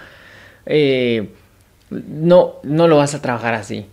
Eh, 0.65 1.29
no, 1.89 2.55
no 2.63 2.87
lo 2.87 2.97
vas 2.97 3.13
a 3.15 3.21
trabajar 3.21 3.53
así. 3.53 3.85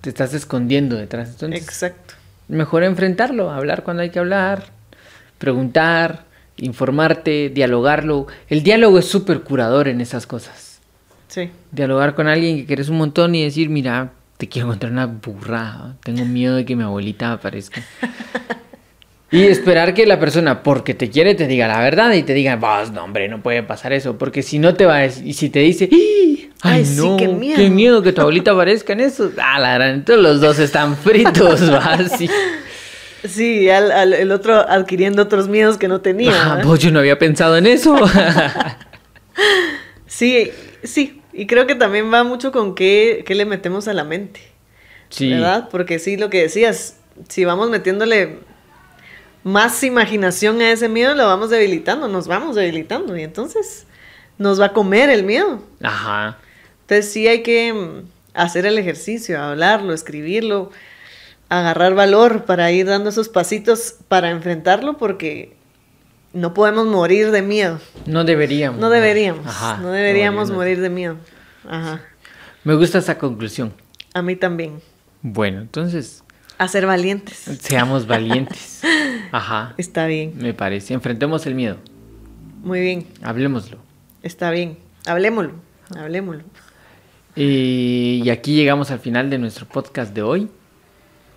Te 0.00 0.08
estás 0.08 0.34
escondiendo 0.34 0.96
detrás. 0.96 1.30
Entonces, 1.30 1.62
Exacto. 1.62 2.14
Mejor 2.48 2.82
enfrentarlo, 2.82 3.50
hablar 3.50 3.84
cuando 3.84 4.02
hay 4.02 4.10
que 4.10 4.18
hablar, 4.18 4.64
preguntar, 5.38 6.24
informarte, 6.56 7.50
dialogarlo. 7.50 8.26
El 8.48 8.62
diálogo 8.62 8.98
es 8.98 9.06
súper 9.06 9.42
curador 9.42 9.88
en 9.88 10.00
esas 10.00 10.26
cosas. 10.26 10.80
Sí. 11.28 11.50
Dialogar 11.70 12.14
con 12.14 12.26
alguien 12.26 12.56
que 12.56 12.66
quieres 12.66 12.88
un 12.88 12.98
montón 12.98 13.34
y 13.34 13.44
decir, 13.44 13.70
mira, 13.70 14.10
te 14.36 14.48
quiero 14.48 14.68
contar 14.68 14.90
una 14.90 15.06
burrada, 15.06 15.96
tengo 16.02 16.24
miedo 16.24 16.56
de 16.56 16.64
que 16.64 16.76
mi 16.76 16.82
abuelita 16.82 17.32
aparezca. 17.32 17.82
Y 19.34 19.44
esperar 19.46 19.94
que 19.94 20.06
la 20.06 20.18
persona, 20.20 20.62
porque 20.62 20.94
te 20.94 21.10
quiere, 21.10 21.34
te 21.34 21.46
diga 21.46 21.66
la 21.68 21.80
verdad 21.80 22.12
y 22.12 22.22
te 22.22 22.34
diga, 22.34 22.56
vos, 22.56 22.92
no, 22.92 23.04
hombre, 23.04 23.28
no 23.28 23.42
puede 23.42 23.62
pasar 23.62 23.92
eso. 23.92 24.16
Porque 24.16 24.42
si 24.42 24.58
no 24.58 24.74
te 24.74 24.86
va 24.86 24.96
a 24.96 25.00
decir, 25.00 25.26
y 25.26 25.32
si 25.34 25.50
te 25.50 25.58
dice, 25.60 25.88
¡ay, 25.92 26.50
Ay, 26.62 26.84
sí, 26.84 26.96
no! 26.96 27.16
qué 27.16 27.26
¡Qué 27.26 27.32
miedo". 27.32 27.70
miedo 27.70 28.02
que 28.02 28.12
tu 28.12 28.20
abuelita 28.20 28.52
aparezca 28.52 28.92
en 28.92 29.00
eso! 29.00 29.30
¡Ah, 29.42 29.58
la 29.58 29.74
gran! 29.74 29.90
Entonces 29.96 30.22
los 30.22 30.40
dos 30.40 30.58
están 30.58 30.96
fritos, 30.96 31.70
¿va? 31.72 31.98
Sí. 32.08 32.28
Sí, 33.26 33.70
al, 33.70 33.90
al- 33.90 34.12
el 34.14 34.30
otro 34.32 34.54
adquiriendo 34.54 35.22
otros 35.22 35.48
miedos 35.48 35.78
que 35.78 35.88
no 35.88 36.00
tenía. 36.02 36.32
Ah, 36.34 36.60
pues 36.62 36.80
yo 36.80 36.90
no 36.90 36.98
había 37.00 37.18
pensado 37.18 37.56
en 37.56 37.66
eso. 37.66 37.96
Sí, 40.06 40.50
sí. 40.82 41.20
Y 41.32 41.46
creo 41.46 41.66
que 41.66 41.74
también 41.74 42.12
va 42.12 42.22
mucho 42.22 42.52
con 42.52 42.74
qué, 42.74 43.24
qué 43.26 43.34
le 43.34 43.44
metemos 43.44 43.88
a 43.88 43.92
la 43.94 44.04
mente. 44.04 44.40
sí. 45.08 45.30
¿Verdad? 45.30 45.68
Porque 45.70 45.98
sí, 45.98 46.16
lo 46.16 46.30
que 46.30 46.42
decías, 46.42 46.98
si 47.28 47.44
vamos 47.44 47.70
metiéndole 47.70 48.38
más 49.44 49.82
imaginación 49.84 50.60
a 50.62 50.72
ese 50.72 50.88
miedo, 50.88 51.14
lo 51.14 51.26
vamos 51.26 51.50
debilitando, 51.50 52.08
nos 52.08 52.26
vamos 52.26 52.56
debilitando. 52.56 53.16
Y 53.16 53.22
entonces 53.22 53.86
nos 54.38 54.60
va 54.60 54.66
a 54.66 54.72
comer 54.72 55.10
el 55.10 55.22
miedo. 55.22 55.62
Ajá. 55.82 56.38
Entonces 56.80 57.12
sí 57.12 57.28
hay 57.28 57.42
que 57.42 57.72
mm, 57.72 58.08
hacer 58.32 58.66
el 58.66 58.78
ejercicio, 58.78 59.40
hablarlo, 59.40 59.92
escribirlo, 59.92 60.70
agarrar 61.50 61.94
valor 61.94 62.46
para 62.46 62.72
ir 62.72 62.86
dando 62.86 63.10
esos 63.10 63.28
pasitos 63.28 63.96
para 64.08 64.30
enfrentarlo 64.30 64.96
porque 64.96 65.54
no 66.32 66.54
podemos 66.54 66.86
morir 66.86 67.30
de 67.30 67.42
miedo. 67.42 67.80
No 68.06 68.24
deberíamos. 68.24 68.80
No 68.80 68.88
deberíamos. 68.88 69.46
Ajá, 69.46 69.76
no 69.76 69.90
deberíamos 69.90 70.48
no. 70.48 70.56
morir 70.56 70.80
de 70.80 70.88
miedo. 70.88 71.16
Ajá. 71.68 72.00
Me 72.64 72.74
gusta 72.74 72.98
esa 72.98 73.18
conclusión. 73.18 73.74
A 74.14 74.22
mí 74.22 74.36
también. 74.36 74.80
Bueno, 75.20 75.60
entonces, 75.60 76.23
A 76.64 76.68
ser 76.68 76.86
valientes. 76.86 77.44
seamos 77.60 78.06
valientes. 78.08 78.80
Ajá. 79.32 79.74
Está 79.76 80.06
bien. 80.06 80.32
Me 80.36 80.54
parece. 80.54 80.94
Enfrentemos 80.94 81.46
el 81.46 81.54
miedo. 81.54 81.76
Muy 82.62 82.80
bien. 82.80 83.06
Hablemoslo. 83.22 83.78
Está 84.22 84.50
bien. 84.50 84.78
Hablemoslo. 85.06 85.52
Hablemoslo. 85.96 86.44
Y 87.36 88.28
aquí 88.30 88.54
llegamos 88.54 88.90
al 88.90 89.00
final 89.00 89.28
de 89.30 89.38
nuestro 89.38 89.66
podcast 89.66 90.14
de 90.14 90.22
hoy. 90.22 90.48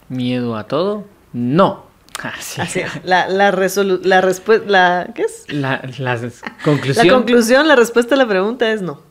¿Miedo 0.09 0.55
a 0.55 0.65
todo? 0.67 1.05
No. 1.33 1.85
Así. 2.23 2.61
Así, 2.61 2.81
la, 3.03 3.27
la, 3.27 3.51
resolu- 3.51 4.01
la 4.03 4.21
respuesta, 4.21 4.65
la, 4.69 5.09
¿qué 5.13 5.23
es? 5.23 5.43
La, 5.53 5.81
la 5.99 6.17
conclusión. 6.63 7.07
La 7.07 7.13
conclusión, 7.13 7.67
la 7.67 7.75
respuesta 7.75 8.15
a 8.15 8.17
la 8.17 8.27
pregunta 8.27 8.71
es 8.71 8.81
no. 8.81 9.01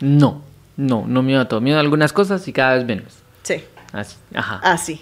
No. 0.00 0.42
No, 0.76 1.04
no 1.06 1.22
miedo 1.22 1.40
a 1.40 1.48
todo. 1.48 1.60
Miedo 1.60 1.78
a 1.78 1.80
algunas 1.80 2.12
cosas 2.12 2.46
y 2.48 2.52
cada 2.52 2.74
vez 2.76 2.84
menos. 2.84 3.14
Sí, 3.42 3.64
Así. 3.92 4.16
Ajá. 4.34 4.60
así. 4.62 5.00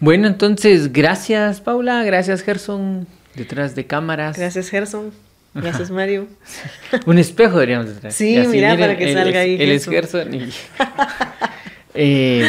Bueno, 0.00 0.26
entonces, 0.26 0.92
gracias 0.92 1.60
Paula, 1.60 2.04
gracias 2.04 2.42
Gerson, 2.42 3.06
detrás 3.34 3.74
de 3.74 3.86
cámaras. 3.86 4.36
Gracias, 4.36 4.68
Gerson. 4.68 5.12
Gracias, 5.54 5.90
Mario. 5.90 6.26
Un 7.06 7.18
espejo 7.18 7.54
deberíamos 7.54 7.86
de 7.88 7.94
traer. 7.94 8.12
Sí, 8.12 8.36
mira, 8.48 8.74
miren, 8.74 8.78
para 8.78 8.98
que 8.98 9.14
salga 9.14 9.40
ahí 9.40 9.56
Él 9.58 9.70
es 9.70 9.88
Gerson. 9.88 10.30
Gerson. 10.30 10.48
Y, 10.48 10.52
Eh, 11.98 12.44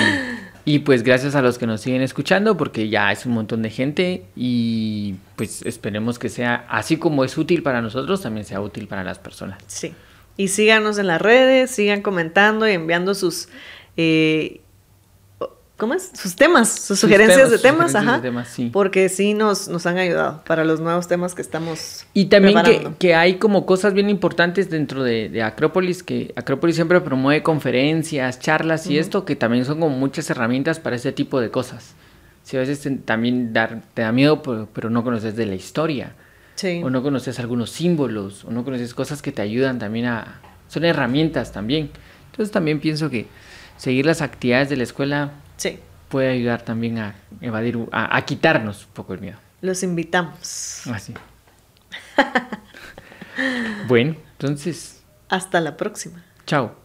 y 0.66 0.80
pues 0.80 1.02
gracias 1.04 1.34
a 1.36 1.42
los 1.42 1.58
que 1.58 1.66
nos 1.66 1.80
siguen 1.80 2.02
escuchando, 2.02 2.58
porque 2.58 2.90
ya 2.90 3.10
es 3.14 3.26
un 3.26 3.32
montón 3.32 3.62
de 3.62 3.70
gente 3.70 4.26
y 4.36 5.16
pues 5.38 5.62
esperemos 5.66 6.20
que 6.20 6.28
sea, 6.28 6.66
así 6.70 6.98
como 6.98 7.24
es 7.24 7.38
útil 7.38 7.64
para 7.64 7.82
nosotros, 7.82 8.22
también 8.22 8.46
sea 8.46 8.60
útil 8.60 8.88
para 8.88 9.06
las 9.06 9.18
personas. 9.18 9.60
Sí. 9.68 9.94
Y 10.36 10.50
síganos 10.50 10.98
en 11.00 11.08
las 11.08 11.22
redes, 11.22 11.72
sigan 11.72 12.02
comentando 12.02 12.68
y 12.68 12.74
enviando 12.74 13.16
sus, 13.16 13.48
eh, 13.96 14.60
¿cómo 15.78 15.94
es? 15.94 16.12
Sus 16.14 16.36
temas, 16.36 16.68
sus, 16.70 16.82
Sus 16.86 17.00
sugerencias 17.02 17.38
temas, 17.38 17.52
de 17.52 17.58
temas, 17.60 17.92
sugerencias 17.92 18.04
ajá. 18.04 18.16
de 18.18 18.22
temas, 18.30 18.48
sí. 18.50 18.70
Porque 18.74 19.10
sí 19.10 19.34
nos, 19.34 19.68
nos 19.68 19.86
han 19.86 19.98
ayudado 19.98 20.44
para 20.46 20.66
los 20.66 20.80
nuevos 20.80 21.08
temas 21.08 21.36
que 21.36 21.42
estamos 21.42 22.06
Y 22.14 22.26
también 22.26 22.62
que, 22.64 22.90
que 23.00 23.16
hay 23.16 23.36
como 23.38 23.66
cosas 23.66 23.94
bien 23.94 24.10
importantes 24.10 24.70
dentro 24.70 25.04
de, 25.04 25.30
de 25.30 25.44
Acrópolis, 25.44 26.04
que 26.04 26.34
Acrópolis 26.36 26.76
siempre 26.76 27.00
promueve 27.02 27.44
conferencias, 27.44 28.40
charlas 28.40 28.88
y 28.88 28.98
esto, 28.98 29.24
que 29.24 29.36
también 29.36 29.66
son 29.66 29.80
como 29.80 29.96
muchas 29.96 30.30
herramientas 30.30 30.80
para 30.80 30.96
ese 30.96 31.12
tipo 31.12 31.40
de 31.40 31.52
cosas. 31.52 31.94
Si 32.44 32.58
a 32.58 32.60
veces 32.62 32.80
te- 32.82 32.92
también 32.92 33.54
dar, 33.54 33.82
te 33.94 34.02
da 34.02 34.12
miedo, 34.12 34.42
pero, 34.42 34.68
pero 34.74 34.90
no 34.90 35.04
conoces 35.04 35.36
de 35.36 35.46
la 35.46 35.56
historia, 35.56 36.14
Sí. 36.56 36.82
o 36.84 36.90
no 36.90 37.04
conoces 37.04 37.40
algunos 37.40 37.70
símbolos, 37.70 38.44
o 38.46 38.52
no 38.52 38.64
conoces 38.64 38.94
cosas 38.96 39.22
que 39.22 39.32
te 39.32 39.44
ayudan 39.44 39.78
también 39.78 40.06
a... 40.08 40.42
Son 40.70 40.84
herramientas 40.86 41.52
también. 41.52 41.92
Entonces 42.32 42.52
también 42.52 42.80
pienso 42.80 43.10
que 43.12 43.28
seguir 43.78 44.06
las 44.08 44.22
actividades 44.24 44.70
de 44.70 44.76
la 44.78 44.84
escuela 44.84 45.32
Sí. 45.58 45.80
puede 46.10 46.30
ayudar 46.30 46.62
también 46.62 46.98
a 47.00 47.16
evadir, 47.42 47.78
a, 47.92 48.16
a 48.16 48.22
quitarnos 48.26 48.86
un 48.86 48.92
poco 48.94 49.14
el 49.14 49.22
miedo. 49.22 49.38
Los 49.62 49.84
invitamos. 49.84 50.84
Así. 50.94 51.14
bueno, 53.88 54.16
entonces, 54.34 55.02
Hasta 55.30 55.60
la 55.60 55.76
próxima. 55.78 56.24
chao. 56.46 56.76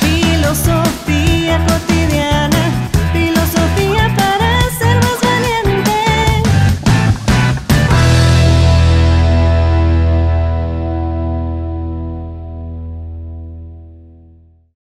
Filosofía. 0.00 1.66